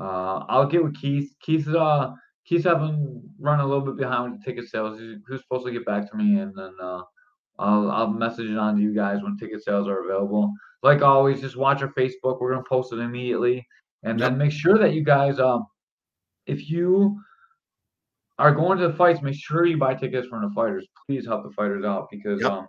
Uh, 0.00 0.44
I'll 0.48 0.66
get 0.66 0.82
with 0.82 0.96
Keith. 1.00 1.32
Keith, 1.40 1.66
uh, 1.68 2.12
Keith's 2.48 2.64
having 2.64 3.22
run 3.38 3.60
a 3.60 3.66
little 3.66 3.84
bit 3.84 3.96
behind 3.96 4.32
with 4.32 4.44
ticket 4.44 4.68
sales. 4.68 4.98
He's, 4.98 5.18
he 5.26 5.32
was 5.32 5.42
supposed 5.42 5.66
to 5.66 5.72
get 5.72 5.84
back 5.84 6.10
to 6.10 6.16
me, 6.16 6.40
and 6.40 6.56
then 6.56 6.72
uh, 6.80 7.02
I'll, 7.58 7.90
I'll 7.90 8.08
message 8.08 8.48
it 8.48 8.56
on 8.56 8.76
to 8.76 8.82
you 8.82 8.94
guys 8.94 9.22
when 9.22 9.36
ticket 9.36 9.62
sales 9.62 9.86
are 9.86 10.04
available. 10.04 10.52
Like 10.82 11.02
always, 11.02 11.40
just 11.40 11.56
watch 11.56 11.82
our 11.82 11.92
Facebook. 11.92 12.40
We're 12.40 12.52
gonna 12.52 12.64
post 12.68 12.92
it 12.92 13.00
immediately, 13.00 13.66
and 14.02 14.18
then 14.18 14.38
make 14.38 14.52
sure 14.52 14.78
that 14.78 14.94
you 14.94 15.04
guys, 15.04 15.38
um, 15.38 15.66
if 16.46 16.70
you 16.70 17.20
are 18.38 18.54
going 18.54 18.78
to 18.78 18.88
the 18.88 18.94
fights, 18.94 19.20
make 19.20 19.34
sure 19.34 19.66
you 19.66 19.76
buy 19.76 19.94
tickets 19.94 20.28
from 20.28 20.42
the 20.42 20.54
fighters. 20.54 20.86
Please 21.06 21.26
help 21.26 21.42
the 21.42 21.50
fighters 21.50 21.84
out 21.84 22.08
because, 22.10 22.40
Yep. 22.40 22.50
um, 22.50 22.66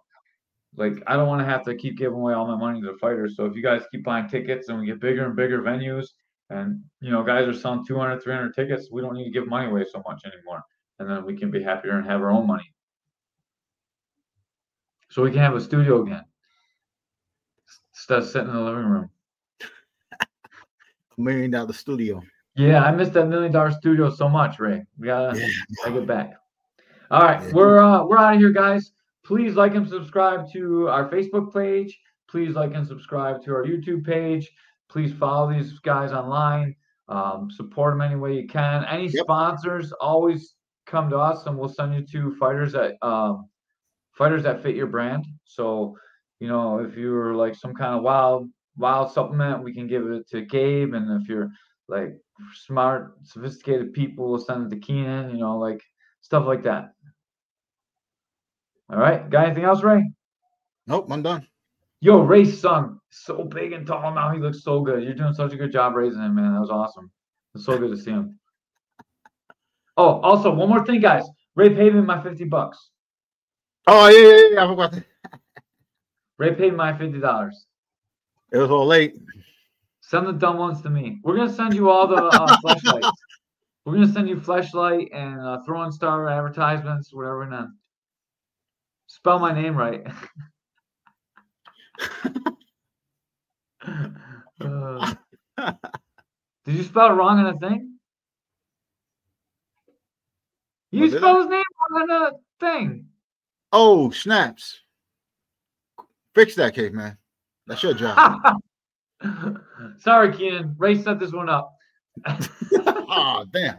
like 0.75 1.01
I 1.07 1.15
don't 1.15 1.27
want 1.27 1.41
to 1.41 1.45
have 1.45 1.63
to 1.65 1.75
keep 1.75 1.97
giving 1.97 2.17
away 2.17 2.34
all 2.34 2.47
my 2.47 2.57
money 2.57 2.82
to 2.82 2.91
the 2.91 2.97
fighters. 2.97 3.36
So 3.38 3.45
if 3.45 3.55
you 3.55 3.63
guys 3.63 3.84
keep 3.91 4.03
buying 4.03 4.27
tickets 4.27 4.67
and 4.69 4.80
we 4.80 4.88
get 4.88 4.99
bigger 4.99 5.25
and 5.25 5.36
bigger 5.36 5.61
venues, 5.61 6.07
and 6.50 6.84
you 7.02 7.12
know 7.12 7.24
guys 7.24 7.47
are 7.47 7.54
selling 7.54 7.86
200, 7.86 8.22
300 8.22 8.54
tickets, 8.56 8.89
we 8.91 9.02
don't 9.02 9.16
need 9.16 9.26
to 9.26 9.32
give 9.32 9.47
money 9.47 9.70
away 9.70 9.86
so 9.91 10.02
much 10.08 10.22
anymore, 10.26 10.64
and 11.00 11.10
then 11.10 11.26
we 11.26 11.36
can 11.38 11.52
be 11.52 11.62
happier 11.62 11.97
and 11.97 12.06
have 12.06 12.22
our 12.22 12.32
own 12.32 12.47
money. 12.47 12.74
So 15.10 15.24
we 15.24 15.32
can 15.32 15.39
have 15.39 15.56
a 15.56 15.62
studio 15.62 16.04
again. 16.04 16.24
Instead 17.93 18.20
of 18.20 18.26
sitting 18.26 18.50
in 18.50 18.56
the 18.56 18.62
living 18.62 18.86
room. 18.86 19.10
Million 21.18 21.52
dollar 21.52 21.74
studio. 21.74 22.22
Yeah, 22.56 22.84
I 22.84 22.91
missed 22.91 23.14
that 23.14 23.28
million 23.28 23.52
dollar 23.52 23.72
studio 23.72 24.10
so 24.10 24.30
much, 24.30 24.60
Ray. 24.60 24.86
We 24.97 25.08
gotta, 25.08 25.38
Yeah. 25.38 25.91
get 25.91 26.06
back. 26.08 26.34
All 27.12 27.22
right, 27.22 27.41
Yeah. 27.41 27.54
we're 27.54 27.80
uh, 27.80 28.06
we're 28.06 28.18
out 28.18 28.36
of 28.36 28.39
here, 28.39 28.52
guys. 28.52 28.93
Please 29.24 29.56
like 29.56 29.76
and 29.76 29.88
subscribe 29.88 30.52
to 30.54 30.88
our 30.89 31.10
Facebook 31.10 31.54
page. 31.54 32.00
Please 32.28 32.56
like 32.56 32.74
and 32.74 32.86
subscribe 32.86 33.43
to 33.43 33.54
our 33.54 33.64
YouTube 33.64 34.06
page. 34.06 34.50
Please 34.90 35.14
follow 35.14 35.52
these 35.52 35.80
guys 35.80 36.12
online. 36.12 36.76
Um, 37.08 37.50
support 37.50 37.94
them 37.94 38.02
any 38.02 38.16
way 38.16 38.36
you 38.36 38.48
can. 38.48 38.86
Any 38.86 39.08
Yep. 39.08 39.24
sponsors, 39.24 39.92
always 39.94 40.56
come 40.86 41.10
to 41.10 41.18
us, 41.18 41.46
and 41.46 41.58
we'll 41.58 41.70
send 41.70 41.96
you 41.96 42.06
to 42.06 42.36
fighters 42.36 42.74
that 42.74 42.98
um, 43.06 43.50
fighters 44.14 44.44
that 44.44 44.62
fit 44.62 44.76
your 44.76 44.88
brand. 44.88 45.26
So, 45.46 45.98
you 46.40 46.48
know, 46.48 46.80
if 46.80 46.96
you're 46.96 47.34
like 47.36 47.56
some 47.56 47.74
kind 47.74 47.96
of 47.96 48.04
wild 48.04 48.50
wild 48.78 49.12
supplement, 49.12 49.64
we 49.64 49.74
can 49.74 49.88
give 49.88 50.08
it 50.08 50.28
to 50.30 50.42
Gabe, 50.42 50.94
and 50.94 51.22
if 51.22 51.28
you're 51.28 51.50
like 51.88 52.16
smart, 52.54 53.18
sophisticated 53.24 53.94
people, 53.94 54.30
we'll 54.30 54.40
send 54.40 54.66
it 54.72 54.76
to 54.76 54.82
Keenan. 54.82 55.32
You 55.32 55.38
know, 55.38 55.58
like 55.58 55.82
stuff 56.22 56.46
like 56.46 56.64
that. 56.64 56.94
All 58.92 58.98
right, 58.98 59.30
got 59.30 59.46
anything 59.46 59.66
else, 59.66 59.84
Ray? 59.84 60.12
Nope, 60.88 61.08
I'm 61.12 61.22
done. 61.22 61.48
Yo, 62.02 62.22
Ray's 62.22 62.60
son, 62.60 63.00
so 63.10 63.43
big 63.43 63.74
and 63.74 63.86
tall 63.86 64.14
now. 64.14 64.32
He 64.32 64.39
looks 64.39 64.64
so 64.64 64.82
good. 64.82 65.04
You're 65.04 65.14
doing 65.14 65.34
such 65.34 65.52
a 65.52 65.58
good 65.58 65.72
job 65.72 65.95
raising 65.95 66.22
him, 66.22 66.36
man. 66.36 66.54
That 66.54 66.62
was 66.62 66.70
awesome. 66.70 67.12
It's 67.54 67.66
so 67.66 67.78
good 67.78 67.91
to 67.91 67.97
see 67.97 68.12
him. 68.12 68.39
Oh, 69.97 70.22
also 70.22 70.54
one 70.54 70.70
more 70.70 70.86
thing, 70.86 71.02
guys. 71.02 71.26
Ray 71.56 71.76
paid 71.76 71.93
me 71.93 72.02
my 72.02 72.24
fifty 72.24 72.45
bucks. 72.45 72.91
Oh 73.86 74.08
yeah, 74.08 74.28
yeah, 74.28 74.47
yeah. 74.54 74.64
I 74.64 74.68
forgot. 74.68 75.04
Ray 76.38 76.56
paid 76.56 76.74
my 76.74 76.97
fifty 76.97 77.20
dollars. 77.20 77.66
It 78.54 78.58
was 78.60 78.72
all 78.72 78.86
late. 78.86 79.16
Send 80.00 80.26
the 80.26 80.32
dumb 80.32 80.58
ones 80.58 80.82
to 80.84 80.89
me. 80.89 81.20
We're 81.24 81.36
gonna 81.36 81.54
send 81.54 81.74
you 81.74 81.89
all 81.89 82.08
the 82.08 82.16
uh, 82.16 82.58
flashlights. 82.62 83.12
We're 83.84 83.95
gonna 83.95 84.14
send 84.14 84.30
you 84.30 84.39
flashlight 84.39 85.10
and 85.12 85.41
uh, 85.41 85.60
throwing 85.66 85.91
star 85.91 86.30
advertisements, 86.30 87.14
whatever. 87.14 87.43
And 87.43 87.52
then 87.52 87.78
spell 89.08 89.38
my 89.38 89.52
name 89.52 89.76
right. 89.76 90.08
Uh, 94.62 95.16
did 96.66 96.76
you 96.76 96.84
spell 96.84 97.12
it 97.12 97.14
wrong 97.14 97.39
on 97.39 97.54
the 97.54 97.68
thing? 97.68 97.95
You 100.91 101.10
spelled 101.10 101.38
his 101.38 101.47
name 101.47 101.64
wrong 101.91 102.02
on 102.02 102.08
the 102.08 102.39
thing. 102.60 103.06
Oh, 103.72 104.10
snaps. 104.10 104.82
Fix 106.34 106.56
that 106.56 106.74
cake, 106.74 106.93
man. 106.93 107.18
That's 107.68 107.84
your 107.84 107.93
job. 107.93 108.41
Sorry, 110.00 110.36
Keenan. 110.36 110.76
Ray 110.78 111.02
set 111.02 111.20
this 111.20 111.32
one 111.32 111.50
up. 111.50 111.74
oh, 112.26 113.45
damn. 113.54 113.78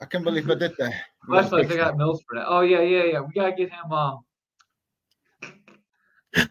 I 0.00 0.04
can't 0.06 0.24
believe 0.24 0.50
I 0.50 0.54
did 0.54 0.74
that. 0.78 0.94
Flashlights, 1.26 1.72
I 1.72 1.76
got 1.76 1.90
that. 1.92 1.96
Mills 1.96 2.22
for 2.28 2.38
that. 2.38 2.46
Oh 2.48 2.60
yeah, 2.60 2.80
yeah, 2.80 3.04
yeah. 3.04 3.20
We 3.20 3.32
gotta 3.34 3.52
get 3.52 3.70
him. 3.70 3.92
Um. 3.92 4.20
so 6.36 6.46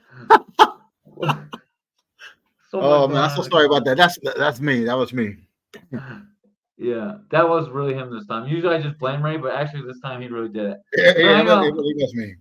Oh 2.73 3.07
man, 3.07 3.23
I'm 3.23 3.35
so 3.35 3.43
sorry 3.43 3.65
about 3.65 3.85
that. 3.85 3.97
That's 3.97 4.17
that's 4.37 4.59
me. 4.59 4.83
That 4.85 4.97
was 4.97 5.13
me. 5.13 5.35
Yeah, 6.79 7.17
that 7.31 7.47
was 7.49 7.69
really 7.71 7.95
him 7.95 8.13
this 8.13 8.27
time. 8.27 8.47
Usually 8.47 8.75
I 8.75 8.81
just 8.81 8.99
blame 8.99 9.23
Ray, 9.23 9.37
but 9.37 9.51
actually 9.55 9.81
this 9.87 9.99
time 9.99 10.21
he 10.21 10.27
really 10.27 10.49
did 10.49 10.65
it. 10.65 10.77
Yeah, 10.95 11.13
yeah, 11.17 11.31
I 11.31 11.41
it, 11.41 11.45
was- 11.45 11.67
it 11.67 11.73
really 11.73 11.93
was 11.95 12.13
me. 12.13 12.35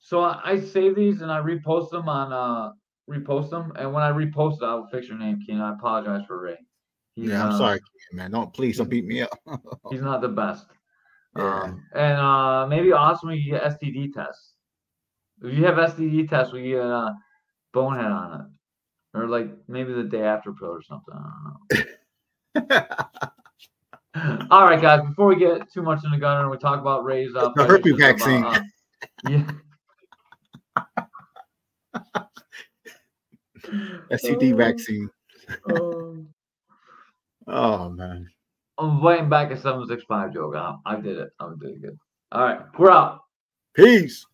So 0.00 0.20
I, 0.20 0.40
I 0.44 0.60
save 0.60 0.96
these 0.96 1.20
and 1.22 1.30
I 1.30 1.38
repost 1.38 1.90
them 1.90 2.08
on 2.08 2.32
uh 2.32 2.72
repost 3.08 3.50
them, 3.50 3.72
and 3.76 3.92
when 3.92 4.02
I 4.02 4.10
repost 4.10 4.56
it, 4.56 4.64
I'll 4.64 4.88
fix 4.88 5.06
your 5.06 5.18
name, 5.18 5.40
Keenan. 5.44 5.62
I 5.62 5.74
apologize 5.74 6.24
for 6.26 6.40
Ray. 6.40 6.56
He's, 7.14 7.30
Yeah, 7.30 7.44
I'm 7.44 7.52
uh, 7.52 7.58
sorry, 7.58 7.80
man. 8.12 8.30
Don't 8.30 8.52
please 8.52 8.78
don't 8.78 8.88
beat 8.88 9.04
me 9.06 9.22
up. 9.22 9.30
He's 9.90 10.02
not 10.02 10.20
the 10.20 10.28
best. 10.28 10.66
Yeah. 10.68 10.74
Um, 11.38 11.84
and 11.94 12.18
uh, 12.18 12.66
maybe 12.66 12.90
also 12.92 13.28
we 13.28 13.44
get 13.44 13.62
STD 13.62 14.12
tests. 14.12 14.54
If 15.42 15.54
you 15.56 15.64
have 15.66 15.76
STD 15.76 16.28
tests, 16.28 16.52
we 16.52 16.68
get 16.70 16.80
a 16.80 17.14
bonehead 17.72 18.10
on 18.10 18.40
it, 18.40 19.18
or 19.18 19.28
like 19.28 19.48
maybe 19.68 19.92
the 19.92 20.02
day 20.04 20.22
after 20.22 20.52
pill 20.52 20.68
or 20.70 20.82
something. 20.82 21.14
I 21.14 21.30
don't 22.54 22.70
know. 22.70 22.86
All 24.50 24.64
right, 24.64 24.80
guys. 24.80 25.06
Before 25.06 25.26
we 25.28 25.36
get 25.36 25.70
too 25.72 25.82
much 25.82 26.02
in 26.04 26.10
the 26.10 26.18
gunner 26.18 26.40
and 26.42 26.50
we 26.50 26.56
talk 26.58 26.80
about 26.80 27.04
Ray's 27.04 27.34
uh, 27.36 27.50
The 27.54 27.64
herpes 27.64 27.94
issues 27.94 28.00
about, 28.00 28.18
vaccine. 28.18 28.44
uh, 28.44 28.62
yeah. 29.28 29.44
STD 34.12 34.56
vaccine. 34.56 35.08
Um, 35.70 36.28
Oh 37.50 37.88
man. 37.88 38.28
I'm 38.76 39.00
waiting 39.02 39.30
back 39.30 39.50
at 39.50 39.62
seven 39.62 39.86
six 39.88 40.02
five 40.06 40.34
joke. 40.34 40.54
I, 40.54 40.74
I 40.84 40.96
did 41.00 41.16
it. 41.16 41.30
I'm 41.40 41.58
doing 41.58 41.80
good. 41.80 41.96
All 42.30 42.42
right, 42.42 42.60
we're 42.78 42.90
out. 42.90 43.20
Peace. 43.74 44.26